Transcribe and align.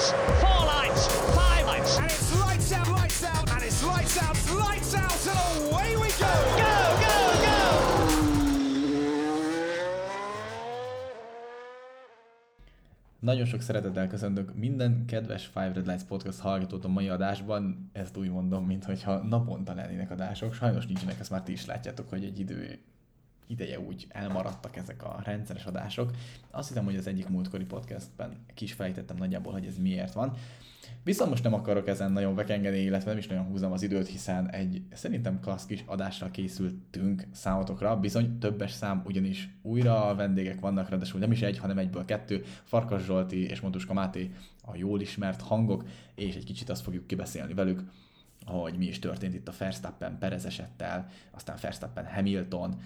lights, 0.00 0.12
four 0.40 0.64
lights, 0.64 1.06
five 1.36 1.66
lights. 1.66 1.98
And 1.98 2.06
it's 2.06 2.40
lights 2.40 2.72
out, 2.72 2.88
lights 2.88 3.24
out, 3.24 3.50
and 3.50 3.62
it's 3.62 3.82
lights 3.84 4.16
out, 4.22 4.36
lights 4.58 4.94
out, 4.94 5.26
and 5.26 5.72
away 5.72 5.96
we 5.96 6.08
go! 6.18 6.32
Go, 6.56 6.74
go, 7.04 7.14
go! 7.44 7.58
Nagyon 13.18 13.46
sok 13.46 13.60
szeretettel 13.60 14.08
köszöntök 14.08 14.54
minden 14.54 15.04
kedves 15.06 15.46
Five 15.46 15.72
Red 15.72 15.86
Lights 15.86 16.02
Podcast 16.04 16.40
hallgatót 16.40 16.84
a 16.84 16.88
mai 16.88 17.08
adásban. 17.08 17.90
Ezt 17.92 18.16
úgy 18.16 18.30
mondom, 18.30 18.66
mintha 18.66 19.16
naponta 19.16 19.74
lennének 19.74 20.10
adások. 20.10 20.54
Sajnos 20.54 20.86
nincsenek, 20.86 21.20
ezt 21.20 21.30
már 21.30 21.42
ti 21.42 21.52
is 21.52 21.66
látjátok, 21.66 22.08
hogy 22.08 22.24
egy 22.24 22.38
idő 22.38 22.78
ideje 23.50 23.80
úgy 23.80 24.06
elmaradtak 24.08 24.76
ezek 24.76 25.04
a 25.04 25.20
rendszeres 25.24 25.64
adások. 25.64 26.10
Azt 26.50 26.68
hiszem, 26.68 26.84
hogy 26.84 26.96
az 26.96 27.06
egyik 27.06 27.28
múltkori 27.28 27.64
podcastben 27.64 28.36
ki 28.54 28.64
is 28.64 28.72
fejtettem 28.72 29.16
nagyjából, 29.16 29.52
hogy 29.52 29.66
ez 29.66 29.78
miért 29.78 30.12
van. 30.12 30.36
Viszont 31.04 31.30
most 31.30 31.42
nem 31.42 31.54
akarok 31.54 31.88
ezen 31.88 32.12
nagyon 32.12 32.34
vekengeni, 32.34 32.78
illetve 32.78 33.10
nem 33.10 33.18
is 33.18 33.26
nagyon 33.26 33.44
húzom 33.44 33.72
az 33.72 33.82
időt, 33.82 34.08
hiszen 34.08 34.50
egy 34.50 34.82
szerintem 34.92 35.40
klassz 35.40 35.66
kis 35.66 35.82
adásra 35.86 36.30
készültünk 36.30 37.26
számotokra. 37.32 37.96
Bizony 37.96 38.38
többes 38.38 38.72
szám, 38.72 39.02
ugyanis 39.04 39.48
újra 39.62 40.14
vendégek 40.14 40.60
vannak, 40.60 40.88
ráadásul 40.88 41.20
nem 41.20 41.32
is 41.32 41.42
egy, 41.42 41.58
hanem 41.58 41.78
egyből 41.78 42.04
kettő. 42.04 42.44
Farkas 42.64 43.04
Zsolti 43.04 43.48
és 43.48 43.60
Montuska 43.60 43.92
Máté 43.92 44.30
a 44.64 44.76
jól 44.76 45.00
ismert 45.00 45.40
hangok, 45.40 45.84
és 46.14 46.34
egy 46.34 46.44
kicsit 46.44 46.70
azt 46.70 46.82
fogjuk 46.82 47.06
kibeszélni 47.06 47.54
velük, 47.54 47.82
hogy 48.46 48.78
mi 48.78 48.86
is 48.86 48.98
történt 48.98 49.34
itt 49.34 49.48
a 49.48 49.52
Verstappen 49.58 50.18
Perez 50.18 50.44
esettel, 50.44 51.08
aztán 51.30 51.56
Verstappen 51.60 52.06
Hamilton, 52.06 52.80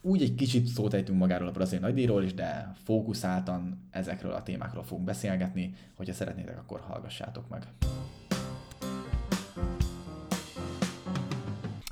úgy 0.00 0.22
egy 0.22 0.34
kicsit 0.34 0.66
szót 0.66 0.94
ejtünk 0.94 1.18
magáról 1.18 1.48
a 1.48 1.52
brazil 1.52 1.78
nagydíjról 1.78 2.22
is, 2.22 2.34
de 2.34 2.72
fókuszáltan 2.84 3.88
ezekről 3.90 4.32
a 4.32 4.42
témákról 4.42 4.82
fogunk 4.82 5.06
beszélgetni. 5.06 5.74
Hogyha 5.94 6.14
szeretnétek, 6.14 6.58
akkor 6.58 6.80
hallgassátok 6.80 7.48
meg. 7.48 7.66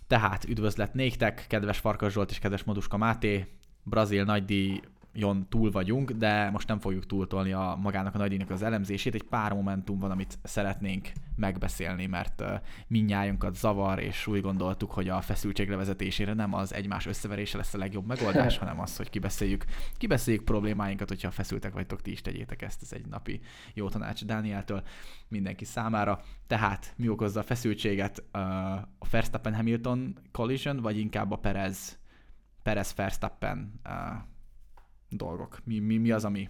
Tehát 0.06 0.44
üdvözlet 0.44 0.94
néktek, 0.94 1.44
kedves 1.48 1.78
Farkas 1.78 2.12
Zsolt 2.12 2.30
és 2.30 2.38
kedves 2.38 2.64
Moduska 2.64 2.96
Máté, 2.96 3.46
brazil 3.82 4.24
nagydíj 4.24 4.80
jon 5.12 5.46
túl 5.48 5.70
vagyunk, 5.70 6.10
de 6.10 6.50
most 6.50 6.68
nem 6.68 6.78
fogjuk 6.78 7.06
túltolni 7.06 7.52
a 7.52 7.78
magának 7.82 8.14
a 8.14 8.18
nagydíjnak 8.18 8.50
az 8.50 8.62
elemzését. 8.62 9.14
Egy 9.14 9.22
pár 9.22 9.52
momentum 9.52 9.98
van, 9.98 10.10
amit 10.10 10.38
szeretnénk 10.42 11.12
megbeszélni, 11.36 12.06
mert 12.06 12.40
uh, 12.40 12.48
minnyájunkat 12.86 13.54
zavar, 13.54 13.98
és 13.98 14.26
úgy 14.26 14.40
gondoltuk, 14.40 14.90
hogy 14.90 15.08
a 15.08 15.20
feszültség 15.20 15.68
levezetésére 15.68 16.34
nem 16.34 16.54
az 16.54 16.74
egymás 16.74 17.06
összeverése 17.06 17.56
lesz 17.56 17.74
a 17.74 17.78
legjobb 17.78 18.06
megoldás, 18.06 18.58
hanem 18.62 18.80
az, 18.80 18.96
hogy 18.96 19.10
kibeszéljük, 19.10 19.64
kibeszéljük 19.96 20.44
problémáinkat, 20.44 21.08
hogyha 21.08 21.30
feszültek 21.30 21.72
vagytok, 21.72 22.02
ti 22.02 22.10
is 22.10 22.20
tegyétek 22.20 22.62
ezt, 22.62 22.82
ez 22.82 22.92
egy 22.92 23.06
napi 23.06 23.40
jó 23.74 23.88
tanács 23.88 24.24
Dánieltől 24.24 24.82
mindenki 25.28 25.64
számára. 25.64 26.20
Tehát 26.46 26.92
mi 26.96 27.08
okozza 27.08 27.40
a 27.40 27.42
feszültséget? 27.42 28.22
Uh, 28.32 28.40
a 28.72 29.06
Verstappen-Hamilton 29.10 30.18
collision, 30.32 30.76
vagy 30.76 30.98
inkább 30.98 31.30
a 31.30 31.36
Perez 31.36 31.98
Perez-Verstappen 32.62 33.80
uh, 33.84 33.92
dolgok? 35.08 35.58
Mi, 35.64 35.78
mi, 35.78 35.96
mi 35.96 36.10
az, 36.10 36.24
ami 36.24 36.48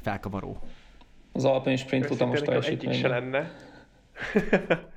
felkavaró? 0.00 0.58
Az 1.32 1.44
Alpine 1.44 1.76
sprint 1.76 2.06
futamos 2.06 2.40
nekem 2.40 2.54
egyik 2.54 2.92
se 2.92 3.08
teljesítmény. 3.08 3.10
lenne. 3.10 3.52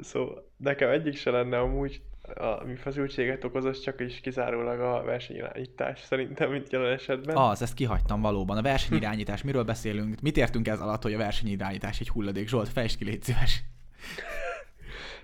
szóval 0.00 0.50
nekem 0.56 0.90
egyik 0.90 1.16
se 1.16 1.30
lenne 1.30 1.58
amúgy, 1.58 2.02
ami 2.34 2.74
feszültséget 2.74 3.44
okoz, 3.44 3.64
az 3.64 3.80
csak 3.80 4.00
is 4.00 4.20
kizárólag 4.20 4.80
a 4.80 5.02
versenyirányítás 5.02 6.00
szerintem, 6.00 6.50
mint 6.50 6.72
jelen 6.72 6.92
esetben. 6.92 7.36
Az, 7.36 7.62
ezt 7.62 7.74
kihagytam 7.74 8.20
valóban. 8.20 8.56
A 8.56 8.62
versenyirányítás, 8.62 9.42
miről 9.42 9.64
beszélünk? 9.64 10.20
Mit 10.20 10.36
értünk 10.36 10.68
ez 10.68 10.80
alatt, 10.80 11.02
hogy 11.02 11.14
a 11.14 11.18
versenyirányítás 11.18 12.00
egy 12.00 12.08
hulladék? 12.08 12.48
Zsolt, 12.48 12.68
fejtsd 12.68 12.98
ki, 12.98 13.04
légy 13.04 13.22
szíves. 13.22 13.62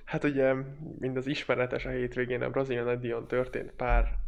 Hát 0.05 0.25
ugye, 0.25 0.55
mind 0.99 1.17
az 1.17 1.27
ismeretes 1.27 1.85
a 1.85 1.91
hétvégén 1.91 2.43
a 2.43 2.51
brazil 2.51 2.83
nagydíjon 2.83 3.27
történt 3.27 3.71
pár 3.71 4.19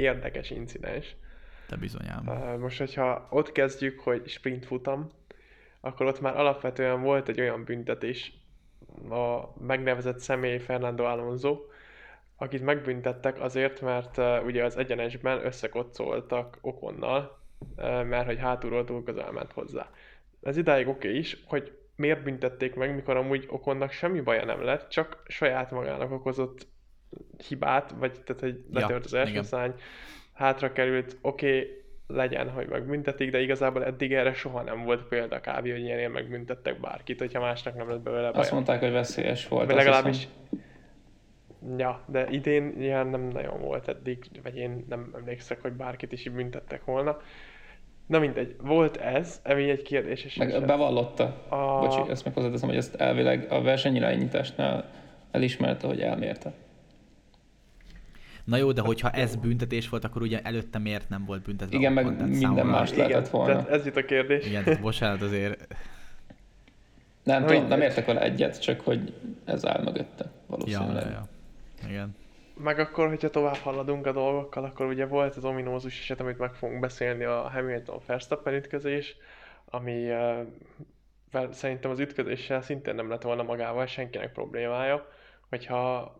érdekes 0.00 0.50
incidens. 0.50 1.16
Te 1.68 1.76
bizonyám. 1.76 2.24
Most, 2.58 2.78
hogyha 2.78 3.26
ott 3.30 3.52
kezdjük, 3.52 4.00
hogy 4.00 4.28
sprint 4.28 4.66
futam, 4.66 5.10
akkor 5.80 6.06
ott 6.06 6.20
már 6.20 6.36
alapvetően 6.36 7.02
volt 7.02 7.28
egy 7.28 7.40
olyan 7.40 7.64
büntetés, 7.64 8.32
a 9.10 9.52
megnevezett 9.64 10.18
személy 10.18 10.58
Fernando 10.58 11.04
Alonso, 11.04 11.58
akit 12.36 12.62
megbüntettek 12.62 13.40
azért, 13.40 13.80
mert 13.80 14.16
uh, 14.16 14.44
ugye 14.44 14.64
az 14.64 14.76
egyenesben 14.76 15.44
összekoccoltak 15.44 16.58
Okonnal, 16.60 17.38
uh, 17.76 18.04
mert 18.04 18.26
hogy 18.26 18.38
hátulról 18.38 18.84
túl 18.84 19.04
közel 19.04 19.32
ment 19.32 19.52
hozzá. 19.52 19.90
Ez 20.42 20.56
idáig 20.56 20.88
oké 20.88 21.08
okay 21.08 21.18
is, 21.18 21.42
hogy 21.46 21.78
miért 21.96 22.22
büntették 22.22 22.74
meg, 22.74 22.94
mikor 22.94 23.16
amúgy 23.16 23.46
Okonnak 23.48 23.90
semmi 23.90 24.20
baja 24.20 24.44
nem 24.44 24.62
lett, 24.62 24.88
csak 24.88 25.22
saját 25.26 25.70
magának 25.70 26.10
okozott 26.10 26.66
hibát, 27.48 27.94
vagy 27.98 28.12
tehát, 28.12 28.40
hogy 28.42 28.60
Ja, 28.72 28.80
letört 28.80 29.04
az 29.04 29.14
első 29.14 29.30
igen. 29.30 29.42
szány, 29.42 29.72
hátra 30.32 30.72
került, 30.72 31.16
oké, 31.20 31.46
okay, 31.58 31.78
legyen, 32.06 32.50
hogy 32.50 32.66
megbüntetik, 32.68 33.30
de 33.30 33.40
igazából 33.40 33.84
eddig 33.84 34.12
erre 34.12 34.32
soha 34.32 34.62
nem 34.62 34.84
volt 34.84 35.02
példa 35.02 35.40
kb. 35.40 35.60
hogy 35.60 35.80
ilyenért 35.80 36.12
megbüntettek 36.12 36.80
bárkit, 36.80 37.18
hogyha 37.18 37.40
másnak 37.40 37.76
nem 37.76 37.88
lett 37.88 38.00
belőle 38.00 38.26
Azt 38.26 38.36
baja. 38.36 38.52
mondták, 38.52 38.80
hogy 38.80 38.92
veszélyes 38.92 39.48
volt. 39.48 39.66
Vagy 39.66 39.76
azt 39.76 39.84
legalábbis, 39.86 40.28
hiszem. 40.50 41.78
ja, 41.78 42.04
de 42.06 42.26
idén 42.30 42.74
ilyen 42.80 43.06
nem 43.06 43.20
nagyon 43.28 43.60
volt 43.60 43.88
eddig, 43.88 44.24
vagy 44.42 44.56
én 44.56 44.84
nem 44.88 45.12
emlékszek, 45.16 45.60
hogy 45.62 45.72
bárkit 45.72 46.12
is 46.12 46.28
büntettek 46.28 46.84
volna. 46.84 47.20
Na 48.06 48.18
mindegy, 48.18 48.56
volt 48.60 48.96
ez, 48.96 49.40
ami 49.44 49.70
egy 49.70 49.82
kérdéses 49.82 50.36
Meg 50.36 50.48
eset. 50.48 50.66
bevallotta. 50.66 51.44
A- 51.48 51.78
Bocsi, 51.80 52.10
ezt 52.10 52.24
meg 52.24 52.34
hozzáteszem, 52.34 52.68
hogy 52.68 52.78
ezt 52.78 52.94
elvileg 52.94 53.46
a 53.50 53.62
versenyirányításnál 53.62 54.90
elismerte, 55.30 55.86
hogy 55.86 56.00
elmérte. 56.00 56.52
Na 58.50 58.56
jó, 58.56 58.72
de 58.72 58.80
hogyha 58.80 59.10
ez 59.10 59.36
büntetés 59.36 59.88
volt, 59.88 60.04
akkor 60.04 60.22
ugye 60.22 60.40
előtte 60.42 60.78
miért 60.78 61.08
nem 61.08 61.24
volt 61.24 61.42
büntetve? 61.42 61.76
Igen, 61.76 61.92
meg 61.92 62.04
minden 62.04 62.32
számomra- 62.32 62.64
más 62.64 62.94
lehetett 62.94 63.28
volna. 63.28 63.52
tehát 63.52 63.68
ez 63.68 63.86
itt 63.86 63.96
a 63.96 64.04
kérdés. 64.04 64.46
Igen, 64.46 64.64
tehát 64.64 64.80
bocsánat, 64.80 65.22
azért 65.22 65.74
Nem, 67.22 67.46
tudom, 67.46 67.66
nem 67.66 67.80
értek 67.80 68.06
vele 68.06 68.20
egyet, 68.20 68.60
csak 68.60 68.80
hogy 68.80 69.14
ez 69.44 69.66
áll 69.66 69.82
mögötte 69.82 70.24
ja, 70.24 70.30
valószínűleg. 70.46 71.04
ja, 71.04 71.10
ja. 71.82 71.88
Igen. 71.88 72.16
Meg 72.54 72.78
akkor, 72.78 73.08
hogyha 73.08 73.30
tovább 73.30 73.56
haladunk 73.56 74.06
a 74.06 74.12
dolgokkal, 74.12 74.64
akkor 74.64 74.86
ugye 74.86 75.06
volt 75.06 75.36
az 75.36 75.44
ominózus 75.44 76.00
eset, 76.00 76.20
amit 76.20 76.38
meg 76.38 76.54
fogunk 76.54 76.80
beszélni, 76.80 77.24
a 77.24 77.50
Hamilton-Verstappen 77.52 78.54
ütközés, 78.54 79.16
ami 79.64 80.10
uh, 80.10 81.50
szerintem 81.50 81.90
az 81.90 81.98
ütközéssel 81.98 82.62
szintén 82.62 82.94
nem 82.94 83.08
lett 83.08 83.22
volna 83.22 83.42
magával 83.42 83.86
senkinek 83.86 84.32
problémája, 84.32 85.08
hogyha 85.48 86.14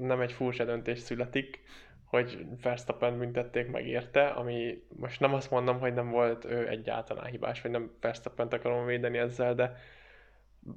nem 0.00 0.20
egy 0.20 0.32
furcsa 0.32 0.64
döntés 0.64 0.98
születik, 0.98 1.62
hogy 2.04 2.46
Verstappen 2.62 3.18
büntették 3.18 3.70
meg 3.70 3.86
érte, 3.86 4.26
ami 4.26 4.82
most 4.96 5.20
nem 5.20 5.34
azt 5.34 5.50
mondom, 5.50 5.78
hogy 5.78 5.94
nem 5.94 6.10
volt 6.10 6.44
ő 6.44 6.68
egyáltalán 6.68 7.26
hibás, 7.26 7.60
vagy 7.60 7.70
nem 7.70 7.90
Verstappent 8.00 8.52
akarom 8.52 8.86
védeni 8.86 9.18
ezzel, 9.18 9.54
de 9.54 9.76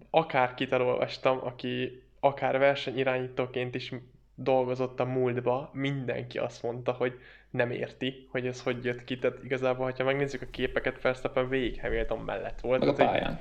akárkit 0.09 0.73
elolvastam, 0.73 1.39
aki 1.43 2.03
akár 2.19 2.57
versenyirányítóként 2.57 3.75
is 3.75 3.93
dolgozott 4.35 4.99
a 4.99 5.05
múltba, 5.05 5.69
mindenki 5.73 6.37
azt 6.37 6.63
mondta, 6.63 6.91
hogy 6.91 7.19
nem 7.49 7.71
érti, 7.71 8.27
hogy 8.31 8.47
ez 8.47 8.63
hogy 8.63 8.85
jött 8.85 9.03
ki. 9.03 9.17
Tehát 9.17 9.43
igazából, 9.43 9.93
ha 9.97 10.03
megnézzük 10.03 10.41
a 10.41 10.49
képeket, 10.51 11.01
Verstappen 11.01 11.49
végig 11.49 11.81
Hamilton 11.81 12.19
mellett 12.19 12.59
volt. 12.59 12.79
Meg 12.79 12.89
a 12.89 12.93
Tehát, 12.93 13.11
hogy 13.11 13.21
pályán. 13.21 13.39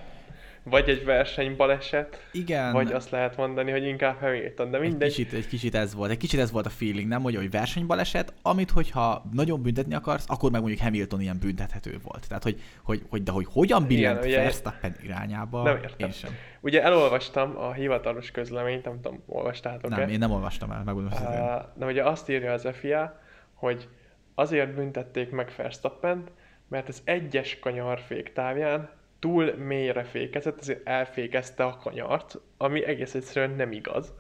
Vagy 0.71 0.89
egy 0.89 1.05
versenybaleset, 1.05 2.29
Igen. 2.33 2.73
vagy 2.73 2.93
azt 2.93 3.11
lehet 3.11 3.37
mondani, 3.37 3.71
hogy 3.71 3.85
inkább 3.87 4.19
Hamilton, 4.21 4.71
de 4.71 4.77
Egy 4.79 4.83
mindegy. 4.89 5.09
kicsit, 5.15 5.33
egy 5.33 5.47
kicsit 5.47 5.75
ez 5.75 5.95
volt. 5.95 6.11
Egy 6.11 6.17
kicsit 6.17 6.41
ez 6.41 6.51
volt 6.51 6.67
a 6.67 6.71
feeling, 6.71 7.09
nem? 7.09 7.23
Hogy, 7.23 7.37
hogy 7.37 7.51
versenybaleset, 7.51 8.33
amit 8.43 8.71
hogyha 8.71 9.23
nagyon 9.33 9.63
büntetni 9.63 9.95
akarsz, 9.95 10.25
akkor 10.29 10.51
meg 10.51 10.61
mondjuk 10.61 10.81
Hamilton 10.83 11.21
ilyen 11.21 11.39
büntethető 11.41 11.99
volt. 12.03 12.29
Tehát, 12.29 12.43
hogy, 12.43 12.61
hogy, 12.83 13.03
hogy 13.11 13.23
de 13.23 13.31
hogy 13.31 13.47
hogyan 13.53 13.87
billent 13.87 14.25
ugye- 14.25 14.37
Verstappen 14.43 14.97
irányába, 15.03 15.63
Nem 15.63 15.77
értem. 15.77 16.09
én 16.09 16.11
sem. 16.15 16.31
Ugye 16.61 16.83
elolvastam 16.83 17.57
a 17.59 17.73
hivatalos 17.73 18.31
közleményt, 18.31 18.85
nem 18.85 19.01
tudom, 19.01 19.23
olvastátok-e? 19.27 19.97
Nem, 19.97 20.09
én 20.09 20.19
nem 20.19 20.31
olvastam 20.31 20.71
el, 20.71 20.83
megmondom 20.85 21.13
uh, 21.13 21.63
de 21.75 21.87
ugye 21.87 22.03
azt 22.05 22.29
írja 22.29 22.53
az 22.53 22.69
FIA, 22.73 23.21
hogy 23.55 23.89
azért 24.35 24.75
büntették 24.75 25.31
meg 25.31 25.53
Verstappent, 25.57 26.31
mert 26.69 26.89
az 26.89 27.01
egyes 27.05 27.59
kanyar 27.59 28.01
féktávján 28.07 28.91
túl 29.27 29.55
mélyre 29.57 30.05
fékezett, 30.05 30.61
ezért 30.61 30.89
elfékezte 30.89 31.65
a 31.65 31.77
kanyart, 31.77 32.41
ami 32.57 32.85
egész 32.85 33.15
egyszerűen 33.15 33.57
nem 33.57 33.73
igaz. 33.73 34.15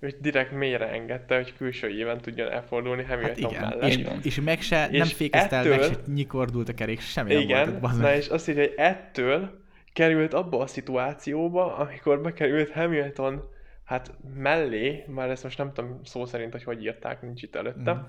Ő 0.00 0.14
direkt 0.20 0.52
mélyre 0.52 0.88
engedte, 0.88 1.36
hogy 1.36 1.54
külső 1.56 1.88
éven 1.88 2.20
tudjon 2.20 2.50
elfordulni 2.50 3.04
Hát 3.04 3.14
Hamilton 3.18 3.50
igen, 3.50 3.62
mellett. 3.68 3.82
és, 3.88 4.06
és 4.22 4.40
meg 4.40 4.60
se, 4.60 4.76
nem 4.90 4.92
És 5.02 5.12
fékezte 5.12 5.56
el, 5.56 5.64
meg 5.64 5.72
ettől- 5.72 5.92
se 6.06 6.12
nyikordult 6.12 6.68
a 6.68 6.74
kerék, 6.74 7.00
semmi 7.00 7.32
nem 7.32 7.42
Igen, 7.42 7.68
volt. 7.68 7.80
bazd 7.80 8.00
na 8.00 8.14
és 8.14 8.28
azt 8.28 8.48
írja, 8.48 8.62
hogy 8.62 8.74
ettől 8.76 9.60
került 9.92 10.34
abba 10.34 10.58
a 10.58 10.66
szituációba, 10.66 11.76
amikor 11.76 12.20
bekerült 12.20 12.70
Hamilton 12.72 13.42
hát 13.84 14.12
mellé, 14.34 15.04
már 15.08 15.30
ezt 15.30 15.42
most 15.42 15.58
nem 15.58 15.72
tudom 15.72 16.00
szó 16.04 16.24
szerint, 16.24 16.52
hogy 16.52 16.64
hogy 16.64 16.82
írták, 16.84 17.22
nincs 17.22 17.42
itt 17.42 17.56
előttem, 17.56 17.96
Mhm. 17.96 18.06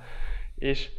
és 0.56 0.90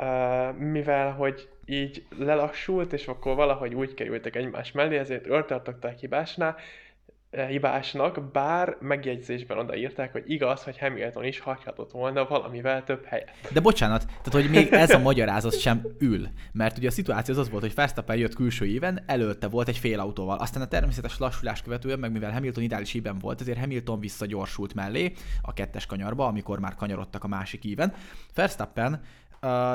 uh, 0.00 0.56
mivel 0.56 1.12
hogy 1.12 1.48
így 1.66 2.04
lelassult, 2.18 2.92
és 2.92 3.06
akkor 3.06 3.34
valahogy 3.34 3.74
úgy 3.74 3.94
kerültek 3.94 4.36
egymás 4.36 4.72
mellé, 4.72 4.98
ezért 4.98 5.26
öltartották 5.26 5.98
hibásnál, 5.98 6.56
eh, 7.30 7.48
hibásnak, 7.48 8.32
bár 8.32 8.76
megjegyzésben 8.80 9.58
odaírták, 9.58 10.12
hogy 10.12 10.22
igaz, 10.26 10.62
hogy 10.62 10.78
Hamilton 10.78 11.24
is 11.24 11.38
hagyhatott 11.38 11.90
volna 11.90 12.26
valamivel 12.26 12.84
több 12.84 13.04
helyet. 13.04 13.30
De 13.52 13.60
bocsánat, 13.60 14.06
tehát 14.06 14.32
hogy 14.32 14.50
még 14.50 14.72
ez 14.72 14.90
a 14.90 14.98
magyarázat 14.98 15.60
sem 15.60 15.82
ül. 15.98 16.28
Mert 16.52 16.78
ugye 16.78 16.88
a 16.88 16.90
szituáció 16.90 17.34
az, 17.34 17.40
az 17.40 17.50
volt, 17.50 17.62
hogy 17.62 17.74
Verstappen 17.74 18.16
jött 18.16 18.34
külső 18.34 18.66
éven, 18.66 19.02
előtte 19.06 19.48
volt 19.48 19.68
egy 19.68 19.78
fél 19.78 20.00
autóval. 20.00 20.38
Aztán 20.38 20.62
a 20.62 20.68
természetes 20.68 21.18
lassulás 21.18 21.62
követően, 21.62 21.98
meg 21.98 22.12
mivel 22.12 22.32
Hamilton 22.32 22.62
ideális 22.62 22.94
íben 22.94 23.18
volt, 23.18 23.40
ezért 23.40 23.58
Hamilton 23.58 24.00
visszagyorsult 24.00 24.74
mellé 24.74 25.12
a 25.42 25.52
kettes 25.52 25.86
kanyarba, 25.86 26.26
amikor 26.26 26.58
már 26.58 26.74
kanyarodtak 26.74 27.24
a 27.24 27.28
másik 27.28 27.64
íven. 27.64 27.94
Verstappen 28.34 29.00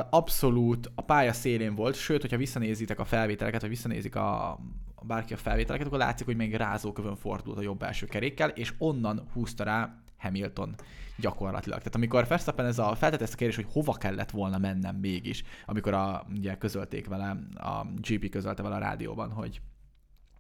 abszolút 0.09 0.91
a 0.95 1.01
pálya 1.01 1.33
szélén 1.33 1.75
volt, 1.75 1.95
sőt, 1.95 2.21
hogyha 2.21 2.37
visszanézitek 2.37 2.99
a 2.99 3.05
felvételeket, 3.05 3.61
vagy 3.61 3.69
visszanézik 3.69 4.15
a, 4.15 4.59
bárki 5.01 5.33
a 5.33 5.37
felvételeket, 5.37 5.87
akkor 5.87 5.99
látszik, 5.99 6.25
hogy 6.25 6.35
még 6.35 6.55
rázókövön 6.55 7.15
fordult 7.15 7.57
a 7.57 7.61
jobb 7.61 7.83
első 7.83 8.05
kerékkel, 8.05 8.49
és 8.49 8.73
onnan 8.77 9.27
húzta 9.33 9.63
rá 9.63 9.95
Hamilton 10.17 10.75
gyakorlatilag. 11.17 11.77
Tehát 11.77 11.95
amikor 11.95 12.27
Verstappen 12.27 12.65
ez 12.65 12.79
a 12.79 12.95
feltett 12.95 13.21
ezt 13.21 13.33
a 13.33 13.37
kérdés, 13.37 13.55
hogy 13.55 13.67
hova 13.71 13.93
kellett 13.93 14.31
volna 14.31 14.57
mennem 14.57 14.95
mégis, 14.95 15.43
amikor 15.65 15.93
a, 15.93 16.25
ugye 16.35 16.57
közölték 16.57 17.07
vele, 17.07 17.37
a 17.55 17.85
GP 18.01 18.29
közölte 18.29 18.63
vele 18.63 18.75
a 18.75 18.79
rádióban, 18.79 19.31
hogy 19.31 19.61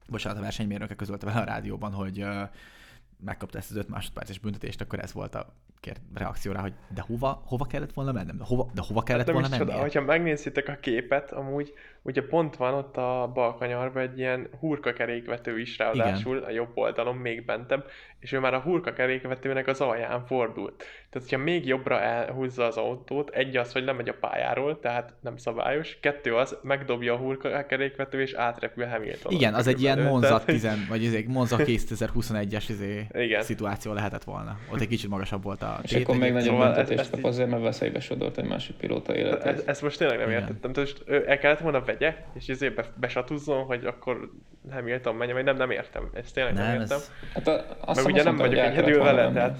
bocsánat, 0.07 0.37
a 0.37 0.41
versenymérnöke 0.41 0.95
közölte 0.95 1.25
vele 1.25 1.39
a 1.39 1.43
rádióban, 1.43 1.93
hogy 1.93 2.25
megkapta 3.23 3.57
ezt 3.57 3.71
az 3.71 3.77
5 3.77 3.89
másodperces 3.89 4.39
büntetést, 4.39 4.81
akkor 4.81 4.99
ez 4.99 5.13
volt 5.13 5.35
a 5.35 5.53
reakció 6.13 6.51
rá, 6.51 6.61
hogy 6.61 6.73
de 6.93 7.01
hova, 7.01 7.41
hova 7.45 7.65
kellett 7.65 7.93
volna 7.93 8.11
mennem? 8.11 8.37
De 8.37 8.43
hova, 8.43 8.69
de 8.73 8.81
hova 8.87 9.03
kellett 9.03 9.25
hát 9.25 9.33
volna 9.33 9.49
mennem? 9.49 9.67
mennie? 9.67 9.81
Hogyha 9.81 10.01
megnézitek 10.01 10.67
a 10.67 10.75
képet, 10.75 11.31
amúgy 11.31 11.73
ugye 12.01 12.21
pont 12.23 12.55
van 12.55 12.73
ott 12.73 12.97
a 12.97 13.31
bal 13.33 13.55
kanyarban 13.55 14.03
egy 14.03 14.17
ilyen 14.17 14.49
hurka 14.59 14.93
kerékvető 14.93 15.59
is 15.59 15.77
ráadásul, 15.77 16.37
Igen. 16.37 16.49
a 16.49 16.51
jobb 16.51 16.71
oldalon 16.73 17.15
még 17.15 17.45
bentebb, 17.45 17.85
és 18.19 18.31
ő 18.31 18.39
már 18.39 18.53
a 18.53 18.59
hurka 18.59 18.93
kerékvetőnek 18.93 19.67
az 19.67 19.81
alján 19.81 20.25
fordult. 20.25 20.83
Tehát, 21.09 21.29
hogyha 21.29 21.43
még 21.43 21.65
jobbra 21.67 22.01
elhúzza 22.01 22.65
az 22.65 22.77
autót, 22.77 23.29
egy 23.29 23.57
az, 23.57 23.71
hogy 23.71 23.83
lemegy 23.83 24.09
a 24.09 24.13
pályáról, 24.19 24.79
tehát 24.79 25.13
nem 25.21 25.37
szabályos, 25.37 25.97
kettő 26.01 26.35
az, 26.35 26.57
megdobja 26.61 27.13
a 27.13 27.17
hurka 27.17 27.65
kerékvető 27.65 28.21
és 28.21 28.33
átrepül 28.33 28.85
Hamilton. 28.85 29.31
Igen, 29.31 29.53
az 29.53 29.67
egy 29.67 29.81
ilyen 29.81 29.99
Monza 29.99 30.43
10, 30.45 30.67
vagy 30.89 31.03
izé, 31.03 31.25
Monza 31.27 31.55
2021-es 31.59 32.63
izé 32.69 33.07
Igen. 33.13 33.41
szituáció 33.41 33.93
lehetett 33.93 34.23
volna. 34.23 34.57
Ott 34.73 34.81
egy 34.81 34.87
kicsit 34.87 35.09
magasabb 35.09 35.43
volt 35.43 35.61
a 35.61 35.79
És 35.83 35.95
akkor 35.95 36.17
még 36.17 36.31
nagyobb 36.31 36.47
Szóval 36.47 36.65
büntetést 36.73 36.99
ezt 36.99 37.11
kap 37.11 37.23
azért, 37.23 37.49
mert 37.49 37.63
veszélybe 37.63 37.99
sodort 37.99 38.37
egy 38.37 38.47
másik 38.47 38.75
pilóta 38.75 39.15
életét. 39.15 39.67
ezt 39.67 39.81
most 39.81 39.97
tényleg 39.97 40.17
nem 40.17 40.29
Igen. 40.29 40.41
értettem. 40.41 40.73
Tehát 40.73 41.27
el 41.27 41.37
kellett 41.37 41.59
volna 41.59 41.81
vegye, 41.89 42.15
és 42.33 42.47
ezért 42.47 42.75
be, 42.75 42.85
besatuzzon, 42.95 43.63
hogy 43.63 43.85
akkor 43.85 44.29
Hamilton 44.71 45.15
menjen, 45.15 45.35
vagy 45.35 45.45
nem, 45.45 45.55
nem 45.55 45.71
értem. 45.71 46.09
Ezt 46.13 46.33
tényleg 46.33 46.53
nem, 46.53 46.65
Nem, 46.65 46.81
értem. 46.81 46.97
ez, 46.97 47.11
Hát 47.33 47.47
a, 47.47 47.65
azt 47.79 48.03
Meg 48.03 48.13
ugye 48.13 48.23
nem 48.23 48.37
vagyok 48.37 48.65
egyedül 48.65 49.03
vele, 49.03 49.31
tehát... 49.31 49.59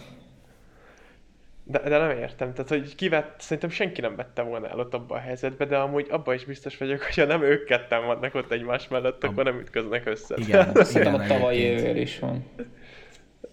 De, 1.63 1.79
de 1.79 1.97
nem 1.97 2.17
értem, 2.17 2.53
tehát 2.53 2.69
hogy 2.69 2.95
kivett, 2.95 3.35
szerintem 3.39 3.69
senki 3.69 4.01
nem 4.01 4.15
vette 4.15 4.41
volna 4.41 4.67
el 4.67 4.79
ott 4.79 4.93
abba 4.93 5.15
a 5.15 5.19
helyzetbe, 5.19 5.65
de 5.65 5.77
amúgy 5.77 6.07
abban 6.09 6.35
is 6.35 6.45
biztos 6.45 6.77
vagyok, 6.77 7.01
hogy 7.01 7.15
ha 7.15 7.25
nem 7.25 7.43
ők 7.43 7.65
ketten 7.65 8.05
vannak 8.05 8.35
ott 8.35 8.51
egymás 8.51 8.87
mellett, 8.87 9.23
akkor 9.23 9.43
nem 9.43 9.59
ütköznek 9.59 10.05
össze. 10.05 10.35
Igen. 10.37 10.73
Szerintem 10.83 11.13
Igen, 11.13 11.31
a 11.31 11.33
tavalyi 11.33 11.59
évér 11.59 11.95
is 11.95 12.19
van. 12.19 12.45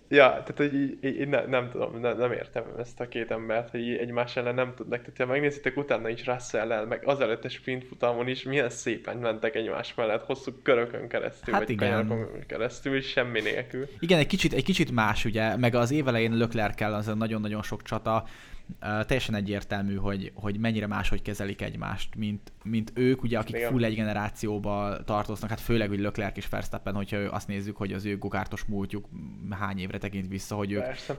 Ja, 0.09 0.29
tehát 0.29 0.57
hogy 0.57 0.75
így, 0.75 1.05
így, 1.05 1.29
ne, 1.29 1.45
nem 1.45 1.71
tudom, 1.71 2.01
ne, 2.01 2.13
nem 2.13 2.33
értem 2.33 2.65
ezt 2.79 3.01
a 3.01 3.09
két 3.09 3.31
embert, 3.31 3.71
hogy 3.71 3.81
így 3.81 3.97
egymás 3.97 4.37
ellen 4.37 4.55
nem 4.55 4.75
tudnak. 4.75 4.99
Tehát 4.99 5.17
ha 5.17 5.27
megnézitek 5.27 5.77
utána 5.77 6.09
is 6.09 6.27
russell 6.27 6.85
meg 6.85 7.03
azelőtt 7.05 7.45
a 7.45 7.49
sprint 7.49 7.85
futamon 7.85 8.29
is 8.29 8.43
milyen 8.43 8.71
szépen 8.71 9.17
mentek 9.17 9.55
egymás 9.55 9.95
mellett, 9.95 10.25
hosszú 10.25 10.53
körökön 10.63 11.09
keresztül, 11.09 11.55
Hát 11.55 11.67
vagy 11.67 11.77
kanyarokon 11.77 12.29
keresztül, 12.47 13.01
semmi 13.01 13.41
nélkül. 13.41 13.89
Igen, 13.99 14.19
egy 14.19 14.27
kicsit, 14.27 14.53
egy 14.53 14.65
kicsit 14.65 14.91
más, 14.91 15.25
ugye, 15.25 15.57
meg 15.57 15.75
az 15.75 15.91
évelején 15.91 16.37
Leclerc-kel 16.37 16.95
az 16.95 17.07
nagyon-nagyon 17.07 17.63
sok 17.63 17.83
csata, 17.83 18.25
teljesen 18.81 19.35
egyértelmű, 19.35 19.95
hogy, 19.95 20.33
hogy 20.35 20.59
mennyire 20.59 20.87
máshogy 20.87 21.23
kezelik 21.23 21.63
egymást, 21.63 22.15
mint, 22.15 22.53
mint 22.65 22.93
ők, 22.95 23.23
ugye, 23.23 23.39
akik 23.39 23.57
Igen. 23.57 23.71
full 23.71 23.85
egy 23.85 23.95
generációba 23.95 25.05
tartoznak, 25.05 25.51
hát 25.51 25.61
főleg, 25.61 25.89
hogy 25.89 25.99
Leclerc 25.99 26.37
és 26.37 26.49
Verstappen, 26.49 26.95
hogyha 26.95 27.17
azt 27.17 27.49
nézzük, 27.49 27.77
hogy 27.77 27.93
az 27.93 28.05
ő 28.05 28.19
gokártos 28.19 28.65
múltjuk 28.65 29.09
hány 29.51 29.79
évre 29.79 29.99
tekint 29.99 30.29
vissza, 30.29 30.55
hogy 30.55 30.73
ők 30.73 30.83
Persze. 30.83 31.19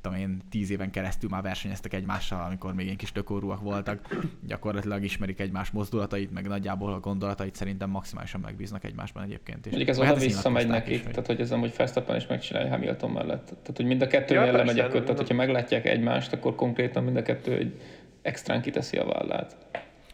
Tudom 0.00 0.18
én, 0.18 0.42
tíz 0.50 0.70
éven 0.70 0.90
keresztül 0.90 1.28
már 1.30 1.42
versenyeztek 1.42 1.94
egymással, 1.94 2.44
amikor 2.44 2.74
még 2.74 2.84
ilyen 2.84 2.96
kis 2.96 3.12
tökórúak 3.12 3.60
voltak. 3.60 4.08
Gyakorlatilag 4.46 5.02
ismerik 5.04 5.40
egymás 5.40 5.70
mozdulatait, 5.70 6.32
meg 6.32 6.46
nagyjából 6.48 6.92
a 6.92 7.00
gondolatait 7.00 7.54
szerintem 7.54 7.90
maximálisan 7.90 8.40
megbíznak 8.40 8.84
egymásban 8.84 9.22
egyébként. 9.22 9.58
És 9.66 9.70
Mondjuk 9.72 9.88
ez 9.90 9.98
hát 9.98 10.10
oda 10.16 10.20
visszamegy 10.24 10.66
nekik, 10.66 10.94
is, 10.94 11.02
hogy- 11.02 11.10
tehát 11.10 11.26
hogy 11.26 11.40
ez 11.40 11.52
amúgy 11.52 11.74
Verstappen 11.76 12.16
is 12.16 12.26
megcsinálja 12.26 12.70
Hamilton 12.70 13.10
mellett. 13.10 13.44
Tehát, 13.46 13.76
hogy 13.76 13.86
mind 13.86 14.02
a 14.02 14.06
kettő 14.06 14.34
Ja, 14.34 14.40
lemegy 14.44 14.64
persze, 14.66 14.80
a 14.80 14.82
köt, 14.84 14.92
tehát 14.92 15.06
nem- 15.06 15.16
hogyha 15.16 15.34
meglátják 15.34 15.86
egymást, 15.86 16.32
akkor 16.32 16.54
konkrétan 16.54 17.04
mind 17.04 17.16
a 17.16 17.22
kettő 17.22 17.56
egy 17.56 17.80
extrán 18.22 18.62
kiteszi 18.62 18.96
a 18.96 19.04
vállát. 19.06 19.56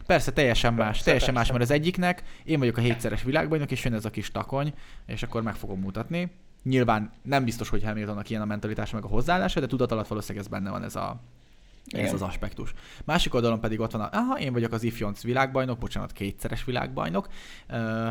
Persze, 0.05 0.31
teljesen 0.31 0.73
más, 0.73 0.85
Persze, 0.87 1.03
teljesen 1.03 1.33
más, 1.33 1.49
mert 1.51 1.63
az 1.63 1.71
egyiknek 1.71 2.23
én 2.43 2.59
vagyok 2.59 2.77
a 2.77 2.81
hétszeres 2.81 3.23
világbajnok, 3.23 3.71
és 3.71 3.83
jön 3.83 3.93
ez 3.93 4.05
a 4.05 4.09
kis 4.09 4.31
takony, 4.31 4.73
és 5.05 5.23
akkor 5.23 5.41
meg 5.43 5.55
fogom 5.55 5.79
mutatni. 5.79 6.31
Nyilván 6.65 7.11
nem 7.21 7.43
biztos, 7.43 7.69
hogy 7.69 7.83
Hamiltonnak 7.83 8.29
ilyen 8.29 8.41
a 8.41 8.45
mentalitása, 8.45 8.95
meg 8.95 9.03
a 9.03 9.07
hozzáállása, 9.07 9.59
de 9.59 9.67
tudat 9.67 9.91
alatt 9.91 10.07
valószínűleg 10.07 10.45
ez 10.45 10.51
benne 10.51 10.69
van 10.69 10.83
ez 10.83 10.95
a 10.95 11.19
ez 11.85 11.99
Igen. 11.99 12.13
az 12.13 12.21
aspektus. 12.21 12.73
Másik 13.03 13.33
oldalon 13.33 13.59
pedig 13.59 13.79
ott 13.79 13.91
van 13.91 14.01
a, 14.01 14.09
aha, 14.11 14.39
én 14.39 14.53
vagyok 14.53 14.71
az 14.71 14.83
ifjonc 14.83 15.23
világbajnok, 15.23 15.77
bocsánat, 15.77 16.11
kétszeres 16.11 16.63
világbajnok. 16.63 17.27
Uh, 17.69 18.07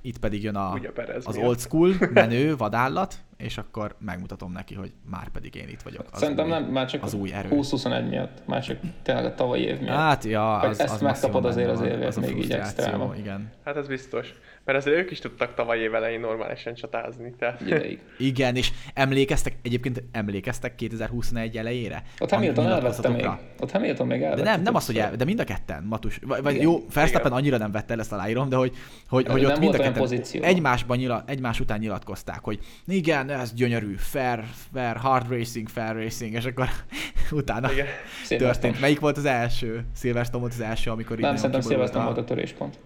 itt 0.00 0.18
pedig 0.18 0.42
jön 0.42 0.56
a, 0.56 0.78
az 1.24 1.36
old 1.36 1.60
school 1.60 1.94
menő 2.12 2.56
vadállat, 2.56 3.18
és 3.44 3.58
akkor 3.58 3.94
megmutatom 3.98 4.52
neki, 4.52 4.74
hogy 4.74 4.92
már 5.10 5.28
pedig 5.28 5.54
én 5.54 5.68
itt 5.68 5.82
vagyok. 5.82 6.06
Az 6.12 6.18
Szerintem 6.18 6.44
új, 6.44 6.50
nem, 6.50 6.64
már 6.64 6.86
csak 6.86 7.02
az 7.02 7.14
új 7.14 7.32
erő. 7.32 7.48
20-21 7.52 8.08
miatt, 8.08 8.46
már 8.46 8.62
csak 8.64 8.78
tényleg 9.02 9.24
a 9.24 9.34
tavalyi 9.34 9.62
év 9.62 9.80
miatt. 9.80 9.96
Hát, 9.96 10.24
ja, 10.24 10.58
az, 10.58 10.80
ezt 10.80 10.94
az 10.94 11.00
megkapod 11.00 11.44
azért 11.44 11.70
az 11.70 11.80
évért 11.80 12.06
az 12.06 12.16
még 12.16 12.38
így 12.38 12.52
extráma. 12.52 13.14
Igen. 13.16 13.50
Hát 13.64 13.76
ez 13.76 13.86
biztos. 13.86 14.34
Mert 14.64 14.78
azért 14.78 14.96
ők 14.96 15.10
is 15.10 15.18
tudtak 15.18 15.54
tavaly 15.54 15.78
év 15.78 15.94
elején 15.94 16.20
normálisan 16.20 16.74
csatázni. 16.74 17.34
Tehát... 17.38 17.60
Ideig. 17.60 18.00
Igen, 18.18 18.56
és 18.56 18.72
emlékeztek, 18.94 19.56
egyébként 19.62 20.02
emlékeztek 20.12 20.74
2021 20.74 21.56
elejére? 21.56 22.02
Ott 22.18 22.30
Hamilton 22.30 22.66
elvette 22.66 23.08
még. 23.08 23.28
Ott 23.60 23.70
Hamilton 23.70 24.06
még 24.06 24.20
De 24.20 24.26
elvette. 24.26 24.50
nem, 24.50 24.62
nem 24.62 24.74
az, 24.74 24.86
hogy 24.86 24.98
el, 24.98 25.16
de 25.16 25.24
mind 25.24 25.40
a 25.40 25.44
ketten, 25.44 25.82
Matus. 25.82 26.18
Vagy, 26.22 26.42
vagy 26.42 26.60
jó, 26.62 26.84
Verstappen 26.94 27.32
annyira 27.32 27.56
nem 27.56 27.70
vette 27.70 27.92
el, 27.92 28.00
ezt 28.00 28.12
aláírom, 28.12 28.48
de 28.48 28.56
hogy, 28.56 28.72
hogy, 29.08 29.24
De 29.24 29.32
hogy 29.32 29.44
ott 29.44 29.58
mind 29.58 29.74
a 29.74 29.76
ketten 29.76 29.92
pozícióban. 29.92 30.50
egymásban 30.50 30.96
nyila, 30.96 31.22
egymás 31.26 31.60
után 31.60 31.78
nyilatkozták, 31.78 32.40
hogy 32.42 32.58
igen, 32.86 33.33
ez 33.38 33.52
gyönyörű, 33.54 33.94
fair, 33.94 34.44
fair, 34.72 34.96
hard 34.96 35.28
racing, 35.30 35.68
fair 35.68 35.94
racing, 35.96 36.32
és 36.34 36.44
akkor 36.44 36.68
utána 37.30 37.72
Igen. 37.72 37.86
Történt. 38.28 38.80
Melyik 38.80 39.00
volt 39.00 39.16
az 39.16 39.24
első? 39.24 39.84
Silverstone 39.96 40.40
volt 40.40 40.52
az 40.52 40.60
első, 40.60 40.90
amikor 40.90 41.16
így 41.16 41.22
Nem, 41.22 41.34
nagyon 41.34 41.50
szerintem 41.50 41.70
Silverstone 41.70 42.04
volt 42.04 42.18
a 42.18 42.24
töréspont. 42.24 42.78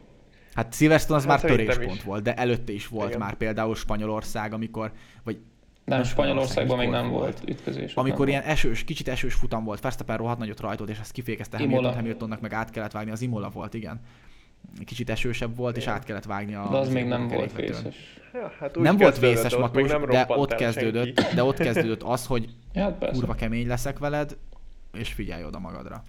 Hát 0.54 0.74
Silverstone 0.74 1.18
az 1.18 1.26
Hát 1.26 1.42
már 1.42 1.50
töréspont 1.50 1.96
is. 1.96 2.02
volt, 2.02 2.22
de 2.22 2.34
előtte 2.34 2.72
is 2.72 2.88
volt 2.88 3.08
Igen. 3.08 3.20
már 3.20 3.34
például 3.34 3.74
Spanyolország, 3.74 4.52
amikor, 4.52 4.92
vagy 5.24 5.38
Nem, 5.84 6.02
Spanyolországban 6.02 6.78
még 6.78 6.88
nem 6.88 7.04
mikor 7.04 7.18
volt 7.18 7.40
ütközés. 7.46 7.94
amikor 7.94 8.28
ilyen 8.28 8.42
esős, 8.42 8.84
kicsit 8.84 9.08
esős 9.08 9.34
futam 9.34 9.64
volt, 9.64 9.80
Verstappen 9.80 10.16
rohadt 10.16 10.38
nagyot 10.38 10.60
rajtolt, 10.60 10.90
és 10.90 10.98
ezt 10.98 11.12
kifékezte. 11.12 11.58
Hamilton, 11.58 11.94
Hamiltonnak 11.94 12.40
meg 12.40 12.52
át 12.52 12.70
kellett 12.70 12.92
vágni, 12.92 13.10
az 13.10 13.22
Imola 13.22 13.48
volt, 13.48 13.74
igen. 13.74 14.00
Kicsit 14.84 15.10
esősebb 15.10 15.56
volt, 15.56 15.76
és 15.76 15.86
át 15.86 16.04
kellett 16.04 16.24
vágni 16.24 16.54
a... 16.54 16.68
De 16.70 16.76
az 16.76 16.88
még 16.88 17.04
nem 17.06 17.28
volt 17.28 17.56
vészes. 17.56 17.96
Ja, 18.32 18.52
hát 18.58 18.76
úgy 18.76 18.82
Nem 18.82 18.96
volt 18.96 19.18
vészes 19.18 19.52
ott 19.52 19.74
még 19.74 19.84
matus, 19.84 19.90
nem 19.90 20.10
de 20.10 20.24
ott 20.28 20.54
kezdődött, 20.54 21.20
senki. 21.20 21.34
de 21.34 21.44
ott 21.44 21.56
kezdődött 21.58 22.02
az, 22.02 22.26
hogy 22.26 22.48
Ja, 22.72 22.82
hát 22.84 22.92
persze. 22.92 23.14
kurva 23.18 23.34
kemény 23.34 23.66
leszek 23.66 23.98
veled, 23.98 24.36
és 24.92 25.12
figyelj 25.12 25.44
oda 25.44 25.58
magadra. 25.58 26.02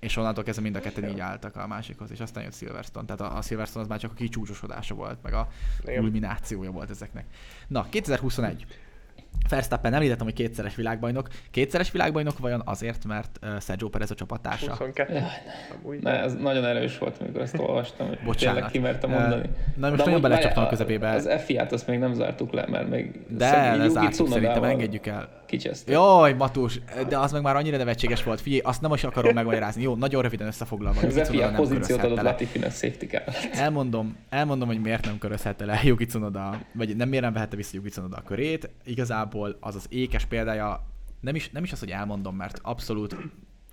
És 0.00 0.16
onnantól 0.16 0.44
kezdve 0.44 0.62
mind 0.64 0.76
a 0.76 0.80
ketten 0.80 1.08
így 1.08 1.20
álltak 1.20 1.56
a 1.56 1.66
másikhoz, 1.66 2.10
és 2.10 2.20
aztán 2.20 2.42
jött 2.42 2.54
Silverstone. 2.54 3.06
Tehát 3.06 3.32
a, 3.32 3.36
a 3.36 3.42
Silverstone 3.42 3.84
az 3.84 3.90
már 3.90 3.98
csak 3.98 4.10
a 4.10 4.14
kicsúcsosodása 4.14 4.94
volt, 4.94 5.22
meg 5.22 5.32
a 5.32 5.48
Igen. 5.82 6.00
kulminációja 6.00 6.70
volt 6.70 6.90
ezeknek. 6.90 7.24
Na, 7.66 7.86
2021. 7.88 8.66
Verstappen 9.48 9.94
említettem, 9.94 10.24
hogy 10.24 10.34
kétszeres 10.34 10.74
világbajnok. 10.74 11.28
Kétszeres 11.50 11.90
világbajnok 11.90 12.38
vajon 12.38 12.62
azért, 12.64 13.04
mert 13.04 13.38
uh, 13.42 13.60
Sergio 13.60 13.88
Perez 13.88 14.10
a 14.10 14.14
csapattársa? 14.14 14.70
22. 14.70 15.12
Jaj, 15.12 15.22
Amúgy. 15.82 16.02
Ne, 16.02 16.22
ez 16.22 16.34
nagyon 16.34 16.64
erős 16.64 16.98
volt, 16.98 17.16
amikor 17.20 17.40
ezt 17.40 17.58
olvastam, 17.58 18.06
hogy 18.06 18.18
Bocsánat. 18.24 18.54
tényleg 18.54 18.70
kimertem 18.72 19.10
mondani. 19.10 19.48
na 19.76 19.88
most 19.88 19.98
De 19.98 20.04
nagyon 20.04 20.20
belecsaptam 20.20 20.64
a 20.64 20.68
közepébe. 20.68 21.10
Az 21.10 21.28
FIA-t 21.44 21.72
azt 21.72 21.86
még 21.86 21.98
nem 21.98 22.12
zártuk 22.14 22.52
le, 22.52 22.66
mert 22.68 22.88
még 22.88 23.20
De 23.28 23.46
átjuk 23.46 24.28
szerintem, 24.28 24.64
engedjük 24.64 25.06
el. 25.06 25.28
Kicseszték. 25.46 25.94
Jaj, 25.94 26.32
Matus, 26.32 26.80
de 27.08 27.18
az 27.18 27.32
meg 27.32 27.42
már 27.42 27.56
annyira 27.56 27.76
nevetséges 27.76 28.22
volt. 28.22 28.40
Figyelj, 28.40 28.60
azt 28.64 28.80
nem 28.80 28.92
is 28.92 29.04
akarom 29.04 29.34
megmagyarázni. 29.34 29.82
Jó, 29.82 29.94
nagyon 29.94 30.22
röviden 30.22 30.46
összefoglalva. 30.46 31.00
FIA 31.00 31.46
nem 31.46 31.54
pozíciót 31.54 32.02
adott. 32.02 32.22
Latifinek 32.22 32.72
safety. 32.72 33.14
Elmondom, 33.52 34.16
elmondom, 34.28 34.68
hogy 34.68 34.80
miért 34.80 35.04
nem 35.04 35.18
körözhette 35.18 35.64
le 35.64 35.80
Yuki 35.82 36.06
Tsunoda, 36.06 36.60
vagy 36.74 36.96
nem 36.96 37.08
miért 37.08 37.24
nem 37.24 37.32
vehette 37.32 37.56
vissza 37.56 37.70
Yuki 37.74 37.88
Tsunoda 37.88 38.16
a 38.16 38.22
körét. 38.22 38.70
Igazából 38.84 39.56
az 39.60 39.74
az 39.74 39.86
ékes 39.88 40.24
példája, 40.24 40.86
nem 41.20 41.34
is, 41.34 41.50
nem 41.50 41.64
is 41.64 41.72
az, 41.72 41.78
hogy 41.78 41.90
elmondom, 41.90 42.36
mert 42.36 42.58
abszolút 42.62 43.16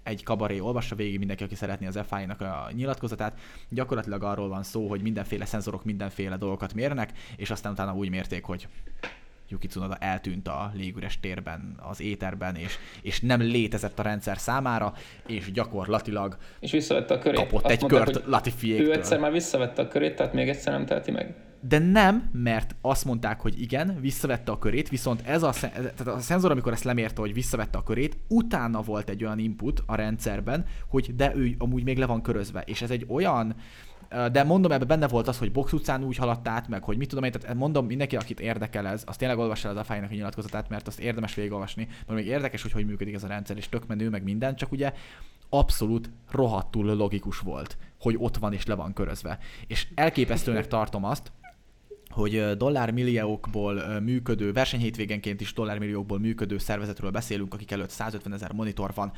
egy 0.04 0.24
kabaré 0.24 0.60
olvassa 0.60 0.96
végig 0.96 1.18
mindenki, 1.18 1.44
aki 1.44 1.56
szeretné 1.56 1.88
az 1.88 2.00
FI-nak 2.10 2.42
a 2.42 2.70
nyilatkozatát. 2.72 3.40
Gyakorlatilag 3.70 4.24
arról 4.24 4.48
van 4.48 4.64
szó, 4.64 4.88
hogy 4.88 5.02
mindenféle 5.02 5.46
szenzorok 5.46 5.84
mindenféle 5.84 6.38
dolgokat 6.38 6.74
mérnek, 6.74 7.12
és 7.36 7.50
aztán 7.50 7.72
utána 7.72 7.94
úgy 7.94 8.10
mérték, 8.10 8.44
hogy 8.44 8.68
Yuki 9.50 9.68
Tsunoda 9.68 9.96
eltűnt 9.96 10.48
a 10.48 10.72
légüres 10.74 11.20
térben, 11.20 11.80
az 11.90 12.02
éterben, 12.02 12.56
és, 12.56 12.78
és 13.02 13.22
nem 13.22 13.42
létezett 13.42 14.00
a 14.00 14.04
rendszer 14.04 14.38
számára, 14.38 14.94
és 15.28 15.52
gyakorlatilag 15.52 16.38
És 16.60 16.72
visszavette 16.72 17.14
a 17.14 17.20
körét. 17.20 17.40
kapott 17.40 17.64
Azt 17.64 17.74
egy 17.74 17.82
mondták, 17.82 18.04
kört 18.04 18.16
hogy 18.16 18.28
Ő 18.28 18.30
Latifiéktől. 18.32 18.92
egyszer 18.94 19.20
már 19.20 19.32
visszavette 19.32 19.82
a 19.82 19.88
körét, 19.88 20.16
tehát 20.16 20.34
még 20.34 20.50
egyszer 20.50 20.74
nem 20.74 20.86
teheti 20.86 21.12
meg. 21.12 21.36
De 21.68 21.80
nem, 21.80 22.30
mert 22.32 22.76
azt 22.82 23.06
mondták, 23.06 23.42
hogy 23.42 23.62
igen, 23.62 23.98
visszavette 24.02 24.52
a 24.52 24.58
körét, 24.58 24.90
viszont 24.90 25.22
ez 25.26 25.44
a, 25.44 25.52
tehát 25.52 26.08
a 26.08 26.20
szenzor, 26.20 26.52
amikor 26.52 26.72
ezt 26.72 26.84
lemérte, 26.84 27.22
hogy 27.22 27.34
visszavette 27.34 27.78
a 27.78 27.84
körét, 27.84 28.18
utána 28.28 28.82
volt 28.82 29.10
egy 29.10 29.24
olyan 29.24 29.40
input 29.40 29.84
a 29.86 29.96
rendszerben, 29.96 30.66
hogy 30.88 31.16
de 31.16 31.36
ő 31.36 31.56
amúgy 31.58 31.84
még 31.84 31.98
le 31.98 32.06
van 32.06 32.22
körözve. 32.22 32.62
És 32.66 32.82
ez 32.82 32.92
egy 32.92 33.06
olyan, 33.08 33.56
de 34.32 34.44
mondom, 34.44 34.72
ebben 34.72 34.88
benne 34.88 35.08
volt 35.08 35.28
az, 35.28 35.38
hogy 35.38 35.52
box 35.52 35.74
utcán 35.74 36.04
úgy 36.04 36.16
haladt 36.16 36.48
át, 36.48 36.68
meg 36.68 36.84
hogy 36.84 36.98
mit 36.98 37.10
tudom 37.10 37.24
én, 37.24 37.32
tehát 37.32 37.56
mondom, 37.56 37.86
mindenki, 37.86 38.16
akit 38.16 38.40
érdekel 38.40 38.88
ez, 38.88 39.04
azt 39.06 39.20
tényleg 39.20 39.38
olvassa 39.38 39.70
el 39.70 39.78
a 39.78 39.94
a 39.94 40.08
nyilatkozatát, 40.10 40.70
mert 40.70 40.88
azt 40.88 41.00
érdemes 41.00 41.34
végigolvasni, 41.34 41.88
mert 42.08 42.20
még 42.20 42.28
érdekes, 42.28 42.62
hogy 42.62 42.72
hogy 42.72 42.86
működik 42.86 43.14
ez 43.14 43.24
a 43.24 43.28
rendszer, 43.28 43.58
és 43.58 43.70
tök 43.70 43.88
menő, 43.88 44.10
meg 44.10 44.24
minden, 44.24 44.56
csak 44.56 44.72
ugye 44.72 44.94
abszolút 45.50 46.10
rohadtul 46.32 46.96
logikus 46.96 47.40
volt, 47.40 47.78
hogy 48.00 48.16
ott 48.18 48.38
van 48.38 48.54
és 48.54 48.66
le 48.66 48.76
van 48.76 48.94
körözve. 48.94 49.40
És 49.68 49.88
elképesztőnek 49.96 50.68
tartom 50.68 51.04
azt, 51.04 51.32
hogy 52.10 52.58
dollármilliókból 52.58 54.00
működő, 54.00 54.52
versenyhétvégenként 54.52 55.42
is 55.42 55.54
dollármilliókból 55.54 56.20
működő 56.20 56.58
szervezetről 56.58 57.12
beszélünk, 57.12 57.54
akik 57.54 57.72
előtt 57.72 57.90
150 57.90 58.34
ezer 58.34 58.52
monitor 58.52 58.92
van, 58.96 59.12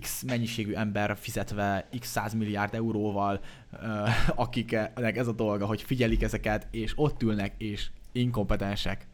X 0.00 0.22
mennyiségű 0.22 0.72
ember 0.72 1.16
fizetve 1.16 1.88
X 1.98 2.08
100 2.08 2.34
milliárd 2.34 2.74
euróval, 2.74 3.40
akiknek 4.34 5.16
ez 5.16 5.26
a 5.26 5.32
dolga, 5.32 5.66
hogy 5.66 5.82
figyelik 5.82 6.22
ezeket, 6.22 6.66
és 6.70 6.92
ott 6.96 7.22
ülnek, 7.22 7.54
és 7.58 7.90
inkompetensek. 8.12 9.06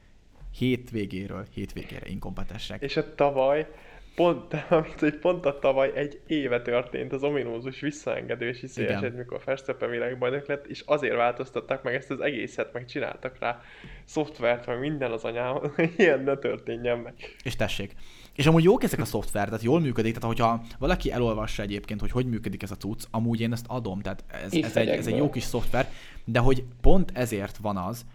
Hétvégéről 0.59 1.47
hétvégére 1.55 2.09
inkompetensek. 2.09 2.83
És 2.83 2.97
a 2.97 3.15
tavaly, 3.15 3.69
pont, 4.19 4.55
amit, 4.69 5.01
hogy 5.01 5.19
pont 5.19 5.47
a 5.47 5.59
tavaly 5.59 5.93
egy 5.95 6.21
éve 6.27 6.63
történt 6.63 7.13
az 7.13 7.23
ominózus 7.23 7.81
visszaengedős 7.81 8.63
eset, 8.63 9.17
mikor 9.17 9.41
Verstappen 9.45 9.91
világbajnok 9.91 10.47
lett, 10.47 10.67
és 10.67 10.83
azért 10.87 11.15
változtatták 11.15 11.83
meg 11.83 11.95
ezt 11.95 12.11
az 12.11 12.21
egészet, 12.21 12.73
meg 12.73 12.85
csináltak 12.85 13.39
rá 13.39 13.61
szoftvert, 14.05 14.67
meg 14.67 14.79
minden 14.79 15.13
az 15.13 15.25
anyám, 15.25 15.55
hogy 15.75 15.93
ilyen 15.97 16.23
ne 16.23 16.37
történjen 16.37 16.99
meg. 16.99 17.15
És 17.43 17.57
tessék. 17.57 17.95
És 18.35 18.47
amúgy 18.47 18.65
jók 18.65 18.83
ezek 18.83 19.01
a 19.01 19.05
szoftver, 19.05 19.45
tehát 19.45 19.63
jól 19.63 19.81
működik, 19.81 20.15
tehát 20.15 20.37
hogyha 20.37 20.63
valaki 20.79 21.13
elolvassa 21.13 21.63
egyébként, 21.63 22.01
hogy 22.01 22.11
hogy 22.11 22.27
működik 22.27 22.63
ez 22.63 22.71
a 22.71 22.77
cucc, 22.77 23.05
amúgy 23.11 23.41
én 23.41 23.53
ezt 23.53 23.67
adom, 23.69 24.01
tehát 24.01 24.25
ez, 24.45 24.53
ez, 24.53 24.77
egy, 24.77 24.89
ez 24.89 25.07
egy 25.07 25.17
jó 25.17 25.31
kis 25.31 25.43
szoftver, 25.43 25.91
de 26.25 26.39
hogy 26.39 26.65
pont 26.81 27.11
ezért 27.15 27.57
van 27.57 27.77
az, 27.77 28.07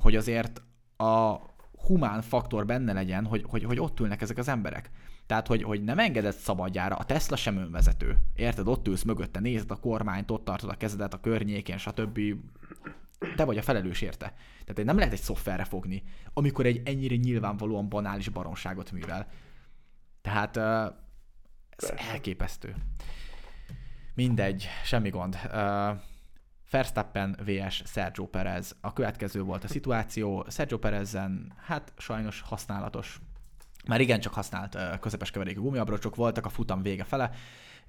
hogy 0.00 0.16
azért 0.16 0.62
a 0.96 1.36
humán 1.86 2.22
faktor 2.22 2.66
benne 2.66 2.92
legyen, 2.92 3.24
hogy, 3.24 3.44
hogy, 3.48 3.64
hogy 3.64 3.80
ott 3.80 4.00
ülnek 4.00 4.22
ezek 4.22 4.38
az 4.38 4.48
emberek. 4.48 4.90
Tehát, 5.32 5.46
hogy, 5.46 5.62
hogy 5.62 5.84
nem 5.84 5.98
engedett 5.98 6.36
szabadjára, 6.36 6.96
a 6.96 7.04
Tesla 7.04 7.36
sem 7.36 7.56
önvezető. 7.56 8.18
Érted? 8.34 8.68
Ott 8.68 8.88
ülsz 8.88 9.02
mögötte, 9.02 9.40
nézed 9.40 9.70
a 9.70 9.76
kormányt, 9.76 10.30
ott 10.30 10.44
tartod 10.44 10.70
a 10.70 10.74
kezedet 10.74 11.14
a 11.14 11.20
környékén, 11.20 11.78
stb. 11.78 12.20
Te 13.36 13.44
vagy 13.44 13.58
a 13.58 13.62
felelős 13.62 14.00
érte. 14.00 14.34
Tehát 14.64 14.84
nem 14.84 14.96
lehet 14.96 15.12
egy 15.12 15.20
szoftverre 15.20 15.64
fogni, 15.64 16.02
amikor 16.32 16.66
egy 16.66 16.82
ennyire 16.84 17.14
nyilvánvalóan 17.14 17.88
banális 17.88 18.28
baromságot 18.28 18.92
művel. 18.92 19.28
Tehát 20.22 20.56
uh, 20.56 20.94
ez 21.76 21.92
elképesztő. 22.10 22.74
Mindegy, 24.14 24.68
semmi 24.84 25.08
gond. 25.08 25.38
Uh, 25.44 25.90
Verstappen 26.70 27.38
vs. 27.44 27.82
Sergio 27.86 28.26
Perez. 28.26 28.76
A 28.80 28.92
következő 28.92 29.42
volt 29.42 29.64
a 29.64 29.68
szituáció. 29.68 30.46
Sergio 30.48 30.78
Perezzen, 30.78 31.52
hát 31.56 31.92
sajnos 31.96 32.40
használatos, 32.40 33.20
már 33.86 34.00
igen 34.00 34.20
csak 34.20 34.34
használt 34.34 34.98
közepes 35.00 35.30
keverékű 35.30 35.60
gumiabrocsok 35.60 36.14
voltak 36.14 36.46
a 36.46 36.48
futam 36.48 36.82
vége 36.82 37.04
fele, 37.04 37.30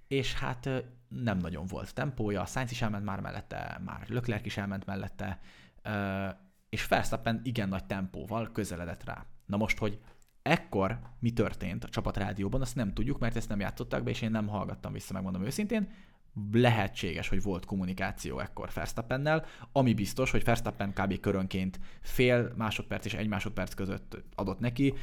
és 0.08 0.34
hát 0.34 0.70
nem 1.08 1.38
nagyon 1.38 1.66
volt 1.66 1.94
tempója, 1.94 2.46
Sainz 2.46 2.72
is 2.72 2.82
elment 2.82 3.06
már 3.06 3.20
mellette, 3.20 3.82
már 3.86 4.06
Leclerc 4.08 4.46
is 4.46 4.58
elment 4.58 4.86
mellette, 4.86 5.40
és 6.70 6.88
Verstappen 6.88 7.42
igen 7.44 7.70
nagy 7.70 7.86
tempóval 7.86 8.52
közeledett 8.52 9.04
rá. 9.04 9.26
Na 9.46 9.58
most, 9.58 9.78
hogy 9.78 10.00
ekkor 10.42 11.00
mi 11.20 11.32
történt 11.32 11.84
a 11.84 11.90
csapatrádióban, 11.90 12.62
azt 12.62 12.76
nem 12.76 12.94
tudjuk, 12.94 13.20
mert 13.20 13.36
ezt 13.36 13.50
nem 13.50 13.60
játszották 13.60 14.04
be, 14.04 14.10
és 14.10 14.22
én 14.22 14.32
nem 14.32 14.48
hallgattam 14.48 14.94
vissza, 14.94 15.14
megmondom 15.14 15.46
őszintén. 15.46 15.90
Lehetséges, 16.52 17.28
hogy 17.28 17.42
volt 17.42 17.66
kommunikáció 17.66 18.40
ekkor 18.40 18.70
Verstappennel, 18.74 19.46
ami 19.72 19.94
biztos, 19.94 20.32
hogy 20.32 20.44
Verstappen 20.44 20.94
kb. 20.94 21.20
körönként 21.20 21.80
fél 22.02 22.54
másodperc 22.58 23.06
és 23.06 23.14
egy 23.14 23.28
másodperc 23.28 23.74
között 23.74 24.18
adott 24.36 24.60
neki. 24.60 24.94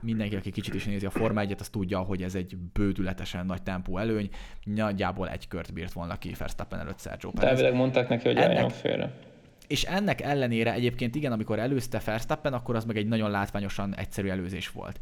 Mindenki, 0.00 0.36
aki 0.36 0.50
kicsit 0.50 0.74
is 0.74 0.84
nézi 0.84 1.06
a 1.06 1.10
Forma 1.10 1.40
1 1.40 1.54
az 1.58 1.68
tudja, 1.68 1.98
hogy 1.98 2.22
ez 2.22 2.34
egy 2.34 2.56
bődületesen 2.56 3.46
nagy 3.46 3.62
tempó 3.62 3.98
előny. 3.98 4.28
Nagyjából 4.64 5.28
egy 5.28 5.48
kört 5.48 5.72
bírt 5.72 5.92
volna 5.92 6.18
ki 6.18 6.34
Verstappen 6.38 6.78
előtt 6.78 7.00
Sergio 7.00 7.30
De 7.30 7.40
Perez. 7.40 7.50
elvileg 7.58 7.74
mondták 7.78 8.08
neki, 8.08 8.26
hogy 8.26 8.36
Ennek- 8.36 8.50
álljon 8.56 8.70
félre. 8.70 9.12
És 9.66 9.84
ennek 9.84 10.20
ellenére 10.20 10.72
egyébként 10.72 11.14
igen, 11.14 11.32
amikor 11.32 11.58
előzte 11.58 12.00
Verstappen, 12.04 12.52
akkor 12.52 12.76
az 12.76 12.84
meg 12.84 12.96
egy 12.96 13.06
nagyon 13.08 13.30
látványosan 13.30 13.94
egyszerű 13.96 14.28
előzés 14.28 14.70
volt. 14.70 15.00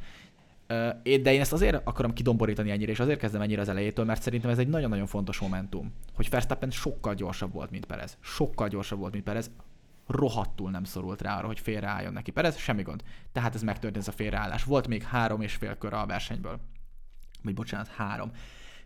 De 1.03 1.33
én 1.33 1.41
ezt 1.41 1.53
azért 1.53 1.81
akarom 1.85 2.13
kidomborítani 2.13 2.71
ennyire, 2.71 2.91
és 2.91 3.01
azért 3.01 3.19
kezdem 3.19 3.41
ennyire 3.41 3.61
az 3.61 3.69
elejétől, 3.69 4.05
mert 4.05 4.23
szerintem 4.23 4.51
ez 4.51 4.59
egy 4.59 4.69
nagyon-nagyon 4.69 5.07
fontos 5.07 5.39
momentum, 5.39 5.93
hogy 6.15 6.31
Verstappen 6.31 6.71
sokkal 6.71 7.15
gyorsabb 7.15 7.53
volt, 7.53 7.71
mint 7.71 7.87
Perez. 7.87 8.17
Sokkal 8.21 8.69
gyorsabb 8.69 8.99
volt, 8.99 9.13
mint 9.13 9.25
Perez. 9.25 9.51
Rohadtul 10.07 10.71
nem 10.71 10.85
szorult 10.85 11.23
rá 11.23 11.37
arra, 11.37 11.47
hogy 11.47 11.61
félreálljon 11.61 12.13
neki 12.13 12.31
Perez, 12.31 12.57
semmi 12.57 12.83
gond. 12.83 13.03
Tehát 13.33 13.55
ez 13.55 13.63
megtörtént 13.63 14.03
ez 14.03 14.09
a 14.09 14.17
félreállás. 14.17 14.65
Volt 14.65 14.89
még 14.89 15.03
három 15.03 15.41
és 15.41 15.55
fél 15.55 15.77
kör 15.77 15.93
a 15.93 16.07
versenyből. 16.07 16.61
Vagy 17.43 17.55
bocsánat, 17.55 17.89
három. 17.89 18.31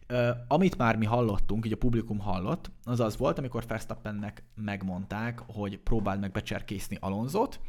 Ö, 0.07 0.31
amit 0.49 0.77
már 0.77 0.97
mi 0.97 1.05
hallottunk, 1.05 1.67
így 1.67 1.73
a 1.73 1.77
publikum 1.77 2.19
hallott, 2.19 2.71
az 2.85 3.01
az 3.01 3.17
volt, 3.17 3.39
amikor 3.39 3.67
Verstappennek 3.67 4.43
megmondták, 4.55 5.39
hogy 5.47 5.79
próbáld 5.79 6.21
meg 6.21 6.31
becserkészni 6.31 6.97
Alonzot. 7.01 7.61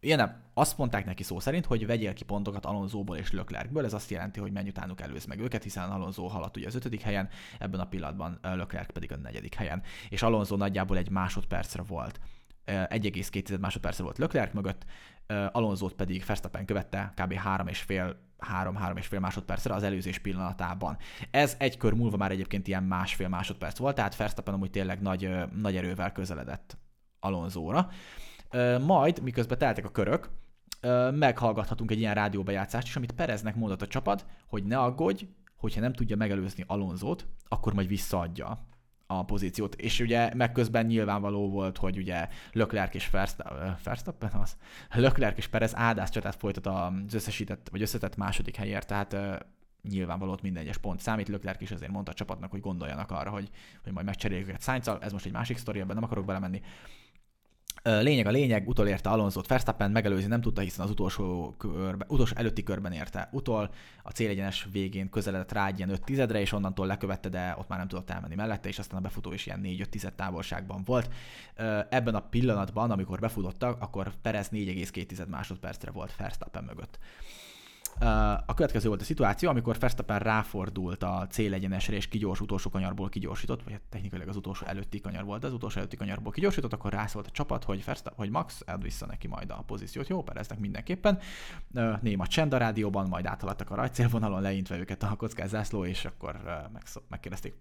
Ilyen 0.00 0.18
nem, 0.18 0.42
azt 0.54 0.78
mondták 0.78 1.04
neki 1.04 1.22
szó 1.22 1.40
szerint, 1.40 1.66
hogy 1.66 1.86
vegyél 1.86 2.12
ki 2.12 2.24
pontokat 2.24 2.66
Alonzóból 2.66 3.16
és 3.16 3.32
Leclercből, 3.32 3.84
ez 3.84 3.92
azt 3.92 4.10
jelenti, 4.10 4.40
hogy 4.40 4.52
menj 4.52 4.68
utánuk 4.68 5.00
előz 5.00 5.24
meg 5.24 5.40
őket, 5.40 5.62
hiszen 5.62 5.90
Alonso 5.90 6.26
haladt 6.26 6.56
ugye 6.56 6.66
az 6.66 6.74
ötödik 6.74 7.00
helyen, 7.00 7.28
ebben 7.58 7.80
a 7.80 7.88
pillanatban 7.88 8.38
ö, 8.42 8.56
Leclerc 8.56 8.92
pedig 8.92 9.12
a 9.12 9.16
negyedik 9.16 9.54
helyen, 9.54 9.82
és 10.08 10.22
Alonso 10.22 10.56
nagyjából 10.56 10.96
egy 10.96 11.10
másodpercre 11.10 11.82
volt. 11.82 12.20
Ö, 12.68 12.72
1,2 12.72 13.60
másodpercre 13.60 14.04
volt 14.04 14.18
Leclerc 14.18 14.54
mögött, 14.54 14.84
Alonzót 15.52 15.92
pedig 15.94 16.24
Verstappen 16.26 16.64
követte 16.64 17.12
kb. 17.16 17.32
3,5 17.32 18.14
3-3 18.38 18.96
és 18.96 19.06
fél 19.06 19.20
másodpercre 19.20 19.74
az 19.74 19.82
előzés 19.82 20.18
pillanatában. 20.18 20.96
Ez 21.30 21.56
egy 21.58 21.76
kör 21.76 21.92
múlva 21.92 22.16
már 22.16 22.30
egyébként 22.30 22.68
ilyen 22.68 22.82
másfél 22.82 23.28
másodperc 23.28 23.78
volt, 23.78 23.94
tehát 23.94 24.16
Verstappen 24.16 24.54
amúgy 24.54 24.70
tényleg 24.70 25.00
nagy, 25.00 25.30
nagy 25.60 25.76
erővel 25.76 26.12
közeledett 26.12 26.78
Alonzóra. 27.20 27.88
Majd, 28.80 29.22
miközben 29.22 29.58
teltek 29.58 29.84
a 29.84 29.90
körök, 29.90 30.30
meghallgathatunk 31.10 31.90
egy 31.90 31.98
ilyen 31.98 32.14
rádióbejátszást 32.14 32.86
is, 32.86 32.96
amit 32.96 33.12
Pereznek 33.12 33.54
mondott 33.54 33.82
a 33.82 33.86
csapat, 33.86 34.26
hogy 34.46 34.64
ne 34.64 34.78
aggódj, 34.78 35.24
hogyha 35.56 35.80
nem 35.80 35.92
tudja 35.92 36.16
megelőzni 36.16 36.64
Alonzót, 36.66 37.26
akkor 37.48 37.74
majd 37.74 37.88
visszaadja 37.88 38.58
a 39.10 39.24
pozíciót. 39.24 39.74
És 39.74 40.00
ugye 40.00 40.34
megközben 40.34 40.86
nyilvánvaló 40.86 41.50
volt, 41.50 41.76
hogy 41.76 41.96
ugye 41.96 42.28
Leclerc 42.52 42.94
és 42.94 43.10
Verstappen 43.84 44.30
az, 44.30 44.56
Leclerc 44.90 45.36
és 45.36 45.46
Perez 45.46 45.76
áldás 45.76 46.10
csatát 46.10 46.34
folytat 46.34 46.66
az 46.66 47.14
összesített, 47.14 47.68
vagy 47.70 47.82
összetett 47.82 48.16
második 48.16 48.56
helyért, 48.56 48.86
tehát 48.86 49.16
nyilvánvaló 49.88 50.32
ott 50.32 50.42
minden 50.42 50.62
egyes 50.62 50.78
pont 50.78 51.00
számít. 51.00 51.28
Leclerc 51.28 51.60
is 51.60 51.70
azért 51.70 51.90
mondta 51.90 52.10
a 52.10 52.14
csapatnak, 52.14 52.50
hogy 52.50 52.60
gondoljanak 52.60 53.10
arra, 53.10 53.30
hogy, 53.30 53.50
hogy 53.82 53.92
majd 53.92 54.06
megcseréljük 54.06 54.48
őket 54.48 54.62
sainz 54.62 54.88
ez 55.00 55.12
most 55.12 55.26
egy 55.26 55.32
másik 55.32 55.56
sztori, 55.56 55.80
ebben 55.80 55.94
nem 55.94 56.04
akarok 56.04 56.24
belemenni. 56.24 56.62
Lényeg 57.82 58.26
a 58.26 58.30
lényeg, 58.30 58.68
utolérte 58.68 59.08
Alonso-t 59.08 59.46
Verstappen, 59.46 59.90
megelőzni 59.90 60.28
nem 60.28 60.40
tudta, 60.40 60.60
hiszen 60.60 60.84
az 60.84 60.90
utolsó, 60.90 61.54
körbe, 61.58 62.04
utolsó 62.08 62.34
előtti 62.36 62.62
körben 62.62 62.92
érte 62.92 63.28
utol, 63.32 63.70
a 64.02 64.10
célegyenes 64.10 64.68
végén 64.72 65.10
közeledett 65.10 65.52
rá 65.52 65.66
egy 65.66 65.76
ilyen 65.76 65.90
5 65.90 66.04
tizedre, 66.04 66.40
és 66.40 66.52
onnantól 66.52 66.86
lekövette, 66.86 67.28
de 67.28 67.54
ott 67.58 67.68
már 67.68 67.78
nem 67.78 67.88
tudott 67.88 68.10
elmenni 68.10 68.34
mellette, 68.34 68.68
és 68.68 68.78
aztán 68.78 68.98
a 68.98 69.02
befutó 69.02 69.32
is 69.32 69.46
ilyen 69.46 69.60
4-5 69.64 69.84
tized 69.84 70.12
távolságban 70.12 70.82
volt. 70.84 71.10
Ebben 71.88 72.14
a 72.14 72.20
pillanatban, 72.20 72.90
amikor 72.90 73.18
befutottak, 73.18 73.82
akkor 73.82 74.12
Perez 74.22 74.48
4,2 74.48 75.28
másodpercre 75.28 75.90
volt 75.90 76.16
Verstappen 76.16 76.64
mögött. 76.64 76.98
A 78.46 78.54
következő 78.54 78.88
volt 78.88 79.00
a 79.00 79.04
szituáció, 79.04 79.48
amikor 79.48 79.78
Verstappen 79.78 80.18
ráfordult 80.18 81.02
a 81.02 81.26
célegyenesre 81.30 81.94
és 81.94 82.08
kigyors 82.08 82.40
utolsó 82.40 82.70
kanyarból 82.70 83.08
kigyorsított, 83.08 83.62
vagy 83.62 83.72
hát 83.72 83.82
technikailag 83.88 84.28
az 84.28 84.36
utolsó 84.36 84.66
előtti 84.66 85.00
kanyar 85.00 85.24
volt, 85.24 85.44
az 85.44 85.52
utolsó 85.52 85.78
előtti 85.78 85.96
kanyarból 85.96 86.32
kigyorsított, 86.32 86.72
akkor 86.72 86.92
rászólt 86.92 87.26
a 87.26 87.30
csapat, 87.30 87.64
hogy, 87.64 87.84
Verstappen, 87.84 88.18
hogy 88.18 88.30
Max 88.30 88.62
ad 88.66 88.82
vissza 88.82 89.06
neki 89.06 89.28
majd 89.28 89.50
a 89.50 89.62
pozíciót. 89.66 90.08
Jó, 90.08 90.22
pereznek 90.22 90.58
mindenképpen. 90.58 91.18
Néma 92.00 92.26
csend 92.26 92.52
a 92.52 92.56
rádióban, 92.56 93.08
majd 93.08 93.26
áthaladtak 93.26 93.70
a 93.70 93.74
rajcélvonalon, 93.74 94.42
leintve 94.42 94.78
őket 94.78 95.02
a 95.02 95.14
kockás 95.16 95.48
zászló, 95.48 95.84
és 95.84 96.04
akkor 96.04 96.40
megkérdezték 97.08 97.54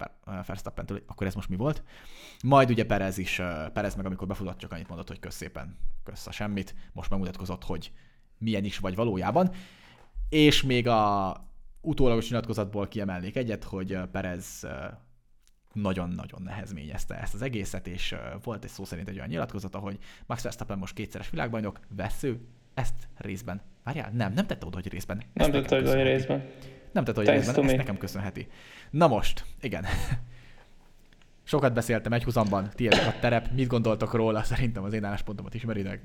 Verstappen-től, 0.46 0.98
hogy 0.98 1.06
akkor 1.08 1.28
ez 1.28 1.36
most 1.36 1.50
mi 1.50 1.56
volt. 1.56 1.84
Majd 2.44 2.70
ugye 2.70 2.86
Perez 2.86 3.18
is, 3.18 3.42
Perez 3.74 3.96
meg 3.96 4.06
amikor 4.06 4.28
befutott, 4.28 4.58
csak 4.58 4.72
annyit 4.72 4.88
mondott, 4.88 5.08
hogy 5.08 5.20
kösz 5.20 5.36
szépen, 5.36 5.78
kösz 6.04 6.28
a 6.28 6.32
semmit, 6.32 6.76
most 6.94 7.10
megmutatkozott, 7.10 7.64
hogy 7.64 7.92
milyen 8.38 8.64
is 8.64 8.78
vagy 8.78 8.96
valójában. 8.96 9.52
És 10.30 10.64
még 10.64 10.88
a 10.88 11.36
utólagos 11.82 12.30
nyilatkozatból 12.30 12.88
kiemelnék 12.88 13.36
egyet, 13.36 13.64
hogy 13.64 14.00
Perez 14.12 14.68
nagyon-nagyon 15.74 16.42
nehezményezte 16.42 17.20
ezt 17.22 17.34
az 17.34 17.42
egészet, 17.42 17.88
és 17.88 18.16
volt 18.44 18.64
egy 18.64 18.70
szó 18.70 18.86
szerint 18.86 19.10
egy 19.10 19.16
olyan 19.16 19.28
nyilatkozata, 19.28 19.78
hogy 19.78 19.98
Max 20.26 20.42
Verstappen 20.42 20.78
most 20.78 20.94
kétszeres 20.94 21.30
világbajnok, 21.30 21.80
vesző, 21.96 22.40
ezt 22.74 23.08
részben. 23.18 23.62
Várjál, 23.84 24.12
nem, 24.14 24.34
nem 24.34 24.48
tette 24.48 24.66
oda, 24.66 24.76
hogy 24.76 24.92
részben. 24.92 25.18
Ezt 25.34 25.52
nem 25.52 25.62
tette 25.62 25.78
oda, 25.78 25.96
hogy 25.96 26.04
részben. 26.04 26.50
Nem 26.92 27.04
tette 27.04 27.20
oda, 27.20 27.32
hogy 27.32 27.40
részben, 27.40 27.66
ezt 27.66 27.78
nekem 27.78 27.98
köszönheti. 27.98 28.48
Na 28.90 29.08
most, 29.08 29.46
igen. 29.62 29.86
Sokat 31.44 31.74
beszéltem 31.74 32.14
egy 32.14 32.24
húzamban, 32.24 32.70
tiédek 32.76 33.08
a 33.08 33.20
terep, 33.20 33.52
mit 33.52 33.68
gondoltok 33.68 34.14
róla? 34.14 34.44
Szerintem 34.44 34.84
az 34.84 34.94
én 34.94 35.04
álláspontomat 35.04 35.54
ismeritek. 35.54 36.02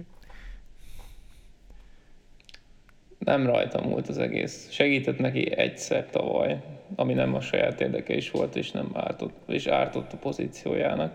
Nem 3.25 3.47
rajta 3.47 3.83
múlt 3.83 4.09
az 4.09 4.19
egész. 4.19 4.69
Segített 4.71 5.19
neki 5.19 5.57
egyszer 5.57 6.11
tavaly, 6.11 6.63
ami 6.97 7.13
nem 7.13 7.35
a 7.35 7.41
saját 7.41 7.81
érdeke 7.81 8.15
is 8.15 8.31
volt, 8.31 8.57
és 8.57 8.71
nem 8.71 8.91
ártott, 8.93 9.35
és 9.47 9.67
ártott 9.67 10.13
a 10.13 10.17
pozíciójának. 10.17 11.15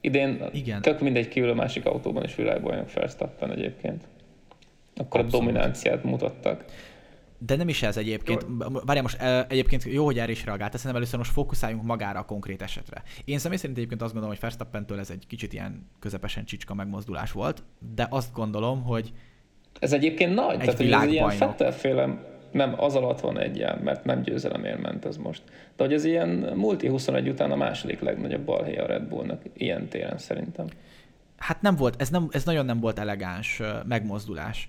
Idén 0.00 0.44
Igen. 0.52 0.82
tök 0.82 1.00
mindegy 1.00 1.28
kívül 1.28 1.50
a 1.50 1.54
másik 1.54 1.86
autóban 1.86 2.24
is 2.24 2.34
világbajnok 2.34 2.92
Verstappen 2.92 3.50
egyébként. 3.50 4.04
Akkor 4.96 5.20
Abszolút. 5.20 5.34
a 5.34 5.38
dominanciát 5.38 6.04
mutattak. 6.04 6.64
De 7.38 7.56
nem 7.56 7.68
is 7.68 7.82
ez 7.82 7.96
egyébként. 7.96 8.46
Várjál 8.84 9.02
most, 9.02 9.22
egyébként 9.48 9.84
jó, 9.84 10.04
hogy 10.04 10.18
erre 10.18 10.30
is 10.30 10.44
reagált, 10.44 10.72
szerintem 10.72 10.96
először 10.96 11.18
most 11.18 11.30
fókuszáljunk 11.30 11.84
magára 11.84 12.18
a 12.18 12.24
konkrét 12.24 12.62
esetre. 12.62 13.02
Én 13.24 13.38
személy 13.38 13.56
szerint 13.56 13.76
egyébként 13.76 14.02
azt 14.02 14.12
gondolom, 14.12 14.36
hogy 14.36 14.44
Verstappentől 14.44 14.98
ez 14.98 15.10
egy 15.10 15.26
kicsit 15.26 15.52
ilyen 15.52 15.90
közepesen 15.98 16.44
csicska 16.44 16.74
megmozdulás 16.74 17.32
volt, 17.32 17.62
de 17.94 18.06
azt 18.10 18.32
gondolom, 18.32 18.82
hogy 18.82 19.12
ez 19.80 19.92
egyébként 19.92 20.34
nagy, 20.34 20.54
egy 20.54 20.58
tehát 20.58 20.76
hogy 20.76 20.90
ez 20.90 21.06
ilyen 21.06 21.30
Fettelféle, 21.30 22.18
nem, 22.50 22.74
az 22.76 22.94
alatt 22.94 23.20
van 23.20 23.38
egy 23.38 23.56
ilyen, 23.56 23.78
mert 23.84 24.04
nem 24.04 24.22
győzelemért 24.22 24.82
ment 24.82 25.04
ez 25.04 25.16
most. 25.16 25.42
De 25.76 25.84
hogy 25.84 25.92
ez 25.92 26.04
ilyen 26.04 26.28
multi 26.54 26.88
21 26.88 27.28
után 27.28 27.50
a 27.50 27.56
második 27.56 28.00
legnagyobb 28.00 28.44
balhé 28.44 28.76
a 28.76 28.86
Red 28.86 29.02
Bullnak 29.02 29.42
ilyen 29.56 29.88
téren 29.88 30.18
szerintem. 30.18 30.66
Hát 31.36 31.62
nem 31.62 31.76
volt, 31.76 31.94
ez, 32.00 32.10
nem, 32.10 32.28
ez 32.30 32.44
nagyon 32.44 32.64
nem 32.64 32.80
volt 32.80 32.98
elegáns 32.98 33.62
megmozdulás. 33.88 34.68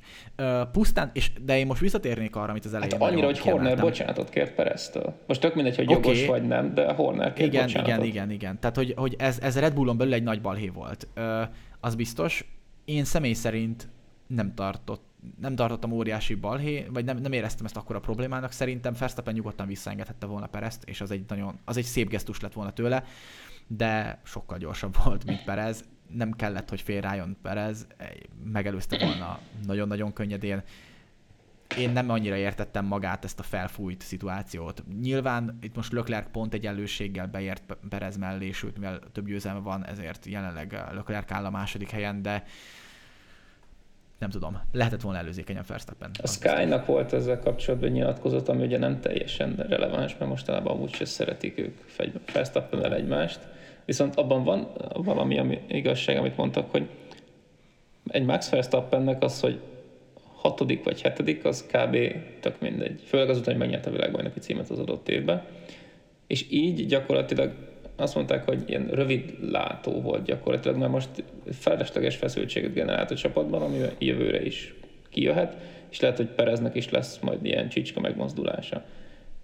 Pusztán, 0.72 1.10
és, 1.14 1.32
de 1.46 1.58
én 1.58 1.66
most 1.66 1.82
visszatérnék 1.82 2.36
arra, 2.36 2.50
amit 2.50 2.66
az 2.66 2.74
elején 2.74 3.00
hát 3.00 3.10
annyira, 3.10 3.26
hogy 3.26 3.40
Horner 3.40 3.80
bocsánatot 3.80 4.30
kért 4.30 4.54
Pereztől. 4.54 5.14
Most 5.28 5.42
tök 5.42 5.56
mindegy, 5.56 5.76
hogy 5.76 5.86
okay. 5.86 6.02
jogos 6.02 6.26
vagy 6.26 6.48
nem, 6.48 6.74
de 6.74 6.94
Horner 6.94 7.34
kért 7.34 7.54
igen, 7.54 7.66
bocsánatot. 7.66 7.96
Igen, 7.96 8.08
igen, 8.08 8.32
igen. 8.32 8.60
Tehát, 8.60 8.76
hogy, 8.76 8.94
hogy 8.96 9.16
ez, 9.18 9.40
ez 9.42 9.60
Red 9.60 9.74
Bullon 9.74 9.98
belül 9.98 10.14
egy 10.14 10.24
nagy 10.24 10.42
balhé 10.42 10.68
volt. 10.68 11.08
Az 11.80 11.96
biztos. 11.96 12.46
Én 12.86 13.04
személy 13.04 13.34
szerint 13.34 13.88
nem 14.28 14.54
tartott 14.54 15.04
nem 15.40 15.56
tartottam 15.56 15.92
óriási 15.92 16.36
balhé, 16.36 16.86
vagy 16.90 17.06
nem, 17.06 17.18
nem 17.18 17.32
éreztem 17.32 17.66
ezt 17.66 17.78
akkora 17.78 18.00
problémának. 18.00 18.52
Szerintem 18.52 18.94
Verstappen 19.00 19.34
nyugodtan 19.34 19.68
visszaengedhette 19.68 20.26
volna 20.26 20.48
Perezt, 20.48 20.84
és 20.84 21.02
az 21.02 21.12
egy, 21.12 21.26
nagyon, 21.28 21.60
az 21.66 21.78
egy 21.78 21.84
szép 21.84 22.10
gesztus 22.10 22.40
lett 22.40 22.54
volna 22.54 22.72
tőle, 22.72 23.04
de 23.68 24.20
sokkal 24.24 24.58
gyorsabb 24.58 24.96
volt, 25.04 25.26
mint 25.26 25.44
Perez. 25.44 25.84
Nem 26.08 26.32
kellett, 26.32 26.70
hogy 26.70 26.82
félrájon 26.82 27.38
Perez, 27.42 27.88
megelőzte 28.44 28.98
volna 28.98 29.40
nagyon-nagyon 29.66 30.14
könnyedén. 30.14 30.64
Én 31.78 31.90
nem 31.90 32.10
annyira 32.10 32.36
értettem 32.36 32.86
magát 32.86 33.24
ezt 33.24 33.40
a 33.40 33.44
felfújt 33.44 34.02
szituációt. 34.02 34.84
Nyilván 35.02 35.58
itt 35.62 35.76
most 35.76 35.92
Leclerc 35.92 36.32
pont 36.32 36.54
egyenlőséggel 36.54 37.28
beért 37.28 37.78
Perez 37.90 38.18
mellé, 38.18 38.52
sőt, 38.52 38.78
mivel 38.78 39.00
több 39.12 39.28
győzelme 39.28 39.60
van, 39.60 39.86
ezért 39.86 40.26
jelenleg 40.26 40.72
Leclerc 40.94 41.32
áll 41.32 41.46
a 41.46 41.50
második 41.50 41.90
helyen, 41.90 42.22
de 42.22 42.44
nem 44.20 44.30
tudom, 44.30 44.62
lehetett 44.72 45.02
volna 45.02 45.20
előzékenyen 45.20 45.64
Verstappen. 45.68 46.12
A 46.24 46.28
Sky-nak 46.28 46.86
volt 46.86 47.14
ezzel 47.14 47.40
kapcsolatban 47.40 47.90
nyilatkozat, 47.90 48.50
ami 48.50 48.66
ugye 48.66 48.78
nem 48.78 49.00
teljesen 49.00 49.56
releváns, 49.70 50.18
mert 50.18 50.32
mostanában 50.32 50.76
amúgy 50.76 50.94
sem 50.94 51.06
szeretik 51.06 51.58
ők 51.58 51.78
verstappen 52.34 52.94
egymást. 52.94 53.40
Viszont 53.86 54.16
abban 54.16 54.44
van 54.44 54.68
valami 54.94 55.40
ami 55.40 55.62
igazság, 55.68 56.18
amit 56.18 56.38
mondtak, 56.38 56.72
hogy 56.72 56.90
egy 58.08 58.26
Max 58.26 58.50
Verstappennek 58.50 59.24
az, 59.24 59.40
hogy 59.40 59.60
hatodik 60.36 60.84
vagy 60.84 61.02
hetedik, 61.02 61.46
az 61.46 61.66
kb. 61.66 61.98
tök 62.40 62.60
mindegy. 62.60 63.02
Főleg 63.06 63.30
azután, 63.30 63.54
hogy 63.54 63.64
megnyerte 63.64 63.90
a 63.90 63.94
világbajnoki 63.94 64.40
címet 64.40 64.70
az 64.70 64.80
adott 64.80 65.10
évben. 65.10 65.44
És 66.28 66.46
így 66.50 66.86
gyakorlatilag 66.86 67.54
azt 67.96 68.16
mondták, 68.16 68.46
hogy 68.46 68.64
ilyen 68.66 68.88
rövid 68.88 69.52
látó 69.52 70.02
volt 70.02 70.24
gyakorlatilag, 70.24 70.78
mert 70.78 70.92
most 70.92 71.10
felesleges 71.52 72.16
feszültséget 72.16 72.74
generált 72.74 73.12
a 73.12 73.16
csapatban, 73.16 73.62
ami 73.62 73.78
jövőre 73.98 74.46
is 74.46 74.74
kijöhet, 75.10 75.56
és 75.90 76.00
lehet, 76.00 76.18
hogy 76.18 76.28
Pereznek 76.28 76.76
is 76.76 76.90
lesz 76.90 77.20
majd 77.20 77.46
ilyen 77.46 77.70
csicska 77.70 78.00
megmozdulása. 78.00 78.84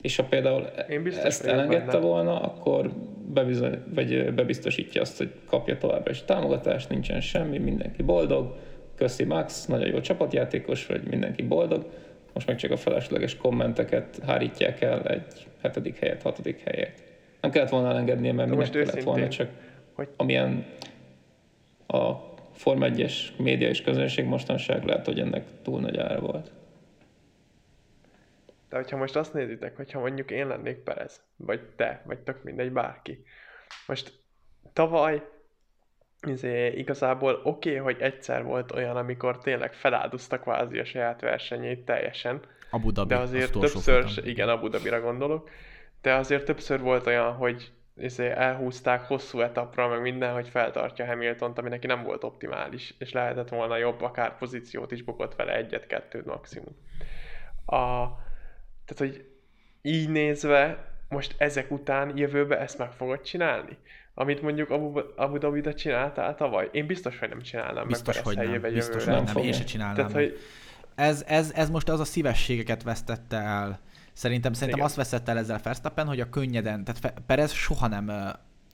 És 0.02 0.16
ha 0.16 0.24
például 0.24 0.62
Én 0.90 1.08
ezt 1.24 1.46
elengedte 1.46 1.92
benne. 1.92 2.06
volna, 2.06 2.42
akkor 2.42 2.92
bebizony, 3.34 3.78
vagy 3.94 4.34
bebiztosítja 4.34 5.02
azt, 5.02 5.18
hogy 5.18 5.32
kapja 5.46 5.78
továbbra 5.78 6.12
is 6.12 6.24
támogatást, 6.26 6.90
nincsen 6.90 7.22
semmi, 7.22 7.58
mindenki 7.58 8.04
boldog, 8.04 8.56
köszi 8.96 9.24
Max, 9.24 9.66
nagyon 9.66 9.88
jó 9.88 10.02
csapatjátékos 10.02 10.86
vagy, 10.86 11.04
mindenki 11.04 11.42
boldog, 11.42 11.86
most 12.34 12.48
meg 12.48 12.56
csak 12.56 12.72
a 12.72 12.78
felesleges 12.78 13.38
kommenteket 13.38 14.20
hárítják 14.26 14.82
el 14.82 15.04
egy 15.04 15.48
hetedik 15.62 16.00
helyet, 16.00 16.22
hatodik 16.22 16.62
helyet 16.64 17.11
nem 17.42 17.52
kellett 17.52 17.70
volna 17.70 17.90
elengednie, 17.90 18.34
mert 18.34 18.50
minek 18.50 18.70
kellett 18.70 19.04
volna, 19.04 19.28
csak 19.28 19.50
hogy... 19.94 20.10
amilyen 20.16 20.66
a 21.88 22.12
Form 22.54 22.82
1-es 22.84 23.14
média 23.38 23.70
és 23.70 23.82
közönség 23.82 24.26
mostanság 24.26 24.84
lehet, 24.84 25.06
hogy 25.06 25.20
ennek 25.20 25.46
túl 25.62 25.80
nagy 25.80 25.98
ára 25.98 26.20
volt. 26.20 26.52
De 28.70 28.76
hogyha 28.76 28.98
most 28.98 29.16
azt 29.16 29.34
nézitek, 29.34 29.76
hogyha 29.76 30.00
mondjuk 30.00 30.32
én 30.32 30.48
lennék 30.48 30.78
Perez, 30.78 31.22
vagy 31.36 31.62
te, 31.76 32.02
vagy 32.06 32.20
tök 32.20 32.44
mindegy, 32.44 32.72
bárki. 32.72 33.24
Most 33.88 34.14
tavaly 34.74 35.22
izé, 36.28 36.68
igazából 36.68 37.42
oké, 37.44 37.70
okay, 37.70 37.94
hogy 37.94 38.02
egyszer 38.02 38.44
volt 38.44 38.72
olyan, 38.72 38.96
amikor 38.98 39.38
tényleg 39.38 39.74
feláldozta 39.74 40.40
kvázi 40.40 40.80
a 40.80 40.86
saját 40.86 41.22
versenyét 41.22 41.86
teljesen. 41.86 42.40
Abu 42.70 42.92
Dhabi, 42.92 43.14
de 43.14 43.20
azért 43.20 43.52
többször, 43.52 44.06
igen, 44.24 44.50
Abu 44.50 44.68
Dhabira 44.68 45.02
gondolok, 45.02 45.50
de 46.02 46.14
azért 46.14 46.46
többször 46.46 46.80
volt 46.80 47.08
olyan, 47.08 47.34
hogy 47.34 47.72
izé 47.98 48.30
elhúzták 48.30 49.02
hosszú 49.02 49.40
etapra, 49.40 49.88
meg 49.88 50.02
minden, 50.02 50.34
hogy 50.34 50.48
feltartja 50.50 51.06
Hamilton-t, 51.06 51.58
ami 51.58 51.70
neki 51.70 51.88
nem 51.88 52.04
volt 52.04 52.24
optimális, 52.24 52.94
és 52.98 53.12
lehetett 53.12 53.50
volna 53.50 53.78
jobb, 53.78 54.02
akár 54.02 54.38
pozíciót 54.38 54.92
is 54.92 55.04
bukott 55.04 55.36
vele 55.36 55.56
egyet-kettőt 55.56 56.26
maximum. 56.26 56.76
A, 57.66 58.06
tehát, 58.86 58.98
hogy 58.98 59.26
így 59.82 60.10
nézve, 60.10 60.90
most 61.10 61.36
ezek 61.38 61.72
után 61.72 62.18
jövőbe 62.18 62.60
ezt 62.60 62.78
meg 62.78 62.92
fogod 62.92 63.22
csinálni? 63.22 63.78
Amit 64.14 64.42
mondjuk 64.42 64.70
Abu, 64.70 65.00
Abu 65.16 65.38
Dhabi-da 65.38 65.74
csináltál 65.74 66.36
tavaly? 66.36 66.70
Én 66.72 66.86
biztos, 66.86 67.20
hogy 67.20 67.30
nem 67.30 67.42
csinálnám 67.42 67.88
biztos, 67.88 68.16
meg 68.16 68.24
hogy 68.26 68.36
nem. 68.36 68.62
Biztos, 68.62 69.04
hogy 69.04 69.14
nem. 69.14 69.24
nem. 69.24 69.38
Én 69.38 69.54
se 69.54 69.64
csinálnám 69.64 69.96
Tehát, 69.96 70.12
hogy... 70.12 70.40
ez, 70.96 71.24
ez, 71.28 71.52
ez 71.56 71.70
most 71.70 71.90
az 71.90 72.00
a 72.00 72.06
szívességeket 72.06 72.84
vesztette 72.84 73.38
el 73.38 73.80
Szerintem, 74.14 74.54
szerintem 74.54 74.78
Igen. 74.78 74.90
azt 74.90 74.96
veszett 74.96 75.28
el 75.28 75.38
ezzel 75.38 75.60
Verstappen, 75.64 76.08
hogy 76.08 76.20
a 76.20 76.30
könnyeden, 76.30 76.84
tehát 76.84 77.20
Perez 77.26 77.52
soha 77.52 77.88
nem 77.88 78.12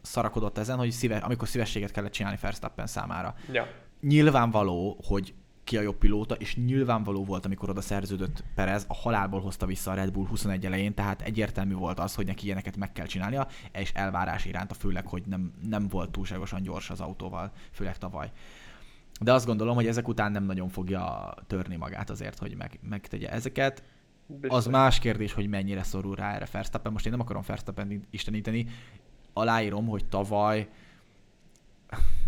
szarakodott 0.01 0.57
ezen, 0.57 0.77
hogy 0.77 0.91
szíve, 0.91 1.17
amikor 1.17 1.47
szívességet 1.47 1.91
kellett 1.91 2.11
csinálni 2.11 2.37
Verstappen 2.41 2.87
számára. 2.87 3.35
Ja. 3.51 3.67
Nyilvánvaló, 4.01 4.97
hogy 5.07 5.33
ki 5.67 5.77
a 5.77 5.81
jobb 5.81 5.97
pilóta, 5.97 6.35
és 6.35 6.55
nyilvánvaló 6.55 7.25
volt, 7.25 7.45
amikor 7.45 7.69
oda 7.69 7.81
szerződött 7.81 8.43
Perez, 8.55 8.85
a 8.87 8.95
halálból 8.95 9.41
hozta 9.41 9.65
vissza 9.65 9.91
a 9.91 9.93
Red 9.93 10.11
Bull 10.11 10.27
21 10.27 10.65
elején, 10.65 10.93
tehát 10.93 11.21
egyértelmű 11.21 11.73
volt 11.73 11.99
az, 11.99 12.15
hogy 12.15 12.25
neki 12.25 12.45
ilyeneket 12.45 12.77
meg 12.77 12.91
kell 12.91 13.05
csinálnia, 13.05 13.47
és 13.71 13.91
elvárás 13.93 14.45
iránta, 14.45 14.73
főleg, 14.73 15.07
hogy 15.07 15.23
nem, 15.25 15.53
nem 15.69 15.87
volt 15.87 16.11
túlságosan 16.11 16.61
gyors 16.61 16.89
az 16.89 16.99
autóval, 16.99 17.51
főleg 17.71 17.97
tavaly. 17.97 18.31
De 19.21 19.33
azt 19.33 19.45
gondolom, 19.45 19.75
hogy 19.75 19.87
ezek 19.87 20.07
után 20.07 20.31
nem 20.31 20.43
nagyon 20.43 20.69
fogja 20.69 21.33
törni 21.47 21.75
magát 21.75 22.09
azért, 22.09 22.39
hogy 22.39 22.55
meg, 22.55 22.79
megtegye 22.89 23.29
ezeket. 23.29 23.83
Biztos. 24.27 24.57
Az 24.57 24.67
más 24.67 24.99
kérdés, 24.99 25.33
hogy 25.33 25.47
mennyire 25.47 25.83
szorul 25.83 26.15
rá 26.15 26.35
erre 26.35 26.47
Verstappen. 26.51 26.91
Most 26.91 27.05
én 27.05 27.11
nem 27.11 27.21
akarom 27.21 27.43
Verstappen 27.47 28.07
isteníteni. 28.09 28.67
Aláírom, 29.33 29.87
hogy 29.87 30.05
tavaly 30.05 30.67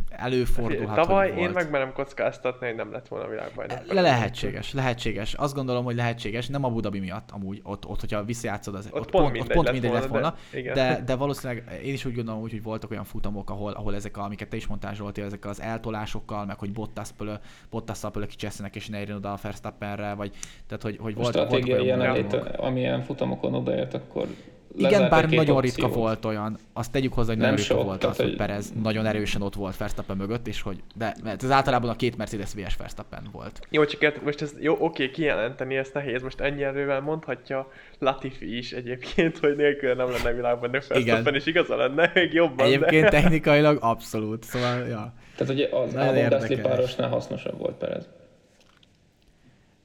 előfordulhat, 0.09 0.95
Tavaly 0.95 1.27
hogy 1.29 1.37
én 1.37 1.43
volt. 1.43 1.53
meg 1.55 1.69
merem 1.69 1.93
kockáztatni, 1.93 2.67
hogy 2.67 2.75
nem 2.75 2.91
lett 2.91 3.07
volna 3.07 3.27
világbajnok. 3.27 3.93
Le 3.93 4.01
lehetséges, 4.01 4.73
lehetséges. 4.73 5.33
Azt 5.33 5.53
gondolom, 5.53 5.83
hogy 5.83 5.95
lehetséges. 5.95 6.47
Nem 6.47 6.63
a 6.63 6.69
Budabi 6.69 6.99
miatt 6.99 7.31
amúgy, 7.31 7.59
ott, 7.63 7.85
ott 7.87 7.99
hogyha 7.99 8.23
visszajátszod, 8.23 8.75
az, 8.75 8.89
Ott 8.91 9.09
pont 9.09 9.31
mindegy 9.31 9.51
pont 9.51 9.65
lett 9.65 9.73
mindegy 9.73 9.91
lett 9.91 10.05
volna, 10.05 10.21
volna, 10.29 10.37
de- 10.51 10.57
igen. 10.59 10.73
de, 10.73 11.01
de, 11.05 11.15
valószínűleg 11.15 11.79
én 11.83 11.93
is 11.93 12.05
úgy 12.05 12.15
gondolom, 12.15 12.41
úgy, 12.41 12.51
hogy 12.51 12.63
voltak 12.63 12.91
olyan 12.91 13.03
futamok, 13.03 13.49
ahol, 13.49 13.71
ahol 13.71 13.95
ezek, 13.95 14.17
a, 14.17 14.23
amiket 14.23 14.47
te 14.49 14.55
is 14.55 14.67
mondtál 14.67 14.93
Zsolti, 14.93 15.21
ezek 15.21 15.45
az 15.45 15.61
eltolásokkal, 15.61 16.45
meg 16.45 16.59
hogy 16.59 16.71
Bottas 16.71 17.11
pölö, 17.17 17.33
Bottas 17.69 17.99
pölö 18.11 18.25
kicseszenek 18.25 18.75
és 18.75 18.87
ne 18.87 18.99
érjen 18.99 19.17
oda 19.17 19.31
a 19.31 19.37
Verstappenre, 19.41 20.13
vagy 20.13 20.31
tehát, 20.67 20.83
hogy, 20.83 20.97
hogy 21.01 21.13
A 21.17 21.21
volt, 21.21 21.35
voltak 21.35 21.65
olyan 21.67 21.81
jelenlét, 21.85 22.31
momentumok. 22.31 22.59
amilyen 22.67 23.01
futamokon 23.01 23.53
odaért, 23.53 23.93
akkor 23.93 24.27
Igen, 24.75 25.09
bár 25.09 25.29
nagyon 25.29 25.61
ritka 25.61 25.85
opciót. 25.85 26.03
volt 26.03 26.25
olyan, 26.25 26.57
azt 26.73 26.91
tegyük 26.91 27.13
hozzá, 27.13 27.27
hogy 27.27 27.37
Nem 27.37 27.49
nagyon 27.49 27.59
ritka 27.65 27.75
sok, 27.75 27.85
volt 27.85 28.03
az, 28.03 28.17
hogy 28.17 28.35
Perez 28.35 28.73
nagyon 28.83 29.05
erősen 29.05 29.41
ott 29.41 29.55
volt 29.55 29.77
Verstappen 29.77 30.17
mögött, 30.17 30.47
és 30.47 30.61
hogy, 30.61 30.83
de 30.95 31.15
mert 31.23 31.43
ez 31.43 31.51
általában 31.51 31.89
a 31.89 31.95
két 31.95 32.17
Mercedes 32.17 32.53
VS 32.53 32.75
Verstappen 32.77 33.29
volt. 33.31 33.59
Jó, 33.69 33.85
csak 33.85 34.03
hát 34.03 34.23
most 34.23 34.41
ez 34.41 34.53
jó, 34.59 34.77
oké, 34.79 35.09
kijelenteni, 35.11 35.75
ez 35.75 35.89
nehéz. 35.93 36.21
Most 36.21 36.39
ennyi 36.39 36.63
erővel 36.63 37.01
mondhatja 37.01 37.71
Latifi 37.99 38.57
is 38.57 38.71
egyébként, 38.71 39.37
hogy 39.37 39.55
nélkül 39.55 39.93
nem 39.93 40.11
lenne 40.11 40.33
világban 40.33 40.71
Verstappen, 40.71 41.35
és 41.35 41.45
igaza 41.45 41.75
lenne, 41.75 42.11
még 42.13 42.33
jobban, 42.33 42.65
Egyébként 42.65 43.03
de... 43.03 43.09
technikailag 43.09 43.77
abszolút, 43.81 44.43
szóval, 44.43 44.87
ja. 44.87 45.13
Tehát 45.35 45.53
ugye 45.53 45.67
az 45.71 45.95
Albon 45.95 46.29
Gasly 46.29 46.55
párosnál 46.55 47.09
hasznosabb 47.09 47.57
volt 47.59 47.75
Perez. 47.75 48.09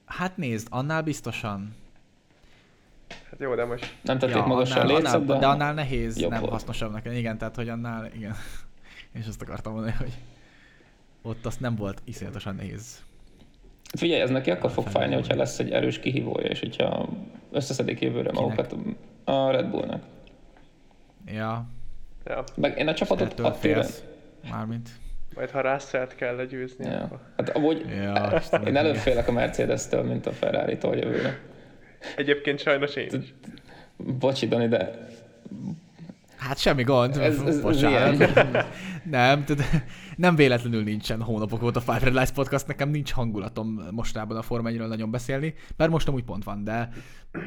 Hát 0.05 0.37
nézd, 0.37 0.67
annál 0.71 1.01
biztosan. 1.01 1.75
Hát 3.29 3.39
jó, 3.39 3.55
de 3.55 3.65
most 3.65 3.95
Nem 4.01 4.17
tették 4.17 4.35
ja, 4.35 4.45
magasan 4.45 4.81
annál, 4.81 4.95
a 4.95 4.97
létszet, 4.97 5.13
annál, 5.15 5.25
de, 5.33 5.39
de 5.39 5.47
annál 5.47 5.73
nehéz, 5.73 6.19
jobb 6.19 6.31
nem 6.31 6.39
volt. 6.39 6.51
hasznosabb 6.51 6.91
nekem. 6.91 7.13
Igen, 7.13 7.37
tehát 7.37 7.55
hogy 7.55 7.69
annál, 7.69 8.09
igen. 8.15 8.35
Én 9.15 9.21
is 9.21 9.27
azt 9.27 9.41
akartam 9.41 9.73
mondani, 9.73 9.95
hogy 9.97 10.13
ott 11.21 11.45
azt 11.45 11.59
nem 11.59 11.75
volt 11.75 12.01
iszonyatosan 12.03 12.55
nehéz. 12.55 13.03
Figyelj, 13.97 14.21
ez 14.21 14.29
neki 14.29 14.51
akkor 14.51 14.71
fog 14.71 14.87
fájni, 14.87 15.13
hogyha 15.13 15.35
lesz 15.35 15.59
egy 15.59 15.71
erős 15.71 15.99
kihívója, 15.99 16.47
és 16.47 16.59
hogyha 16.59 17.09
összeszedik 17.51 18.01
jövőre 18.01 18.31
magukat 18.31 18.75
a 19.23 19.51
Red 19.51 19.69
Bullnak. 19.69 20.03
Ja, 21.25 21.65
ja, 22.25 22.43
Meg 22.55 22.77
én 22.77 22.87
a 22.87 22.93
csapatot 22.93 23.31
ettől 23.31 23.45
attól... 23.45 23.59
félsz. 23.59 24.03
Mármint. 24.49 24.89
majd 25.35 25.49
ha 25.49 25.61
Russell-t 25.61 26.15
kell 26.15 26.35
legyőzni, 26.35 26.85
Ja. 26.85 26.99
akkor... 27.03 27.19
Hát 27.37 27.49
amúgy 27.49 27.85
Ja, 27.89 28.41
én 28.65 28.75
előbb 28.75 28.95
félek 28.95 29.27
a 29.27 29.31
Mercedes-től, 29.31 30.03
mint 30.03 30.25
a 30.25 30.31
Ferrari-tól 30.31 30.95
jövőre. 30.95 31.39
Egyébként 32.15 32.59
sajnos 32.59 32.95
én 32.95 33.07
is. 33.21 33.33
Bocsi, 33.97 34.47
Dani, 34.47 34.67
de 34.67 35.07
Hát 36.37 36.57
semmi 36.57 36.83
gond. 36.83 37.17
Ez- 37.17 37.39
ez- 37.39 37.47
ez 37.47 37.61
Bocsánat. 37.61 38.17
nem, 39.03 39.43
tehát 39.43 39.83
nem 40.15 40.35
véletlenül 40.35 40.83
nincsen 40.83 41.21
hónapok 41.21 41.63
óta 41.63 41.79
Five 41.79 41.99
Red 41.99 42.13
Lights 42.13 42.29
podcast, 42.31 42.67
nekem 42.67 42.89
nincs 42.89 43.11
hangulatom 43.11 43.81
mostában 43.91 44.37
a 44.37 44.41
Forma 44.41 44.67
1 44.69 44.77
nagyon 44.77 45.11
beszélni, 45.11 45.53
bár 45.77 45.89
most 45.89 46.07
amúgy 46.07 46.23
pont 46.23 46.43
van, 46.43 46.63
de 46.63 46.89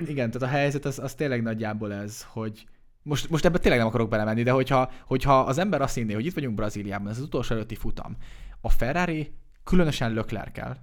igen, 0.07 0.31
tehát 0.31 0.55
a 0.55 0.57
helyzet 0.57 0.85
az, 0.85 0.99
az 0.99 1.15
tényleg 1.15 1.43
nagyjából 1.43 1.93
ez, 1.93 2.27
hogy 2.29 2.67
most, 3.03 3.31
most 3.31 3.45
ebbe 3.45 3.59
tényleg 3.59 3.79
nem 3.81 3.89
akarok 3.89 4.09
belemenni, 4.09 4.43
de 4.43 4.51
hogyha, 4.51 4.91
hogyha 5.07 5.39
az 5.41 5.59
ember 5.59 5.81
azt 5.81 5.95
hinné, 5.95 6.13
hogy 6.13 6.27
itt 6.27 6.35
vagyunk 6.35 6.55
Brazíliában, 6.55 7.09
ez 7.11 7.17
az 7.17 7.23
utolsó 7.25 7.55
előtti 7.55 7.75
futam, 7.75 8.17
a 8.61 8.69
Ferrari 8.71 9.33
különösen 9.65 10.13
leclerc 10.13 10.77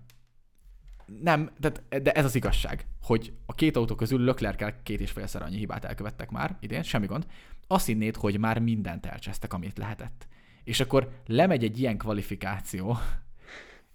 nem, 1.22 1.52
de, 1.60 1.72
de 2.00 2.12
ez 2.12 2.26
az 2.26 2.36
igazság, 2.36 2.88
hogy 3.02 3.34
a 3.46 3.54
két 3.54 3.76
autó 3.76 3.96
közül 3.96 4.24
Leclerc 4.24 4.84
két 4.84 5.00
és 5.00 5.12
félszer 5.12 5.42
annyi 5.42 5.58
hibát 5.58 5.86
elkövettek 5.86 6.30
már 6.30 6.58
idén, 6.60 6.84
semmi 6.84 7.06
gond. 7.06 7.28
Azt 7.68 7.86
hinnéd, 7.86 8.16
hogy 8.16 8.40
már 8.40 8.60
mindent 8.60 9.06
elcsesztek, 9.06 9.54
amit 9.54 9.78
lehetett. 9.78 10.28
És 10.64 10.80
akkor 10.80 11.22
lemegy 11.26 11.64
egy 11.64 11.80
ilyen 11.80 11.98
kvalifikáció, 11.98 12.98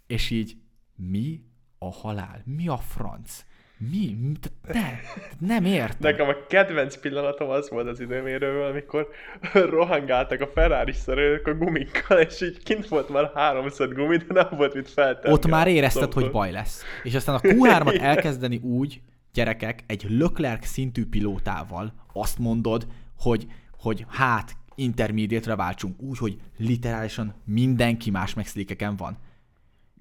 és 0.07 0.29
így 0.29 0.57
mi 0.95 1.43
a 1.77 1.91
halál? 1.91 2.41
Mi 2.45 2.67
a 2.67 2.77
franc? 2.77 3.43
Mi? 3.89 4.17
Te, 4.41 4.49
te, 4.71 4.99
nem 5.39 5.65
értem. 5.65 6.11
Nekem 6.11 6.27
a 6.27 6.35
kedvenc 6.47 6.97
pillanatom 6.97 7.49
az 7.49 7.69
volt 7.69 7.87
az 7.87 7.99
időmérőből, 7.99 8.63
amikor 8.63 9.07
rohangáltak 9.53 10.41
a 10.41 10.47
ferrari 10.47 10.91
szerelők 10.91 11.47
a 11.47 11.53
gumikkal, 11.55 12.19
és 12.19 12.41
így 12.41 12.63
kint 12.63 12.87
volt 12.87 13.09
már 13.09 13.31
háromszor 13.35 13.93
gumi, 13.93 14.17
de 14.17 14.25
nem 14.27 14.47
volt 14.57 14.73
mit 14.73 14.89
feltenni. 14.89 15.33
Ott 15.33 15.47
már 15.47 15.67
érezted, 15.67 16.01
dobtól. 16.01 16.23
hogy 16.23 16.31
baj 16.31 16.51
lesz. 16.51 16.83
És 17.03 17.15
aztán 17.15 17.35
a 17.35 17.39
Q3-at 17.39 17.91
Igen. 17.93 18.05
elkezdeni 18.05 18.57
úgy, 18.57 19.01
gyerekek, 19.33 19.83
egy 19.87 20.05
Leclerc 20.09 20.67
szintű 20.67 21.05
pilótával 21.05 21.93
azt 22.13 22.39
mondod, 22.39 22.87
hogy, 23.17 23.45
hogy 23.77 24.05
hát 24.09 24.55
intermediate-re 24.75 25.55
váltsunk 25.55 26.01
úgy, 26.01 26.17
hogy 26.17 26.37
literálisan 26.57 27.35
mindenki 27.45 28.11
más 28.11 28.33
megszlikeken 28.33 28.95
van. 28.95 29.17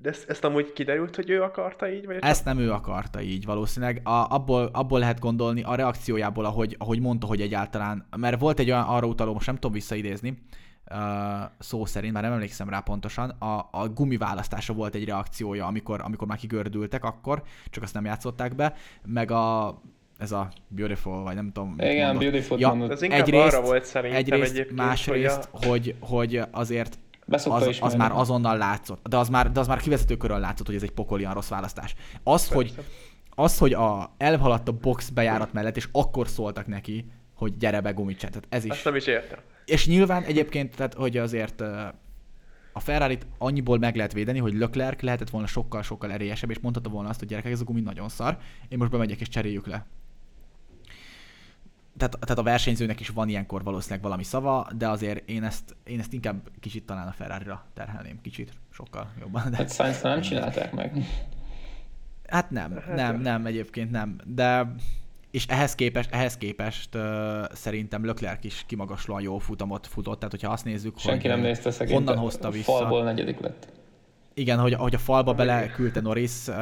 De 0.02 0.08
ezt, 0.08 0.30
ezt 0.30 0.44
amúgy 0.44 0.72
kiderült, 0.72 1.16
hogy 1.16 1.30
ő 1.30 1.42
akarta 1.42 1.90
így, 1.90 2.06
vagy 2.06 2.16
Ezt 2.20 2.44
nem 2.44 2.58
ő 2.58 2.72
akarta 2.72 3.20
így 3.20 3.44
valószínűleg. 3.44 4.00
A, 4.04 4.26
abból, 4.28 4.70
abból 4.72 4.98
lehet 4.98 5.20
gondolni 5.20 5.62
a 5.62 5.74
reakciójából, 5.74 6.44
ahogy, 6.44 6.76
ahogy 6.78 7.00
mondta, 7.00 7.26
hogy 7.26 7.40
egyáltalán, 7.40 8.06
mert 8.16 8.40
volt 8.40 8.58
egy 8.58 8.70
olyan 8.70 8.84
arra 8.84 9.06
utaló, 9.06 9.32
most 9.32 9.46
nem 9.46 9.54
tudom 9.54 9.72
visszaidézni, 9.72 10.38
uh, 10.90 10.96
szó 11.58 11.84
szerint, 11.84 12.12
már 12.12 12.22
nem 12.22 12.32
emlékszem 12.32 12.68
rá 12.68 12.80
pontosan, 12.80 13.30
a, 13.30 13.68
a 13.70 13.88
gumi 13.88 14.16
választása 14.16 14.72
volt 14.72 14.94
egy 14.94 15.04
reakciója, 15.04 15.66
amikor, 15.66 16.00
amikor 16.00 16.26
már 16.26 16.38
kigördültek 16.38 17.04
akkor, 17.04 17.42
csak 17.70 17.82
azt 17.82 17.94
nem 17.94 18.04
játszották 18.04 18.54
be, 18.54 18.74
meg 19.04 19.30
a 19.30 19.80
ez 20.18 20.32
a 20.32 20.48
Beautiful, 20.68 21.22
vagy 21.22 21.34
nem 21.34 21.52
tudom. 21.52 21.74
Igen, 21.78 22.06
mondott. 22.06 22.22
Beautiful 22.22 22.58
ja. 22.58 22.86
Ez 22.90 23.02
inkább 23.02 23.20
egyrészt, 23.20 23.54
arra 23.54 23.62
volt 23.62 23.84
szerintem 23.84 24.20
egyrészt, 24.20 24.50
egyébként, 24.52 24.78
másrészt, 24.78 25.48
hogy 25.50 25.66
hogy, 25.66 25.94
hogy 26.00 26.40
azért 26.50 26.98
Beszokta 27.30 27.68
az, 27.68 27.78
az 27.80 27.94
már 27.94 28.12
azonnal 28.12 28.56
látszott. 28.56 29.08
De 29.08 29.16
az 29.16 29.28
már, 29.28 29.52
de 29.52 29.60
az 29.60 29.66
már 29.66 29.80
kivezető 29.80 30.16
körön 30.16 30.40
látszott, 30.40 30.66
hogy 30.66 30.74
ez 30.74 30.82
egy 30.82 30.90
pokolian 30.90 31.34
rossz 31.34 31.48
választás. 31.48 31.94
Az, 32.22 32.48
hogy, 32.48 32.74
az, 33.30 33.58
hogy 33.58 33.72
a, 33.72 34.14
elhaladt 34.18 34.68
a 34.68 34.72
box 34.72 35.08
bejárat 35.08 35.52
mellett, 35.52 35.76
és 35.76 35.88
akkor 35.92 36.28
szóltak 36.28 36.66
neki, 36.66 37.10
hogy 37.34 37.56
gyere 37.56 37.80
be 37.80 37.90
gumicset. 37.90 38.30
Tehát 38.30 38.46
ez 38.48 38.64
is. 38.64 38.70
Azt 38.70 38.84
nem 38.84 38.96
is 38.96 39.06
értem. 39.06 39.38
És 39.64 39.86
nyilván 39.86 40.22
egyébként, 40.22 40.76
tehát, 40.76 40.94
hogy 40.94 41.16
azért 41.16 41.60
a 42.72 42.80
ferrari 42.80 43.18
annyiból 43.38 43.78
meg 43.78 43.96
lehet 43.96 44.12
védeni, 44.12 44.38
hogy 44.38 44.54
Leclerc 44.54 45.02
lehetett 45.02 45.30
volna 45.30 45.46
sokkal-sokkal 45.46 46.12
erélyesebb, 46.12 46.50
és 46.50 46.58
mondhatta 46.58 46.88
volna 46.88 47.08
azt, 47.08 47.18
hogy 47.18 47.28
gyerekek, 47.28 47.52
ez 47.52 47.60
a 47.60 47.64
gumi 47.64 47.80
nagyon 47.80 48.08
szar, 48.08 48.38
én 48.68 48.78
most 48.78 48.90
bemegyek 48.90 49.20
és 49.20 49.28
cseréljük 49.28 49.66
le. 49.66 49.86
Tehát, 52.00 52.18
tehát 52.20 52.38
a 52.38 52.42
versenyzőnek 52.42 53.00
is 53.00 53.08
van 53.08 53.28
ilyenkor 53.28 53.62
valószínűleg 53.62 54.02
valami 54.02 54.24
szava, 54.24 54.68
de 54.76 54.88
azért 54.88 55.28
én 55.28 55.44
ezt, 55.44 55.76
én 55.84 55.98
ezt 55.98 56.12
inkább 56.12 56.50
kicsit 56.60 56.84
talán 56.84 57.06
a 57.06 57.12
Ferrari-ra 57.12 57.64
terhelném, 57.74 58.20
kicsit, 58.22 58.52
sokkal 58.72 59.12
jobban. 59.20 59.50
De... 59.50 59.56
Hát 59.56 59.74
sainz 59.74 60.02
nem 60.02 60.20
csinálták 60.20 60.72
meg. 60.72 61.04
Hát 62.28 62.50
nem, 62.50 62.82
nem, 62.94 63.20
nem, 63.20 63.46
egyébként 63.46 63.90
nem, 63.90 64.16
de 64.24 64.74
és 65.30 65.46
ehhez 65.46 65.74
képest, 65.74 66.12
ehhez 66.12 66.36
képest 66.36 66.94
uh, 66.94 67.02
szerintem 67.52 68.04
Leclerc 68.04 68.44
is 68.44 68.64
kimagaslóan 68.66 69.22
jó 69.22 69.38
futamot 69.38 69.86
futott, 69.86 70.18
tehát 70.18 70.30
hogyha 70.30 70.52
azt 70.52 70.64
nézzük, 70.64 70.98
Senki 70.98 71.28
hogy 71.28 71.36
nem 71.36 71.46
nézte 71.46 71.70
szegényt. 71.70 71.98
honnan 71.98 72.16
a 72.16 72.20
hozta 72.20 72.50
vissza. 72.50 72.72
Falból 72.72 73.02
negyedik 73.02 73.40
lett. 73.40 73.68
Igen, 74.34 74.58
hogy, 74.58 74.74
hogy 74.74 74.94
a 74.94 74.98
falba 74.98 75.34
beleküldte 75.34 76.00
Norris. 76.00 76.46
Uh, 76.46 76.54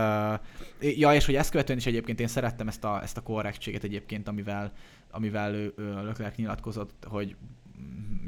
ja, 0.80 1.14
és 1.14 1.26
hogy 1.26 1.34
ezt 1.34 1.50
követően 1.50 1.78
is 1.78 1.86
egyébként 1.86 2.20
én 2.20 2.26
szerettem 2.26 2.68
ezt 2.68 2.84
a, 2.84 3.02
ezt 3.02 3.16
a 3.16 3.20
korrektséget 3.20 3.84
egyébként, 3.84 4.28
amivel, 4.28 4.72
amivel 5.10 5.54
ő, 5.54 5.74
Leclerc 6.04 6.36
nyilatkozott, 6.36 7.06
hogy 7.08 7.36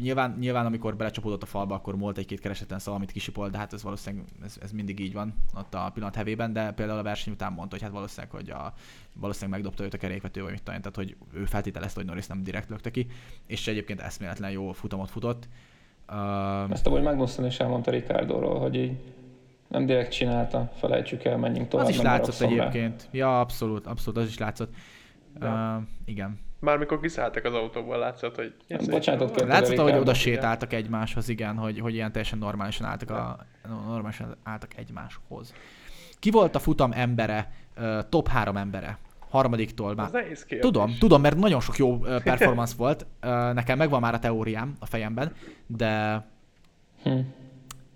nyilván, 0.01 0.37
nyilván 0.41 0.67
amikor 0.67 0.97
belecsapódott 0.97 1.43
a 1.43 1.47
falba, 1.47 1.75
akkor 1.75 1.99
volt 1.99 2.19
egy-két 2.19 2.41
keresetlen 2.41 2.79
szava, 2.79 2.97
amit 2.97 3.13
kisipolt, 3.13 3.51
de 3.51 3.59
hát 3.59 3.73
ez 3.73 3.83
valószínűleg 3.83 4.27
ez, 4.45 4.59
ez, 4.63 4.73
mindig 4.73 5.01
így 5.01 5.13
van 5.13 5.35
ott 5.57 5.75
a 5.75 5.91
pillanat 5.95 6.15
hevében, 6.15 6.53
de 6.53 6.73
például 6.73 6.99
a 6.99 7.03
verseny 7.03 7.33
után 7.33 7.53
mondta, 7.53 7.75
hogy 7.75 7.85
hát 7.85 7.95
valószínűleg, 7.95 8.31
hogy 8.35 8.51
a, 8.51 8.73
valószínűleg 9.13 9.61
megdobta 9.61 9.85
őt 9.85 9.95
a 9.95 9.99
kerékvető, 9.99 10.43
vagy 10.43 10.51
mit 10.51 10.59
én, 10.59 10.65
tehát 10.65 10.97
hogy 10.97 11.17
ő 11.33 11.45
feltételezte, 11.45 11.99
hogy 11.99 12.09
Norris 12.09 12.27
nem 12.27 12.43
direkt 12.43 12.69
lökte 12.69 12.91
ki, 12.91 13.07
és 13.47 13.69
egyébként 13.69 14.01
eszméletlen 14.01 14.51
jó 14.51 14.73
futamot 14.73 15.11
futott. 15.11 15.49
Uh, 16.09 16.71
Ezt 16.71 16.87
amúgy 16.87 17.03
Magnussen 17.03 17.47
is 17.47 17.61
elmondta 17.61 17.91
Ricardo-ról, 17.91 18.59
hogy 18.59 18.75
így 18.75 18.93
nem 19.69 19.87
direkt 19.87 20.13
csinálta, 20.13 20.71
felejtsük 20.77 21.25
el, 21.25 21.37
menjünk 21.37 21.69
tovább. 21.69 21.87
az 21.87 21.93
is 21.93 22.01
látszott 22.01 22.35
haragszom 22.35 22.59
rá. 22.59 22.67
egyébként. 22.67 23.09
Ja, 23.11 23.41
abszolút, 23.41 23.87
abszolút, 23.87 24.21
az 24.21 24.29
is 24.29 24.39
látszott. 24.39 24.75
Ja. 25.41 25.77
Uh, 25.77 25.83
igen. 26.05 26.39
Már 26.61 26.79
mikor 26.79 27.01
kiszálltak 27.01 27.45
az 27.45 27.55
autóból, 27.55 27.99
látszott, 27.99 28.35
hogy... 28.35 28.55
Bocsánatot 28.91 29.29
kértek. 29.31 29.49
Látszott, 29.49 29.79
hogy 29.79 29.95
oda 29.95 30.15
sétáltak 30.15 30.73
egymáshoz, 30.73 31.29
igen, 31.29 31.57
hogy, 31.57 31.79
hogy 31.81 31.95
ilyen 31.95 32.13
teljesen 32.13 32.39
normálisan 32.39 32.87
álltak, 32.87 33.11
a, 33.11 33.47
normálisan 33.87 34.37
álltak 34.43 34.77
egymáshoz. 34.77 35.55
Ki 36.19 36.31
volt 36.31 36.55
a 36.55 36.59
futam 36.59 36.93
embere, 36.93 37.53
top 38.09 38.29
három 38.29 38.57
embere? 38.57 38.99
Harmadiktól 39.31 39.95
már. 39.95 40.07
Ez 40.07 40.13
nehéz 40.13 40.45
kérdés. 40.45 40.71
Tudom, 40.71 40.97
tudom, 40.99 41.21
mert 41.21 41.37
nagyon 41.37 41.61
sok 41.61 41.77
jó 41.77 41.99
performance 41.99 42.75
volt. 42.77 43.07
Nekem 43.55 43.79
megvan 43.79 44.01
már 44.01 44.15
a 44.15 44.19
teóriám 44.19 44.75
a 44.79 44.87
fejemben, 44.87 45.33
de 45.67 46.25
Hm. 47.03 47.19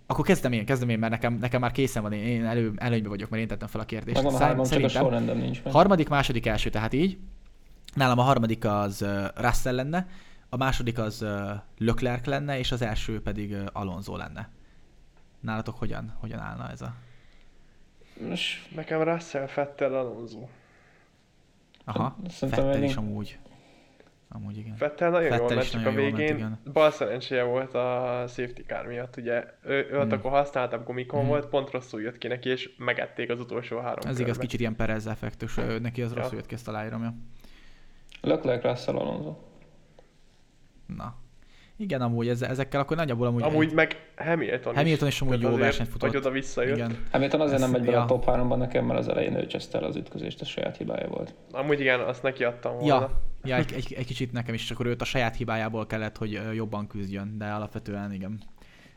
akkor 0.07 0.25
kezdem 0.25 0.53
én, 0.53 0.65
kezdem 0.65 0.89
én, 0.89 0.99
mert 0.99 1.13
nekem, 1.13 1.35
nekem 1.35 1.61
már 1.61 1.73
készen 1.73 2.03
van, 2.03 2.13
én- 2.13 2.45
elő, 2.45 2.73
előnybe 2.77 3.09
vagyok, 3.09 3.29
mert 3.31 3.43
én 3.43 3.49
tettem 3.49 3.69
fel 3.69 3.81
a 3.81 3.85
kérdést. 3.85 4.23
Megvan 4.23 4.41
a 4.41 4.45
hárman, 4.45 4.67
csak 4.67 5.03
a 5.05 5.19
nincs 5.19 5.63
meg. 5.63 5.73
Harmadik, 5.73 6.09
második, 6.09 6.47
első, 6.47 6.71
tehát 6.71 6.93
így. 6.93 7.19
Nálam 7.95 8.19
a 8.19 8.23
harmadik 8.23 8.65
az 8.65 9.05
Russell 9.35 9.75
lenne, 9.75 10.07
a 10.49 10.57
második 10.57 10.99
az 10.99 11.25
Leclerc 11.79 12.27
lenne, 12.27 12.59
és 12.59 12.73
az 12.73 12.83
első 12.83 13.23
pedig 13.23 13.57
Alonso 13.73 14.17
lenne. 14.17 14.49
Nálatok 15.41 15.79
hogyan, 15.79 16.17
hogyan 16.21 16.39
állna 16.39 16.71
ez 16.71 16.81
a... 16.83 16.95
És 18.31 18.69
Nekem 18.75 19.03
Russell, 19.03 19.47
Fettel, 19.47 19.95
Alonso. 19.95 20.49
Aha, 21.85 22.17
Szerintem 22.29 22.65
Fettel 22.65 22.83
is 22.83 22.95
amúgy. 22.97 23.39
Amúgy 24.29 24.57
igen. 24.57 24.77
Fettel 24.77 25.11
nagyon 25.11 25.29
Vettel 25.29 25.51
jól 25.53 25.63
is 25.63 25.73
ment, 25.73 25.85
csak 25.85 25.93
a 25.93 25.97
ment, 25.97 26.17
végén 26.17 26.37
igen. 26.37 26.59
bal 26.73 26.91
szerencséje 26.91 27.43
volt 27.43 27.75
a 27.75 28.25
safety 28.29 28.61
car 28.67 28.87
miatt, 28.87 29.17
ugye 29.17 29.45
ő, 29.65 29.89
ő 29.91 29.99
ott 30.01 30.13
akkor 30.13 30.31
használtabb 30.31 30.85
gumikon 30.87 31.21
Hmm. 31.21 31.29
volt, 31.29 31.47
pont 31.47 31.71
rosszul 31.71 32.01
jött 32.03 32.19
ki 32.19 32.27
neki, 32.29 32.49
és 32.49 32.71
megették 32.79 33.31
az 33.31 33.41
utolsó 33.41 33.79
három 33.79 34.07
Ez 34.11 34.19
igaz, 34.19 34.31
körbe. 34.31 34.43
kicsit 34.43 34.61
ilyen 34.61 34.77
Perez 34.77 35.07
effektus, 35.07 35.55
neki 35.81 36.03
az 36.03 36.13
Ja. 36.13 36.17
rosszul 36.21 36.37
jött 36.37 36.47
ki, 36.47 36.55
ezt 36.55 36.69
aláírom, 36.69 37.03
ja. 37.03 37.15
Leclerc, 38.25 38.63
Russell, 38.65 38.97
Alonso. 38.97 39.37
Na. 40.87 41.23
Igen, 41.77 42.01
amúgy 42.01 42.29
ez, 42.29 42.43
ezekkel 42.43 42.81
akkor 42.81 42.97
nagyjából 42.97 43.27
amúgy... 43.27 43.43
Amúgy 43.43 43.73
meg 43.73 44.13
Hamilton, 44.17 44.75
Hamilton 44.75 45.09
is 45.09 45.21
amúgy 45.21 45.41
Tehát 45.41 45.55
jó 45.55 45.61
versenyt 45.61 45.89
futott. 45.89 46.09
Hogy 46.09 46.19
oda 46.19 46.31
visszajött. 46.31 46.77
Igen. 46.77 46.99
Hamilton 47.11 47.41
azért 47.41 47.59
nem 47.61 47.69
Ez- 47.69 47.75
megy 47.75 47.85
bele 47.85 47.97
ja. 47.97 48.03
a 48.03 48.07
top 48.07 48.25
3-ban 48.27 48.57
nekem, 48.57 48.85
mert 48.85 48.99
az 48.99 49.09
elején 49.09 49.37
ő 49.37 49.47
cseszte 49.47 49.79
el 49.79 49.85
az 49.85 49.97
ütközést, 49.97 50.41
a 50.41 50.45
saját 50.45 50.77
hibája 50.77 51.09
volt. 51.09 51.35
Amúgy 51.51 51.81
igen, 51.81 52.01
azt 52.01 52.23
neki 52.23 52.45
adtam 52.45 52.73
volna. 52.73 52.87
Ja, 52.87 53.21
ja 53.45 53.57
egy, 53.57 53.73
egy, 53.73 53.95
egy, 53.97 54.07
kicsit 54.07 54.33
nekem 54.33 54.55
is, 54.55 54.63
és 54.63 54.71
akkor 54.71 54.87
őt 54.87 55.01
a 55.01 55.05
saját 55.05 55.37
hibájából 55.37 55.87
kellett, 55.87 56.17
hogy 56.17 56.41
jobban 56.55 56.87
küzdjön, 56.87 57.39
de 57.39 57.47
alapvetően 57.47 58.13
igen. 58.13 58.41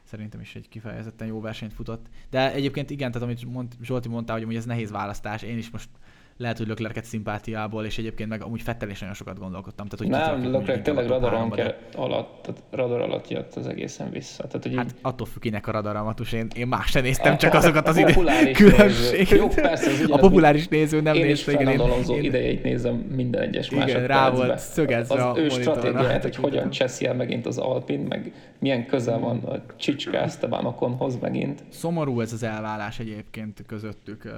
Szerintem 0.04 0.40
is 0.40 0.56
egy 0.56 0.70
kifejezetten 0.70 1.28
jó 1.28 1.42
versenyt 1.42 1.74
futott. 1.74 2.06
De 2.30 2.54
egyébként 2.54 2.90
igen, 2.90 3.12
tehát 3.12 3.28
amit 3.28 3.46
mond, 3.46 3.74
Zsolti 3.82 4.10
mondta, 4.10 4.34
hogy 4.34 4.42
amúgy 4.42 4.56
ez 4.56 4.66
nehéz 4.66 4.92
választás, 4.92 5.42
én 5.42 5.58
is 5.58 5.70
most 5.70 5.90
lehet, 6.38 6.58
hogy 6.58 6.68
Löklerket 6.68 7.06
szimpátiából, 7.06 7.86
és 7.86 7.98
egyébként 7.98 8.30
meg 8.30 8.42
amúgy 8.44 8.62
Fettel 8.62 8.90
is 8.90 9.00
nagyon 9.00 9.16
sokat 9.16 9.40
gondolkodtam. 9.40 9.88
Tehát, 9.88 10.18
hogy 10.30 10.42
Nem, 10.44 10.56
a 10.56 10.82
tényleg 10.82 11.08
radaron 11.08 11.52
keret 11.52 11.96
alatt, 11.96 12.42
tehát 12.42 12.64
radar 12.72 13.02
alatt 13.02 13.28
jött 13.28 13.56
az 13.56 13.68
egészen 13.68 14.10
vissza. 14.10 14.48
Tehát, 14.48 14.64
hogy 14.64 14.76
Hát 14.76 14.86
így, 14.86 14.96
attól 15.02 15.28
függ, 15.28 15.42
kinek 15.42 15.68
a 15.68 15.72
radaramatus, 15.72 16.32
én, 16.32 16.48
én 16.56 16.68
más 16.68 16.90
sem 16.90 17.04
néztem, 17.04 17.38
csak 17.38 17.54
azokat 17.54 17.88
az 17.88 17.96
néző. 17.96 18.22
különbségeket. 18.52 19.38
Jó, 19.38 19.48
persze, 19.48 19.90
ez 19.90 20.10
a 20.10 20.18
populáris 20.18 20.68
néző 20.68 21.02
nem 21.02 21.16
én 21.16 21.22
is 21.22 21.28
nézte, 21.28 21.52
igen. 21.52 21.74
Én, 21.74 21.80
Alonso 21.80 22.14
én, 22.14 22.24
idejét 22.24 22.64
nézem 22.64 22.96
minden 22.96 23.42
egyes 23.42 23.70
Igen, 23.70 24.08
rá 24.08 24.30
volt 24.30 24.60
szögezve 24.60 25.24
Az 25.24 25.38
ő 25.38 25.50
stratégiáját, 25.50 26.24
hogy 26.24 26.36
hogyan 26.36 26.70
cseszi 26.70 27.06
el 27.06 27.14
megint 27.14 27.46
az 27.46 27.58
Alpin, 27.58 28.00
meg 28.00 28.32
milyen 28.60 28.86
közel 28.86 29.20
van 29.20 29.44
a 29.44 29.62
Csicska 29.76 30.18
Esteban 30.18 30.66
Oconhoz 30.66 31.20
megint. 31.20 31.64
Szomorú 31.70 32.22
ez 32.22 32.34
az 32.34 32.44
elválás 32.44 33.00
egyébként 33.00 33.64
közöttük. 33.68 34.32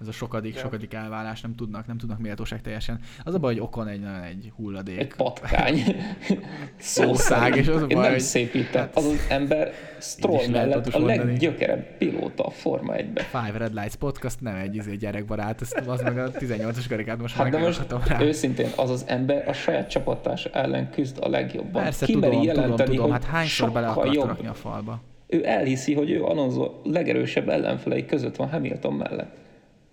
Ez 0.00 0.08
a 0.08 0.12
sokadik, 0.12 0.54
Ja. 0.54 0.60
sokadik 0.60 0.94
elválás, 0.94 1.40
nem 1.40 1.54
tudnak, 1.54 1.86
nem 1.86 1.98
tudnak 1.98 2.18
méltóság 2.18 2.60
teljesen. 2.60 2.98
Az 3.24 3.34
a 3.34 3.38
baj, 3.38 3.52
hogy 3.52 3.62
Okon 3.62 3.88
egy, 3.88 4.00
nagyon 4.00 4.22
egy 4.22 4.52
hulladék. 4.56 4.98
Egy 4.98 5.14
patkány. 5.14 5.82
Szó 6.78 7.02
Jószág, 7.02 7.38
szerint. 7.40 7.56
és 7.56 7.68
az 7.68 7.82
a 7.82 7.86
baj, 7.86 8.02
nem 8.02 8.10
hogy- 8.10 8.20
szépítem. 8.20 8.80
hát- 8.82 8.96
Az 8.96 9.04
az 9.04 9.26
ember 9.28 9.72
Stroll 10.00 10.48
mellett 10.48 10.86
a 10.86 10.98
mondani. 10.98 11.24
leggyökerebb 11.30 11.96
pilóta 11.98 12.44
a 12.44 12.50
Forma 12.50 12.92
1-be. 12.96 13.22
Five 13.22 13.58
Red 13.58 13.74
Lights 13.74 13.94
podcast 13.94 14.40
nem 14.40 14.54
egy 14.54 14.74
izé 14.74 14.96
gyerekbarát, 14.96 15.60
ezt 15.60 15.82
az 15.86 16.00
meg 16.02 16.18
a 16.18 16.30
18-as 16.30 16.84
karikát 16.88 17.20
most 17.20 17.34
Hát 17.36 17.50
de 17.50 17.58
most 17.58 17.82
rá. 18.06 18.20
őszintén 18.22 18.68
az 18.76 18.90
az 18.90 19.04
ember 19.06 19.48
a 19.48 19.52
saját 19.52 19.88
csapattársa 19.90 20.50
ellen 20.52 20.90
küzd 20.90 21.16
a 21.20 21.28
legjobban. 21.28 21.82
Persze, 21.82 22.06
Kimeri 22.06 22.30
tudom, 22.32 22.46
tudom, 22.46 22.56
jelenteni, 22.62 22.90
tudom, 22.90 23.10
hogy 23.10 23.20
hát 23.22 23.30
hányszor 23.30 23.70
bele 23.72 23.86
akarta 23.88 24.12
jobb. 24.12 24.26
rakni 24.26 24.46
a 24.46 24.54
falba. 24.54 25.00
Ő 25.26 25.46
elhiszi, 25.46 25.94
hogy 25.94 26.10
ő 26.10 26.22
Alonso 26.24 26.70
legerősebb 26.84 27.48
ellenfelei 27.48 28.06
között 28.06 28.36
van 28.36 28.48
Hamilton 28.50 28.92
mellett. 28.94 29.36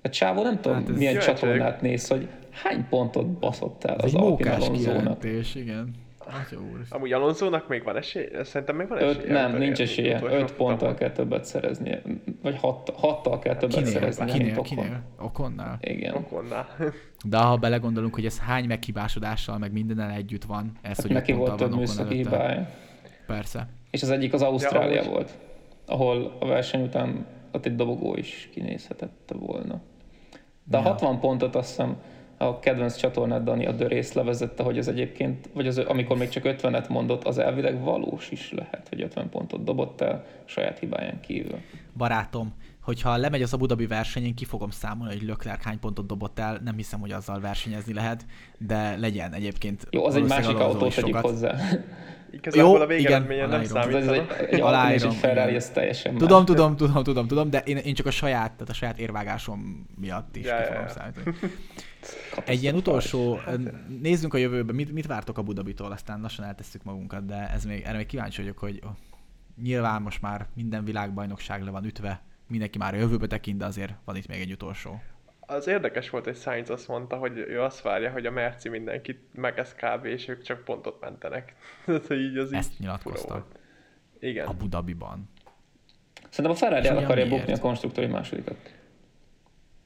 A 0.04 0.10
csávó 0.10 0.44
nem 0.44 0.60
tudom, 0.62 0.78
Hát 0.78 0.88
milyen 0.88 1.18
Kíváncsi 1.18 1.26
csatornát 1.42 1.82
néz, 1.82 2.08
hogy 2.08 2.28
hány 2.50 2.86
pontot 2.90 3.28
baszott 3.28 3.84
el 3.84 3.96
az 3.96 4.14
Alpin 4.16 4.72
kijelentés, 4.72 5.56
igen. 5.56 5.96
Atya 6.26 6.58
úr. 6.72 6.80
Amúgy 6.90 7.12
Alonso-nak 7.12 7.68
még 7.68 7.84
van 7.84 7.98
esély? 7.98 8.30
Szerintem 8.44 8.76
még 8.76 8.88
van 8.88 9.02
Öt, 9.02 9.18
esélye. 9.18 9.34
nem, 9.34 9.46
elérni 9.46 9.66
nincs 9.66 9.80
esélye. 9.82 10.20
Öt 10.24 10.54
ponttal 10.54 10.94
kell 10.94 11.12
többet 11.12 11.46
szereznie. 11.46 12.02
Vagy 12.42 12.58
hat, 12.60 12.90
hattal 12.96 13.40
kell 13.40 13.56
többet 13.56 13.76
Kinél? 13.76 13.92
szereznie, 13.92 14.26
mint 14.26 14.38
Kinél? 14.42 14.52
Ocon. 14.60 14.64
Kinél? 14.64 15.02
Okonnál? 15.22 15.78
Igen. 15.82 16.14
Okonnál. 16.16 16.68
De 17.26 17.38
ha 17.38 17.58
belegondolunk, 17.58 18.14
hogy 18.16 18.26
ez 18.26 18.40
hány 18.40 18.66
meghibásodással, 18.66 19.58
meg 19.58 19.72
mindennel 19.72 20.12
együtt 20.12 20.44
van, 20.44 20.72
ez, 20.82 20.96
Hát 20.96 21.02
hogy 21.02 21.12
neki 21.12 21.32
öt 21.32 21.38
volt 21.38 21.56
több 21.56 21.76
műszaki 21.76 22.16
hibája. 22.16 22.70
Persze. 23.28 23.68
És 23.92 24.02
az 24.02 24.10
egyik 24.10 24.34
az 24.34 24.42
Ausztrália 24.42 25.00
amúgy- 25.02 25.14
volt, 25.14 25.32
ahol 25.86 26.38
a 26.40 26.46
verseny 26.46 26.82
után 26.84 27.26
ott 27.52 27.66
egy 27.66 27.76
dobogó 27.76 28.16
is 28.16 28.50
kinézhetett 28.54 29.34
volna. 29.40 29.82
De 30.64 30.78
a 30.78 30.82
Ja. 30.82 30.90
60 30.90 31.20
pontot 31.20 31.56
azt 31.56 31.68
hiszem 31.70 31.98
a 32.38 32.60
kedvenc 32.60 32.96
csatornád 32.96 33.44
Dani 33.44 33.66
a 33.66 33.76
Race 33.78 34.12
levezette, 34.20 34.64
hogy 34.64 34.78
az 34.78 34.88
egyébként, 34.88 35.50
vagy 35.54 35.68
az, 35.68 35.78
amikor 35.78 36.18
még 36.18 36.30
csak 36.30 36.44
50-et 36.46 36.90
mondott, 36.90 37.24
az 37.24 37.38
elvileg 37.38 37.82
valós 37.82 38.32
is 38.32 38.52
lehet, 38.52 38.88
hogy 38.90 39.02
50 39.02 39.30
pontot 39.30 39.64
dobott 39.64 40.02
el 40.02 40.26
saját 40.46 40.80
hibáján 40.80 41.20
kívül. 41.20 41.58
Barátom, 41.98 42.54
hogyha 42.82 43.18
lemegy 43.18 43.42
az 43.42 43.54
Abu 43.54 43.66
Dhabi 43.66 43.88
verseny, 43.88 44.24
én 44.24 44.36
ki 44.36 44.46
fogom 44.46 44.70
számolni, 44.70 45.18
hogy 45.18 45.28
Leclerc 45.28 45.64
hány 45.64 45.80
pontot 45.80 46.06
dobott 46.06 46.40
el, 46.40 46.60
nem 46.64 46.76
hiszem, 46.76 47.00
hogy 47.00 47.12
azzal 47.12 47.40
versenyezni 47.40 47.94
lehet, 47.94 48.26
de 48.58 48.98
legyen 48.98 49.34
egyébként. 49.34 49.88
Jó, 49.90 50.06
az 50.06 50.16
egy 50.16 50.28
másik 50.28 50.56
Alonso 50.56 50.74
autó, 50.74 50.86
is 50.86 50.96
tegyük 50.96 51.16
hozzá. 51.16 51.56
Igazából 52.34 52.78
Jó, 52.78 52.84
a 52.84 52.86
végeredményen 52.86 53.50
nem 53.50 53.62
igen, 53.62 53.76
aláírom. 53.76 54.02
Ez 54.02 54.08
egy, 54.08 54.28
egy 54.50 54.62
Aláírom, 54.62 55.10
egy 55.10 55.16
Ferrari, 55.16 55.56
ez 55.56 55.70
teljesen 55.70 56.18
Tudom, 56.18 56.38
más. 56.38 56.46
tudom, 56.46 56.76
tudom, 56.76 57.04
tudom, 57.04 57.28
tudom, 57.28 57.50
de 57.50 57.60
én, 57.60 57.78
én 57.78 57.94
csak 57.94 58.06
a 58.06 58.12
saját, 58.12 58.52
tehát 58.52 58.70
a 58.70 58.74
saját 58.74 59.00
érvágásom 59.00 59.88
miatt 60.00 60.36
is 60.36 60.46
Ja, 60.46 60.56
ki 60.56 60.62
ja, 60.62 60.68
fogom 60.68 60.84
ja. 60.84 60.90
számítani. 60.90 61.36
Egy 62.46 62.62
ilyen 62.62 62.76
utolsó, 62.76 63.40
nézzünk 64.02 64.34
a 64.34 64.38
jövőbe, 64.38 64.74
mit, 64.74 64.92
mit 64.92 65.08
vártok 65.08 65.38
a 65.38 65.42
Budabitól, 65.42 65.92
aztán 65.92 66.22
lassan 66.22 66.46
eltesszük 66.46 66.84
magunkat, 66.84 67.26
de 67.26 67.50
ez 67.54 67.66
még, 67.66 67.82
erre 67.86 67.98
még 67.98 68.06
kíváncsi 68.06 68.42
vagyok, 68.42 68.58
hogy 68.58 68.80
oh, 68.84 68.92
nyilván 69.62 70.02
most 70.02 70.22
már 70.22 70.48
minden 70.56 70.84
világbajnokság 70.84 71.64
le 71.64 71.72
van 71.72 71.86
ütve, 71.86 72.22
mindenki 72.48 72.78
már 72.78 72.94
a 72.94 72.98
jövőbe 72.98 73.28
tekint, 73.28 73.58
de 73.58 73.66
azért 73.66 73.94
van 74.06 74.16
itt 74.16 74.28
még 74.28 74.42
egy 74.42 74.52
utolsó. 74.52 75.02
Az 75.46 75.68
érdekes 75.68 76.10
volt, 76.10 76.24
hogy 76.24 76.36
Sainz 76.36 76.70
azt 76.70 76.88
mondta, 76.88 77.16
hogy 77.16 77.38
ő 77.38 77.62
azt 77.62 77.82
várja, 77.82 78.12
hogy 78.12 78.26
a 78.26 78.32
Merci 78.32 78.70
mindenkit 78.70 79.20
megesz 79.34 79.76
kb. 79.76 80.06
és 80.06 80.28
ők 80.28 80.42
csak 80.42 80.64
pontot 80.64 81.00
mentenek. 81.02 81.54
Tehát, 81.86 82.08
hogy 82.08 82.20
így 82.22 82.38
az 82.38 82.52
így 82.52 82.58
Ezt 82.58 82.74
fura 82.76 82.80
nyilatkozta. 82.88 83.48
Igen. 84.20 84.48
A 84.48 84.54
Budabiban. 84.54 85.30
Szerintem 86.30 86.52
a 86.52 86.56
Ferrari 86.56 86.88
el 86.88 86.98
akarja 86.98 87.26
miért? 87.26 87.30
bukni 87.40 87.54
a 87.54 87.60
konstruktori 87.60 88.08
másodikat. 88.08 88.56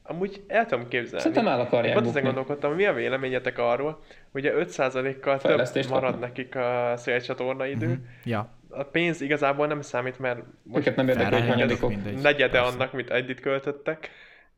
Amúgy 0.03 0.43
el 0.47 0.65
tudom 0.65 0.87
képzelni. 0.87 1.19
Szerintem 1.19 1.47
el 1.47 1.59
akarják 1.59 1.93
Pont 1.93 2.07
ezen 2.07 2.21
bukni. 2.21 2.35
gondolkodtam, 2.35 2.73
mi 2.75 2.85
a 2.85 2.93
véleményetek 2.93 3.57
arról, 3.57 4.03
ugye 4.31 4.53
5%-kal 4.55 5.37
több 5.39 5.57
marad 5.89 6.11
kapnak. 6.11 6.19
nekik 6.19 6.55
a 6.55 6.93
szélcsatorna 6.97 7.65
idő. 7.65 7.87
Mhm. 7.87 7.99
Ja, 8.23 8.49
A 8.69 8.83
pénz 8.83 9.21
igazából 9.21 9.67
nem 9.67 9.81
számít, 9.81 10.19
mert 10.19 10.39
most 10.63 10.95
nem 10.95 11.07
érdekel, 11.07 11.55
hogy 11.55 12.21
negyede 12.21 12.59
annak, 12.59 12.93
mint 12.93 13.09
együtt 13.09 13.39
költöttek, 13.39 14.09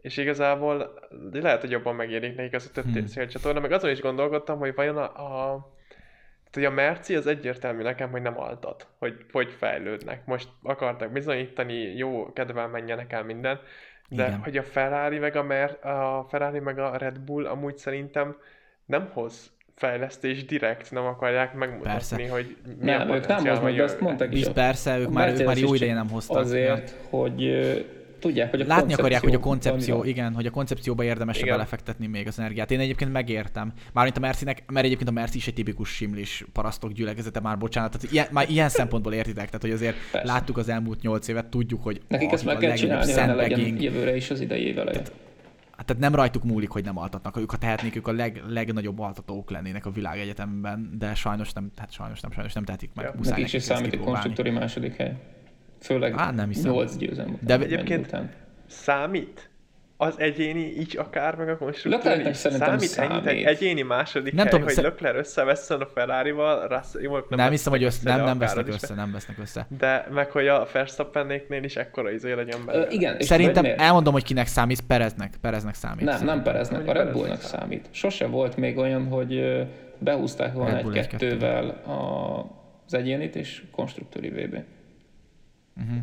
és 0.01 0.17
igazából 0.17 0.93
lehet, 1.31 1.61
hogy 1.61 1.71
jobban 1.71 1.95
megérik 1.95 2.35
nekik 2.35 2.53
az 2.53 2.65
a 2.69 2.73
több 2.73 2.93
Hmm. 2.93 3.05
szélcsatorna, 3.05 3.59
meg 3.59 3.71
azon 3.71 3.89
is 3.89 4.01
gondolkodtam, 4.01 4.59
hogy 4.59 4.75
vajon 4.75 4.97
a, 4.97 5.03
a 5.03 5.67
tehát, 6.51 6.69
hogy 6.71 6.79
a 6.79 6.83
Merci 6.83 7.15
az 7.15 7.27
egyértelmű 7.27 7.81
nekem, 7.81 8.09
hogy 8.11 8.21
nem 8.21 8.39
altat, 8.39 8.87
hogy 8.97 9.25
hogy 9.31 9.51
fejlődnek. 9.57 10.25
Most 10.25 10.49
akartak 10.63 11.11
bizonyítani, 11.11 11.73
jó 11.73 12.33
kedvel 12.33 12.67
menjenek 12.67 13.13
el 13.13 13.23
minden, 13.23 13.59
de 14.09 14.25
Igen. 14.27 14.39
hogy 14.43 14.57
a 14.57 14.63
Ferrari 14.63 15.17
meg 15.19 15.35
a, 15.35 15.43
Mer, 15.43 15.85
a 15.85 16.25
Ferrari 16.29 16.59
meg 16.59 16.79
a 16.79 16.97
Red 16.97 17.19
Bull 17.19 17.45
amúgy 17.45 17.77
szerintem 17.77 18.35
nem 18.85 19.09
hoz 19.13 19.51
fejlesztés 19.75 20.45
direkt, 20.45 20.91
nem 20.91 21.05
akarják 21.05 21.53
megmutatni, 21.53 21.91
Persze. 21.91 22.29
hogy 22.29 22.57
mi 22.79 22.85
Nem, 22.85 23.11
a 23.11 23.15
ők 23.15 23.27
nem 23.27 23.47
hoznak, 23.47 23.75
de 23.75 23.83
azt 23.83 23.99
mondták 23.99 24.33
is. 24.33 24.49
Persze, 24.49 24.97
ők 24.97 25.07
a 25.07 25.09
már, 25.09 25.33
ők 25.39 25.45
már 25.45 25.57
jó 25.57 25.73
ideje 25.73 25.93
nem 25.93 26.09
hoztak. 26.09 26.37
Azért, 26.37 26.95
hogy 27.09 27.43
tudják, 28.19 28.49
hogy 28.49 28.61
a 28.61 28.65
Látni 28.67 28.93
akarják, 28.93 29.21
hogy 29.21 29.33
a 29.33 29.39
koncepció, 29.39 30.03
igen, 30.03 30.33
hogy 30.33 30.45
a 30.45 30.49
koncepcióba 30.49 31.03
érdemes 31.03 31.43
belefektetni 31.43 32.07
még 32.07 32.27
az 32.27 32.39
energiát. 32.39 32.71
Én 32.71 32.79
egyébként 32.79 33.11
megértem. 33.11 33.73
Mármint 33.93 34.17
a 34.17 34.19
Mercinek, 34.19 34.63
mert 34.71 34.85
egyébként 34.85 35.09
a 35.09 35.13
Merci 35.13 35.37
is 35.37 35.47
egy 35.47 35.53
tipikus 35.53 35.89
simlis 35.89 36.45
parasztok 36.53 36.91
gyülekezete, 36.91 37.39
már 37.39 37.57
bocsánat. 37.57 37.91
Tehát 37.91 38.11
ilyen, 38.11 38.27
már 38.31 38.49
ilyen 38.49 38.69
szempontból 38.69 39.13
értitek, 39.13 39.45
tehát 39.45 39.61
hogy 39.61 39.71
azért 39.71 39.95
Persze. 40.11 40.27
láttuk 40.31 40.57
az 40.57 40.69
elmúlt 40.69 41.01
nyolc 41.01 41.27
évet, 41.27 41.45
tudjuk, 41.45 41.83
hogy 41.83 42.01
Nekik 42.07 42.31
ezt 42.31 42.45
akik 42.45 42.59
meg 42.59 42.63
a 42.63 42.67
kell 42.67 42.77
csinálni, 42.77 43.11
sandbagging- 43.11 43.81
jövőre 43.81 44.15
is 44.15 44.29
az 44.29 44.39
idei 44.39 44.65
év 44.65 44.77
eleje. 44.79 45.01
Hát 45.77 45.87
tehát 45.87 46.01
nem 46.01 46.15
rajtuk 46.15 46.43
múlik, 46.43 46.69
hogy 46.69 46.83
nem 46.83 46.97
altatnak. 46.97 47.37
Ők, 47.37 47.51
ha 47.51 47.57
tehetnék, 47.57 47.95
ők 47.95 48.07
a 48.07 48.11
leg, 48.11 48.41
legnagyobb 48.47 48.99
altatók 48.99 49.51
lennének 49.51 49.85
a 49.85 49.91
világegyetemben, 49.91 50.95
de 50.97 51.15
sajnos 51.15 51.53
nem, 51.53 51.71
hát 51.77 51.91
sajnos 51.91 52.19
nem, 52.19 52.31
sajnos 52.31 52.53
nem 52.53 52.63
tehetik 52.63 52.89
meg. 52.93 53.05
Ja. 53.05 53.13
Muszáj 53.17 53.31
Nekik 53.31 53.45
is 53.45 53.51
nekik 53.51 53.69
ezt 53.69 53.79
számít 53.79 54.01
a 54.01 54.03
konstruktori 54.03 54.49
második 54.49 54.95
hely. 54.95 55.15
Főleg 55.81 56.13
Á, 56.17 56.31
nem 56.31 56.47
hiszem. 56.47 56.71
8 56.71 56.97
győzelem 56.97 57.37
De 57.41 57.55
után, 57.55 57.61
egyébként- 57.61 57.89
mennyi 57.89 58.01
után. 58.01 58.31
Számít? 58.67 59.49
Az 60.01 60.19
egyéni 60.19 60.59
így 60.59 60.97
akár, 60.97 61.35
meg 61.35 61.49
a 61.49 61.57
szerintem 62.33 62.77
számít, 62.77 62.97
ennyit 63.11 63.25
egy 63.25 63.43
számít. 63.43 63.45
egyéni 63.45 63.81
második 63.81 64.33
Nem 64.33 64.41
hely, 64.41 64.49
tudom, 64.49 64.65
hogy 64.65 64.73
szer- 64.73 64.85
Leclerc 64.85 65.17
összevesszen 65.17 65.81
a 65.81 65.85
Ferrari-val, 65.85 66.67
Russell, 66.67 67.01
jó, 67.01 67.11
nem, 67.13 67.23
Nem 67.29 67.49
hiszem, 67.51 67.71
hogy 67.71 67.83
össze, 67.83 67.99
nem, 68.09 68.17
de 68.17 68.23
nem 68.23 68.37
vesznek 68.37 68.67
össze, 68.67 68.93
nem 68.93 69.11
vesznek 69.11 69.37
össze. 69.39 69.67
De 69.79 70.07
meg, 70.11 70.31
hogy 70.31 70.47
a 70.47 70.67
Verstappennéknél 70.73 71.63
is 71.63 71.75
ekkora 71.75 72.11
izé 72.11 72.33
legyen 72.33 72.59
Ö, 72.61 72.65
belőle. 72.65 72.87
igen, 72.89 73.17
és 73.17 73.25
Szerintem 73.25 73.65
elmondom, 73.77 74.13
hogy 74.13 74.23
kinek 74.23 74.47
számít, 74.47 74.81
Pereznek. 74.81 75.33
Pereznek 75.41 75.73
számít. 75.73 76.05
Nem, 76.05 76.25
nem. 76.25 76.43
Pereznek, 76.43 76.87
a 76.87 76.91
Red 76.91 77.11
Bullnak 77.11 77.41
számít. 77.41 77.87
Sose 77.91 78.27
volt 78.27 78.55
még 78.57 78.77
olyan, 78.77 79.07
hogy 79.07 79.33
ö, 79.35 79.61
behúzták 79.97 80.53
volna 80.53 80.77
egy-kettővel. 80.77 81.81
az 82.85 82.93
egyénit 82.93 83.35
és 83.35 83.63
konstruktúri 83.71 84.29
VB. 84.29 84.57
Mhm. 85.79 85.97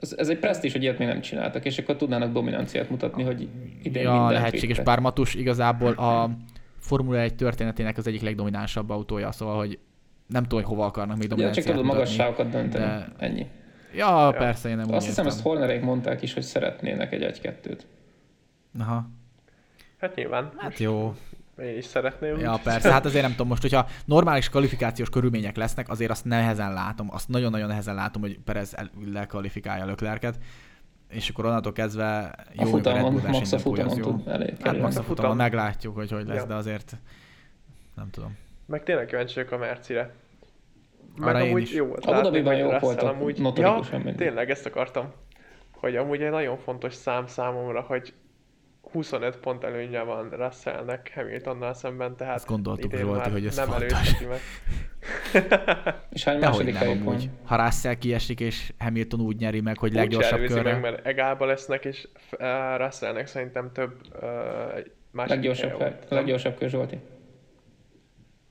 Ez, 0.00 0.14
ez 0.18 0.28
egy 0.28 0.38
presztízs, 0.38 0.72
hogy 0.72 0.82
ilyet 0.82 0.98
még 0.98 1.08
nem 1.08 1.20
csináltak, 1.20 1.64
és 1.64 1.78
akkor 1.78 1.96
tudnának 1.96 2.32
dominanciát 2.32 2.90
mutatni, 2.90 3.22
hogy 3.22 3.48
idén 3.82 4.02
Ja, 4.02 4.10
mindent 4.12 4.32
lehetséges. 4.32 4.80
Bár 4.80 4.98
Matus 4.98 5.34
igazából 5.34 5.92
a 5.92 6.30
Formula 6.78 7.18
1 7.18 7.34
történetének 7.34 7.96
az 7.96 8.06
egyik 8.06 8.20
legdominánsabb 8.22 8.90
autója, 8.90 9.32
szóval, 9.32 9.56
hogy 9.56 9.78
nem 10.26 10.42
tudom, 10.42 10.58
hogy 10.64 10.68
hova 10.68 10.84
akarnak 10.86 11.16
még 11.16 11.22
Ja, 11.22 11.28
dominanciát 11.28 11.66
csak 11.66 11.74
tudod 11.76 11.90
magasságokat 11.90 12.50
dönteni. 12.50 12.84
de- 12.84 13.12
Ennyi. 13.18 13.46
Ja, 13.94 14.34
persze, 14.38 14.68
én 14.68 14.76
nem 14.76 14.86
úgy 14.88 14.94
Azt 14.94 15.06
hiszem, 15.06 15.26
ezt 15.26 15.40
Hornerék 15.40 15.80
mondták 15.82 16.22
is, 16.22 16.34
hogy 16.34 16.42
szeretnének 16.42 17.12
egy 17.12 17.22
1-2-t. 17.42 17.78
Aha. 18.78 19.08
Hát 19.98 20.14
nyilván, 20.14 20.52
Hát 20.56 20.78
jó. 20.78 21.14
Én 21.58 21.76
is 21.76 21.84
szeretném. 21.84 22.38
Ja, 22.38 22.60
persze, 22.62 22.92
hát 22.92 23.04
azért 23.04 23.22
nem 23.22 23.30
tudom, 23.30 23.48
most, 23.48 23.62
hogyha 23.62 23.86
normális 24.04 24.48
kvalifikációs 24.48 25.08
körülmények 25.10 25.56
lesznek, 25.56 25.88
azért 25.88 26.10
azt 26.10 26.24
nehezen 26.24 26.72
látom, 26.72 27.08
azt 27.12 27.28
nagyon-nagyon 27.28 27.68
nehezen 27.68 27.94
látom, 27.94 28.22
hogy 28.22 28.38
Perez 28.44 28.74
lekvalifikálja 29.12 29.84
Leclerc-et, 29.84 30.38
és 31.08 31.28
akkor 31.28 31.44
onnantól 31.44 31.72
kezdve 31.72 32.18
A 32.18 32.34
jó, 32.52 32.62
a 32.62 32.66
futamon, 32.66 33.12
Bull 33.14 33.30
max 33.30 33.52
a 33.52 33.58
futamon 33.58 33.96
jó. 33.96 34.02
tud 34.04 34.28
elég. 34.28 34.54
Hát 34.62 34.78
max 34.78 34.96
a 34.96 35.00
futam. 35.00 35.14
futamon 35.14 35.36
meglátjuk, 35.36 35.94
hogy 35.94 36.10
hogy 36.10 36.26
lesz, 36.26 36.36
Ja. 36.40 36.44
de 36.46 36.54
azért 36.54 36.96
nem 37.96 38.10
tudom. 38.10 38.36
Meg 38.66 38.82
tényleg 38.82 39.06
kíváncsi 39.06 39.34
vagyok 39.34 39.50
a 39.52 39.56
Mercire. 39.58 40.14
Meg 41.16 41.34
Arra 41.34 41.44
amúgy 41.44 41.62
is. 41.62 41.72
jó 41.72 41.86
volt 41.86 42.04
Abu 42.04 42.20
Dhabiban 42.20 42.54
Russell 42.62 42.78
voltak, 42.78 43.10
amúgy... 43.12 43.38
Ja, 43.56 43.80
mindig. 43.92 44.14
tényleg 44.14 44.50
ezt 44.50 44.66
akartam. 44.66 45.12
Hogy 45.72 45.96
amúgy 45.96 46.22
egy 46.22 46.30
nagyon 46.30 46.58
fontos 46.58 46.94
szám 46.94 47.26
számomra, 47.26 47.80
hogy 47.80 48.12
25 48.94 49.36
pont 49.36 49.64
előnye 49.64 50.02
van 50.02 50.28
Russellnek 50.30 51.12
Hamiltonnal 51.14 51.74
szemben, 51.74 52.16
tehát 52.16 52.34
Azt 52.34 52.46
gondoltuk, 52.46 52.96
Zsolti, 52.96 53.30
hogy 53.30 53.46
ez 53.46 53.56
nem 53.56 53.66
fontos. 53.66 54.20
meg. 54.20 54.40
És 56.10 56.24
hány 56.24 56.38
második 56.38 56.78
nem 56.78 56.88
amúgy. 56.88 57.30
Ha 57.44 57.64
Russell 57.64 57.94
kiesik, 57.94 58.40
és 58.40 58.72
Hamilton 58.78 59.20
úgy 59.20 59.36
nyeri 59.36 59.60
meg, 59.60 59.78
hogy 59.78 59.90
Úgy 59.90 59.96
leggyorsabb 59.96 60.46
körre. 60.46 60.72
meg, 60.72 60.80
mert 60.80 61.06
egálba 61.06 61.44
lesznek, 61.44 61.84
és 61.84 62.08
uh, 62.38 62.46
Russellnek 62.76 63.26
szerintem 63.26 63.72
több 63.72 63.92
uh, 64.12 64.20
második 65.10 65.36
Leggyorsabb, 65.36 65.70
hely, 65.70 65.78
volt, 65.78 66.06
leggyorsabb 66.08 66.56
kör 66.56 66.68
Zsolti. 66.68 66.98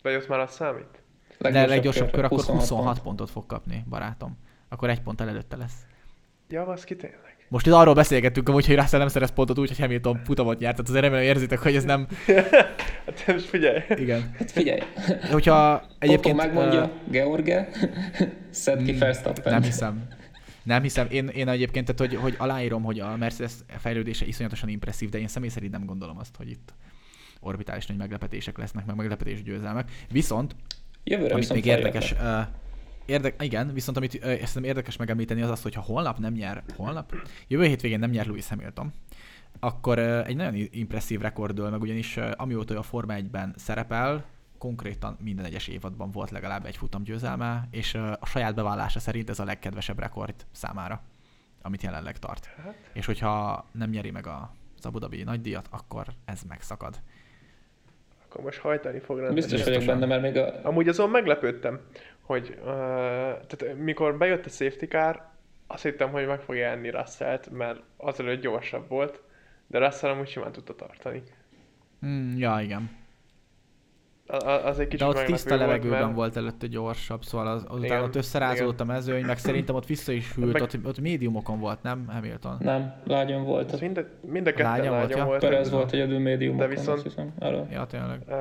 Vagy 0.01 0.15
ott 0.15 0.27
már 0.27 0.39
az 0.39 0.51
számít? 0.51 1.01
De 1.39 1.65
leggyorsabb 1.65 2.11
kör, 2.11 2.23
akkor 2.23 2.37
26 2.37 2.59
26 2.59 2.93
pont. 2.93 3.05
pontot 3.05 3.29
fog 3.29 3.45
kapni, 3.45 3.83
barátom. 3.89 4.37
Akkor 4.69 4.89
egy 4.89 5.01
ponttal 5.01 5.27
előtte 5.29 5.55
lesz. 5.57 5.85
Ja, 6.49 6.65
az 6.65 6.83
ki 6.83 6.95
tényleg. 6.95 7.42
Most 7.47 7.67
itt 7.67 7.73
arról 7.73 7.93
beszélgettünk 7.93 8.49
amúgy, 8.49 8.65
hogy 8.65 8.75
Russell 8.75 8.99
nem 8.99 9.07
szerez 9.07 9.31
pontot 9.31 9.59
úgy, 9.59 9.67
hogy 9.67 9.79
Hamilton 9.79 10.21
futamot 10.23 10.59
nyert, 10.59 10.75
tehát 10.75 10.89
azért 10.89 11.03
remélem 11.03 11.25
érzitek, 11.25 11.59
hogy 11.59 11.75
ez 11.75 11.83
nem... 11.83 12.07
Hát 13.05 13.27
most 13.27 13.45
figyelj. 13.45 13.79
Igen. 13.89 14.35
Hát 14.37 14.51
figyelj, 14.51 14.79
Hogyha 15.31 15.73
Egyébként 15.73 15.99
egyébként... 15.99 16.35
megmondja, 16.35 16.81
ö, 16.81 17.11
George, 17.11 17.69
szed 18.51 18.83
ki 18.83 18.91
Verstappen. 18.91 19.53
nem 19.53 19.61
hiszem. 19.63 20.07
Nem 20.63 20.81
hiszem. 20.81 21.07
Én, 21.09 21.27
én 21.27 21.47
egyébként, 21.47 21.85
tehát, 21.85 22.11
hogy, 22.11 22.21
hogy 22.21 22.35
aláírom, 22.37 22.83
hogy 22.83 22.99
a 22.99 23.17
Mercedes 23.17 23.51
fejlődése 23.79 24.25
iszonyatosan 24.25 24.69
impresszív, 24.69 25.09
de 25.09 25.17
én 25.19 25.27
személy 25.27 25.49
szerint 25.49 25.71
nem 25.71 25.85
gondolom 25.85 26.17
azt, 26.17 26.35
hogy 26.35 26.49
itt 26.49 26.73
orbitális 27.39 27.85
nagy 27.85 27.97
meglepetések 27.97 28.57
lesznek, 28.57 28.85
meg 28.85 28.95
meglepetés 28.95 29.43
győzelmek. 29.43 29.91
Viszont 30.11 30.55
Jövőre 31.03 31.33
amit 31.33 31.47
viszont 31.47 31.63
még 31.63 31.73
érdekes, 31.75 32.11
uh, 32.11 32.19
érde, 33.05 33.35
igen, 33.39 33.73
viszont 33.73 33.97
amit 33.97 34.13
uh, 34.13 34.21
szerintem 34.21 34.63
érdekes 34.63 34.97
megemlíteni 34.97 35.41
az 35.41 35.49
az, 35.49 35.61
hogy 35.61 35.73
ha 35.73 35.81
holnap 35.81 36.17
nem 36.17 36.33
nyer, 36.33 36.63
holnap, 36.75 37.15
jövő 37.47 37.65
hétvégén 37.65 37.99
nem 37.99 38.09
nyer 38.09 38.25
Lewis 38.25 38.47
Hamilton, 38.47 38.93
akkor 39.59 39.99
uh, 39.99 40.27
egy 40.27 40.35
nagyon 40.35 40.67
impresszív 40.71 41.19
rekord 41.19 41.55
dől 41.55 41.69
meg, 41.69 41.81
ugyanis 41.81 42.17
uh, 42.17 42.31
amióta 42.35 42.73
ő 42.73 42.77
a 42.77 42.83
Forma 42.83 43.13
1-ben 43.17 43.53
szerepel, 43.57 44.25
konkrétan 44.57 45.17
minden 45.19 45.45
egyes 45.45 45.67
évadban 45.67 46.11
volt 46.11 46.29
legalább 46.29 46.65
egy 46.65 46.77
futamgyőzelme, 46.77 47.67
és 47.71 47.93
uh, 47.93 48.11
a 48.19 48.25
saját 48.25 48.55
bevallása 48.55 48.99
szerint 48.99 49.29
ez 49.29 49.39
a 49.39 49.43
legkedvesebb 49.43 49.99
rekord 49.99 50.45
számára, 50.51 51.01
amit 51.61 51.81
jelenleg 51.81 52.19
tart. 52.19 52.45
Hát. 52.45 52.89
És 52.93 53.05
hogyha 53.05 53.65
nem 53.71 53.89
nyeri 53.89 54.11
meg 54.11 54.27
a 54.27 54.51
az 54.83 54.89
Abu 54.89 54.99
Dhabi 54.99 55.23
nagydíjat, 55.23 55.67
akkor 55.71 56.07
ez 56.25 56.41
megszakad. 56.47 57.01
Akkor 58.33 58.45
most 58.45 58.59
hajtani 58.59 58.99
fog 58.99 59.19
rendesen. 59.19 59.49
Biztos 59.49 59.73
vagyok 59.73 59.85
benne, 59.85 60.05
mert 60.05 60.21
még 60.21 60.37
a... 60.37 60.59
Amúgy 60.63 60.87
azon 60.87 61.09
meglepődtem, 61.09 61.79
hogy 62.21 62.57
uh, 62.59 62.65
tehát 62.65 63.77
mikor 63.77 64.17
bejött 64.17 64.45
a 64.45 64.49
safety 64.49 64.85
car, 64.85 65.29
azt 65.67 65.83
hittem, 65.83 66.09
hogy 66.09 66.25
meg 66.27 66.41
fogja 66.41 66.67
enni 66.67 66.89
Russellt, 66.89 67.49
mert 67.51 67.79
azelőtt 67.97 68.41
gyorsabb 68.41 68.87
volt, 68.87 69.21
de 69.67 69.79
Russell 69.79 70.09
amúgy 70.09 70.27
simán 70.27 70.51
tudta 70.51 70.75
tartani. 70.75 71.23
Mm, 72.05 72.37
ja, 72.37 72.59
igen. 72.61 72.91
A- 74.27 74.35
a- 74.47 74.65
Az 74.65 74.79
egy 74.79 74.87
kicsit 74.87 74.99
De 75.07 75.19
ott 75.19 75.25
tiszta 75.25 75.55
levegőben 75.55 76.01
mert... 76.03 76.15
volt 76.15 76.37
előtte 76.37 76.67
gyorsabb, 76.67 77.23
szóval 77.23 77.47
az, 77.47 77.63
azután 77.67 77.83
Igen, 77.83 78.03
ott 78.03 78.15
összerázódott 78.15 78.79
a 78.79 78.83
igen. 78.83 78.95
mezőny, 78.95 79.25
meg 79.25 79.37
szerintem 79.37 79.75
ott 79.75 79.85
vissza 79.85 80.11
is 80.11 80.33
hűlt, 80.33 80.53
Meg- 80.53 80.61
ott, 80.61 80.77
ott 80.83 80.99
médiumokon 80.99 81.59
volt, 81.59 81.81
nem 81.83 82.05
Hamilton? 82.07 82.57
Nem, 82.59 82.93
lágyon 83.05 83.43
volt. 83.43 83.71
Az 83.71 83.79
mind, 83.79 83.97
a, 83.97 84.01
mind 84.21 84.47
a 84.47 84.51
ketten 84.53 84.71
Lágya 84.71 84.89
volt, 84.91 85.15
ja. 85.15 85.25
volt. 85.25 85.39
Perez 85.39 85.69
volt 85.71 85.91
egyedül 85.93 86.19
médium. 86.19 86.57
De 86.57 86.67
viszont- 86.67 86.87
Azt 86.97 87.03
hiszem, 87.03 87.33
arra. 87.39 87.67
Ja, 87.71 87.85
tényleg. 87.85 88.19
Uh, 88.27 88.35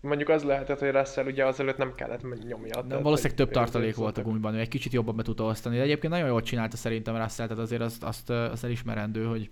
mondjuk 0.00 0.28
az 0.28 0.42
lehetett, 0.42 0.78
hogy 0.78 0.90
Russell 0.90 1.26
ugye 1.26 1.44
azelőtt 1.46 1.76
nem 1.76 1.94
kellett 1.94 2.22
nyomja. 2.48 2.74
De 2.82 2.88
tehát, 2.88 3.02
valószínűleg 3.02 3.36
több 3.36 3.50
tartalék 3.50 3.94
volt 3.96 4.18
a 4.18 4.22
gumiban, 4.22 4.54
ő 4.54 4.58
egy 4.58 4.68
kicsit 4.68 4.92
jobban 4.92 5.16
be 5.16 5.22
tudta 5.22 5.44
osztani, 5.44 5.76
de 5.76 5.82
egyébként 5.82 6.12
nagyon 6.12 6.28
jól 6.28 6.42
csinálta 6.42 6.76
szerintem 6.76 7.16
Russell, 7.16 7.46
tehát 7.46 7.62
azért 7.62 7.82
azt, 7.82 8.04
azt, 8.04 8.30
azt 8.30 8.64
elismerendő, 8.64 9.24
hogy, 9.24 9.50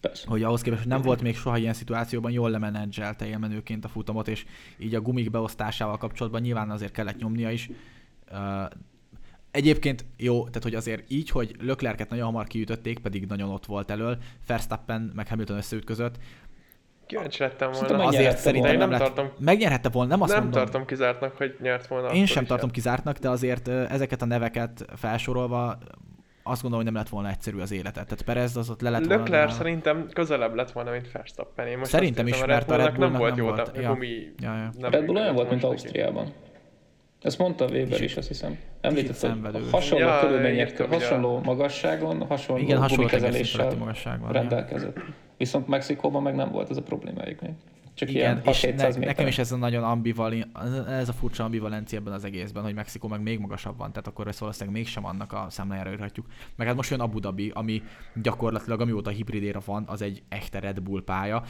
Persze. 0.00 0.28
hogy 0.28 0.42
ahhoz 0.42 0.62
képest, 0.62 0.82
hogy 0.82 0.90
nem 0.90 1.02
volt 1.02 1.22
még 1.22 1.36
soha 1.36 1.58
ilyen 1.58 1.72
szituációban, 1.74 2.30
jól 2.30 2.50
lemenedzselte 2.50 3.26
élmenőként 3.26 3.84
a 3.84 3.88
futamot, 3.88 4.28
és 4.28 4.44
így 4.78 4.94
a 4.94 5.00
gumik 5.00 5.30
beosztásával 5.30 5.96
kapcsolatban 5.96 6.40
nyilván 6.40 6.70
azért 6.70 6.92
kellett 6.92 7.18
nyomnia 7.18 7.50
is. 7.50 7.70
Egyébként 9.50 10.04
jó, 10.16 10.38
tehát 10.46 10.62
hogy 10.62 10.74
azért 10.74 11.10
így, 11.10 11.30
hogy 11.30 11.56
Leclerc-et 11.60 12.10
nagyon 12.10 12.24
hamar 12.24 12.46
kiütötték, 12.46 12.98
pedig 12.98 13.26
nagyon 13.26 13.50
ott 13.50 13.66
volt 13.66 13.90
elől, 13.90 14.18
Verstappen 14.46 15.12
meg 15.14 15.28
Hamilton 15.28 15.56
összeütközött, 15.56 16.16
Kíváncsi 17.06 17.42
lettem 17.42 17.70
volna. 17.70 17.86
Szerintem 17.86 18.06
azért 18.06 18.38
szerintem 18.38 18.70
volna. 18.76 18.78
nem, 18.86 18.90
Nem 18.90 19.00
lett. 19.00 19.14
tartom- 19.14 19.38
Megnyerhette 19.38 19.88
volna, 19.88 20.10
nem 20.10 20.22
azt 20.22 20.32
nem 20.32 20.42
mondom. 20.42 20.62
tartom 20.62 20.84
kizártnak, 20.84 21.36
hogy 21.36 21.56
nyert 21.60 21.86
volna. 21.86 22.08
Én 22.12 22.26
sem 22.26 22.44
tartom 22.44 22.66
hát. 22.66 22.74
kizártnak, 22.74 23.18
de 23.18 23.28
azért 23.30 23.68
ezeket 23.68 24.22
a 24.22 24.26
neveket 24.26 24.84
felsorolva 24.96 25.78
azt 26.50 26.62
gondolom, 26.62 26.84
hogy 26.84 26.94
nem 26.94 27.02
lett 27.02 27.12
volna 27.12 27.28
egyszerű 27.28 27.58
az 27.58 27.72
életet. 27.72 28.04
Tehát 28.04 28.22
Perez 28.22 28.56
az 28.56 28.70
ott 28.70 28.80
le 28.80 28.90
lett 28.90 29.04
volna. 29.06 29.22
Leclerc 29.22 29.48
de- 29.50 29.56
szerintem 29.56 30.08
közelebb 30.12 30.54
lett 30.54 30.70
volna, 30.70 30.90
mint 30.90 31.12
Verstappen. 31.12 31.66
Én 31.66 31.78
most 31.78 31.90
Szerintem 31.90 32.26
is, 32.26 32.44
mert 32.44 32.70
a 32.70 32.76
Red 32.76 32.94
Bullnak 32.94 33.10
nem 33.10 33.12
volt 33.20 33.34
nem 33.36 33.44
jó 33.44 33.50
volt. 33.50 33.68
a 33.68 33.80
Ja. 33.80 33.92
gumi. 33.92 34.32
Ja, 34.38 34.54
ja. 34.56 34.70
nem 34.78 34.90
Red 34.90 35.04
Bull 35.04 35.16
olyan 35.16 35.34
volt, 35.34 35.50
mint. 35.50 35.64
Ausztriában. 35.64 36.32
Ezt 37.22 37.38
mondta 37.38 37.66
Weber 37.66 38.00
is, 38.00 38.16
azt 38.16 38.28
hiszem. 38.28 38.58
Említett, 38.80 39.06
hogy 39.06 39.16
szenvedő. 39.16 39.64
hasonló 39.70 40.04
Ja, 40.06 40.18
körülmények, 40.20 40.82
hasonló 40.90 41.40
magasságon, 41.44 42.26
hasonló 42.26 42.62
Igen, 42.62 42.78
hasonló 42.78 43.08
magasságban. 43.78 44.26
ja. 44.34 44.40
rendelkezett. 44.40 44.96
Viszont 45.36 45.66
Mexikóban 45.68 46.22
meg 46.22 46.34
nem 46.34 46.50
volt 46.50 46.70
ez 46.70 46.76
a 46.76 46.82
problémájuk 46.82 47.40
még. 47.40 47.50
Csak 47.98 48.08
Igen, 48.08 48.22
ilyen 48.22 48.54
és 48.54 48.64
6 48.64 48.96
ne, 48.96 49.06
nekem 49.06 49.26
is 49.26 49.38
ez 49.38 49.52
a 49.52 49.56
nagyon 49.56 49.84
ambivali, 49.84 50.44
ez 50.88 51.08
a 51.08 51.12
furcsa 51.12 51.44
ambivalencia 51.44 51.98
ebben 51.98 52.12
az 52.12 52.24
egészben, 52.24 52.62
hogy 52.62 52.74
Mexikó 52.74 53.08
meg 53.08 53.22
még 53.22 53.38
magasabb 53.38 53.78
van, 53.78 53.90
tehát 53.90 54.06
akkor 54.06 54.28
ezt 54.28 54.38
valószínűleg 54.38 54.74
mégsem 54.74 55.04
annak 55.04 55.32
a 55.32 55.46
számlájára 55.50 55.90
írhatjuk. 55.90 56.26
Meg 56.56 56.66
hát 56.66 56.76
most 56.76 56.90
jön 56.90 57.00
Abu 57.00 57.18
Dhabi, 57.18 57.50
ami 57.54 57.82
gyakorlatilag 58.22 58.80
amióta 58.80 59.10
hibridéra 59.10 59.60
van, 59.64 59.84
az 59.86 60.02
egy 60.02 60.22
echte 60.28 60.58
Red 60.58 60.80
Bull 60.80 61.04
pálya. 61.04 61.42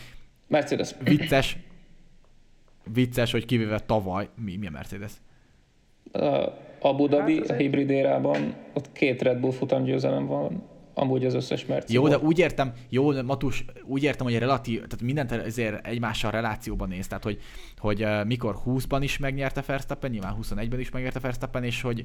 Mercedes. 0.47 0.95
Vicces, 1.05 1.57
vicces, 2.93 3.33
hogy 3.33 3.45
kivéve 3.45 3.79
tavaly, 3.79 4.29
mi, 4.45 4.57
mi 4.57 4.67
a 4.67 4.71
Mercedes? 4.71 5.13
A 6.13 6.49
Abu 6.81 7.07
Dhabi 7.07 7.37
Hát 7.37 7.51
a 7.51 7.55
hibrid 7.55 7.91
érában 7.91 8.55
ott 8.73 8.93
két 8.93 9.23
Red 9.23 9.41
Bull 9.41 9.53
futamgyőzelem 9.53 10.27
van, 10.27 10.63
amúgy 10.99 11.25
az 11.25 11.35
összes 11.35 11.67
Merci 11.67 11.93
Jó, 11.93 12.09
de 12.09 12.19
úgy 12.19 12.39
értem, 12.39 12.73
jó, 12.89 13.23
Matus, 13.23 13.65
úgy 13.85 14.03
értem, 14.03 14.27
hogy 14.27 14.39
relatív, 14.39 14.77
tehát 14.77 15.03
mindent 15.03 15.33
azért 15.33 15.87
egymással 15.87 16.31
relációban 16.31 16.89
néz, 16.89 17.07
tehát 17.07 17.25
hogy, 17.25 17.41
hogy 17.79 18.03
uh, 18.03 18.25
mikor 18.25 18.57
20-ban 18.67 18.99
is 19.03 19.19
megnyerte 19.19 19.63
Verstappen, 19.67 20.11
nyilván 20.11 20.37
21-ben 20.43 20.81
is 20.81 20.91
megnyerte 20.91 21.21
Verstappen, 21.21 21.65
és 21.65 21.81
hogy 21.81 22.05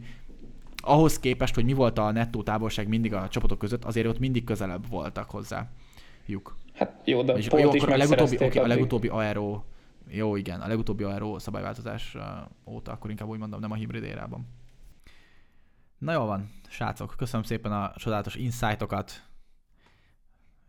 ahhoz 0.84 1.20
képest, 1.20 1.56
hogy 1.56 1.66
mi 1.66 1.74
volt 1.74 1.98
a 1.98 2.12
nettó 2.12 2.44
távolság 2.44 2.88
mindig 2.88 3.14
a 3.14 3.28
csapatok 3.28 3.58
között, 3.58 3.84
azért 3.84 4.08
ott 4.08 4.20
mindig 4.20 4.44
közelebb 4.44 4.90
voltak 4.90 5.30
hozzá. 5.30 5.70
Juk. 6.26 6.56
Hát 6.74 7.02
jó, 7.06 7.22
de 7.22 7.34
És 7.34 7.48
jó, 7.52 7.70
akkor 7.70 7.92
a 7.92 7.98
legutóbbi, 7.98 8.36
okay, 8.36 8.64
a 8.64 8.68
legutóbbi 8.68 9.08
aero, 9.08 9.62
jó 10.10 10.36
igen, 10.36 10.60
a 10.60 10.68
legutóbbi 10.68 11.04
aero 11.04 11.40
szabályváltozás 11.40 12.18
óta, 12.66 12.92
akkor 12.92 13.10
inkább 13.10 13.28
úgy 13.28 13.40
mondom, 13.40 13.60
nem 13.60 13.72
a 13.72 13.76
hibrid 13.76 14.04
érában. 14.04 14.48
Na 16.04 16.12
jó 16.12 16.26
van, 16.26 16.50
srácok, 16.68 17.14
köszönöm 17.18 17.46
szépen 17.46 17.72
a 17.72 17.94
csodálatos 17.96 18.36
insightokat, 18.36 19.24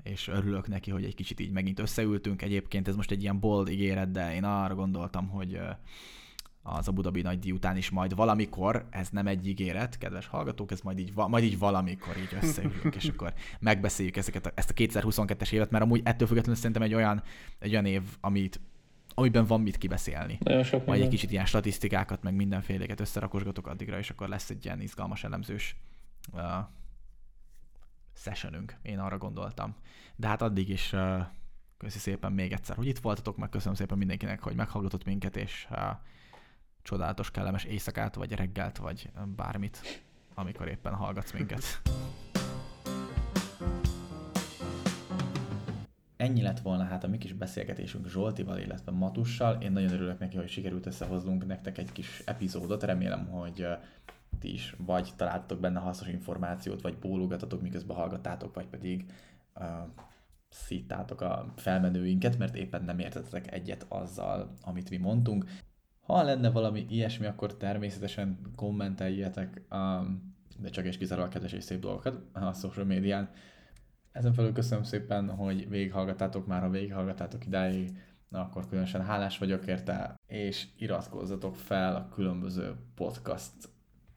és 0.03 0.29
örülök 0.29 0.69
neki, 0.69 0.91
hogy 0.91 1.05
egy 1.05 1.15
kicsit 1.15 1.41
így 1.41 1.51
megint 1.51 1.79
összeültünk. 1.79 2.43
Egyébként 2.43 2.89
ez 2.89 2.97
most 2.97 3.11
egy 3.11 3.23
ilyen 3.23 3.41
bold 3.41 3.69
ígéret, 3.69 4.11
de 4.11 4.35
én 4.35 4.45
arra 4.45 4.75
gondoltam, 4.75 5.29
hogy 5.29 5.61
az 6.63 6.89
Abu 6.89 7.01
Dhabi 7.01 7.23
nagy 7.23 7.39
díj 7.39 7.53
után 7.53 7.77
is 7.77 7.91
majd 7.91 8.15
valamikor, 8.15 8.87
ez 8.91 9.09
nem 9.09 9.27
egy 9.27 9.49
ígéret, 9.49 9.99
kedves 9.99 10.27
hallgatók, 10.27 10.71
ez 10.71 10.81
majd 10.81 10.99
így, 10.99 11.13
majd 11.15 11.45
így 11.45 11.59
valamikor 11.59 12.17
így 12.17 12.37
összeülünk, 12.41 12.95
és 12.95 13.09
akkor 13.09 13.33
megbeszéljük 13.61 14.17
ezeket 14.17 14.47
a, 14.47 14.53
ezt 14.55 14.71
a 14.71 14.75
2022-es 14.75 15.53
évet, 15.53 15.71
mert 15.71 15.85
amúgy 15.85 16.01
ettől 16.05 16.27
függetlenül 16.27 16.59
szerintem 16.61 16.83
egy 16.83 16.95
olyan, 16.95 17.23
egy 17.59 17.71
olyan 17.71 17.87
év, 17.87 18.03
amit, 18.21 18.61
amiben 19.15 19.45
van 19.47 19.61
mit 19.61 19.77
kibeszélni. 19.77 20.39
Nagyon 20.41 20.63
sok 20.63 20.87
Majd 20.87 21.03
egy 21.03 21.09
kicsit 21.09 21.31
ilyen 21.31 21.47
statisztikákat, 21.47 22.23
meg 22.23 22.35
mindenféleket 22.35 23.01
összerakosgatok 23.01 23.67
addigra, 23.67 23.99
és 23.99 24.11
akkor 24.11 24.29
lesz 24.29 24.51
egy 24.51 24.65
ilyen 24.65 24.81
izgalmas 24.81 25.25
elemzős 25.25 25.77
uh, 26.33 26.41
sessionünk, 28.17 28.77
én 28.83 28.99
arra 28.99 29.19
gondoltam. 29.19 29.75
De 30.17 30.27
hát 30.27 30.43
addig 30.43 30.69
is 30.69 30.93
uh, 30.93 31.21
köszi 31.77 31.99
szépen 31.99 32.33
még 32.33 32.53
egyszer, 32.53 32.77
hogy 32.77 32.87
itt 32.87 32.99
voltatok, 32.99 33.37
meg 33.37 33.49
köszönöm 33.49 33.75
szépen 33.75 33.99
mindenkinek, 33.99 34.43
hogy 34.43 34.55
meghallgatott 34.55 35.05
minket, 35.05 35.37
és 35.37 35.67
uh, 35.71 35.79
csodálatos, 36.83 37.31
kellemes 37.31 37.65
éjszakát, 37.65 38.15
vagy 38.15 38.33
reggelt, 38.33 38.77
vagy 38.77 39.11
bármit, 39.37 40.03
amikor 40.35 40.69
éppen 40.69 40.95
hallgatsz 40.95 41.33
minket. 41.33 41.83
Ennyi 46.17 46.43
lett 46.43 46.61
volna 46.61 46.85
hát 46.85 47.05
a 47.05 47.09
mi 47.09 47.19
kis 47.19 47.33
beszélgetésünk 47.33 48.09
Zsoltival, 48.09 48.59
illetve 48.59 48.93
Matussal. 48.93 49.63
Én 49.63 49.73
nagyon 49.73 49.93
örülök 49.93 50.19
neki, 50.19 50.37
hogy 50.37 50.49
sikerült 50.49 50.87
összehoznunk 50.87 51.47
nektek 51.47 51.79
egy 51.79 51.93
kis 51.93 52.23
epizódot. 52.25 52.83
Remélem, 52.83 53.27
hogy 53.27 53.67
ti 54.39 54.53
is 54.53 54.77
vagy 54.79 55.13
találtatok 55.17 55.61
benne 55.61 55.79
hasznos 55.79 56.09
információt, 56.09 56.81
vagy 56.81 56.99
bólogatatok, 56.99 57.63
miközben 57.63 57.97
hallgattátok, 57.97 58.55
vagy 58.55 58.67
pedig 58.67 59.05
uh, 59.55 59.65
szítátok 60.49 61.21
a 61.21 61.53
felmenőinket, 61.57 62.39
mert 62.39 62.57
éppen 62.57 62.85
nem 62.85 62.99
értettek 62.99 63.53
egyet 63.53 63.87
azzal, 63.89 64.55
amit 64.61 64.91
mi 64.91 64.97
mondtunk. 64.97 65.45
Ha 66.01 66.23
lenne 66.23 66.51
valami 66.51 66.87
ilyesmi, 66.89 67.27
akkor 67.27 67.57
természetesen 67.57 68.39
kommenteljetek, 68.57 69.63
um, 69.71 70.35
de 70.59 70.69
csak 70.69 70.85
és 70.85 70.99
kizárólag 70.99 71.31
kedves 71.31 71.53
és 71.53 71.65
szép 71.65 71.81
dolgokat 71.81 72.21
a 72.33 72.53
social 72.53 72.85
médián. 72.85 73.31
Ezen 74.15 74.33
felül 74.33 74.53
köszönöm 74.53 74.85
szépen, 74.85 75.31
hogy 75.31 75.69
végighallgattátok 75.69 76.47
már, 76.47 76.61
ha 76.61 76.69
végighallgattátok 76.69 77.47
idáig, 77.47 77.99
na 78.29 78.41
akkor 78.41 78.69
különösen 78.69 79.05
hálás 79.05 79.39
vagyok 79.39 79.67
érte, 79.67 80.15
és 80.27 80.67
iratkozzatok 80.77 81.57
fel 81.57 81.97
a 81.97 82.09
különböző 82.09 82.77
podcast 82.95 83.53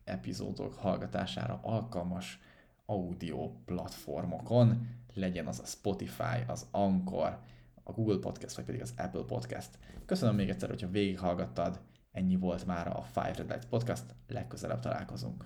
epizódok 0.04 0.74
hallgatására 0.74 1.60
alkalmas 1.64 2.40
audio 2.86 3.52
platformokon, 3.66 4.88
legyen 5.14 5.48
az 5.48 5.60
a 5.60 5.66
Spotify, 5.66 6.44
az 6.48 6.68
Anchor, 6.72 7.40
a 7.84 7.92
Google 7.92 8.20
Podcast, 8.20 8.56
vagy 8.56 8.66
pedig 8.66 8.82
az 8.82 8.94
Apple 8.98 9.24
Podcast. 9.24 9.70
Köszönöm 10.06 10.36
még 10.36 10.50
egyszer, 10.50 10.70
hogyha 10.70 10.90
végighallgattad, 10.90 11.80
ennyi 12.12 12.36
volt 12.36 12.66
már 12.66 12.88
a 12.88 13.02
Five 13.02 13.34
Red 13.38 13.50
Lights 13.50 13.66
Podcast, 13.66 14.06
legközelebb 14.28 14.80
találkozunk. 14.80 15.46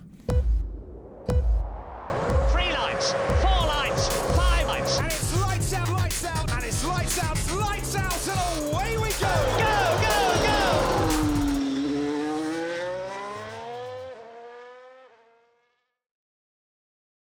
lights, 2.82 3.14
four 3.42 3.68
lights, 3.68 4.08
five 4.36 4.68
lights. 4.68 4.98
And 5.00 5.08
it's 5.08 5.42
lights 5.42 5.74
out, 5.74 5.90
lights 5.90 6.26
out, 6.26 6.52
and 6.52 6.64
it's 6.64 6.84
lights 6.84 7.24
out, 7.24 7.38
lights 7.60 7.96
out, 7.96 8.51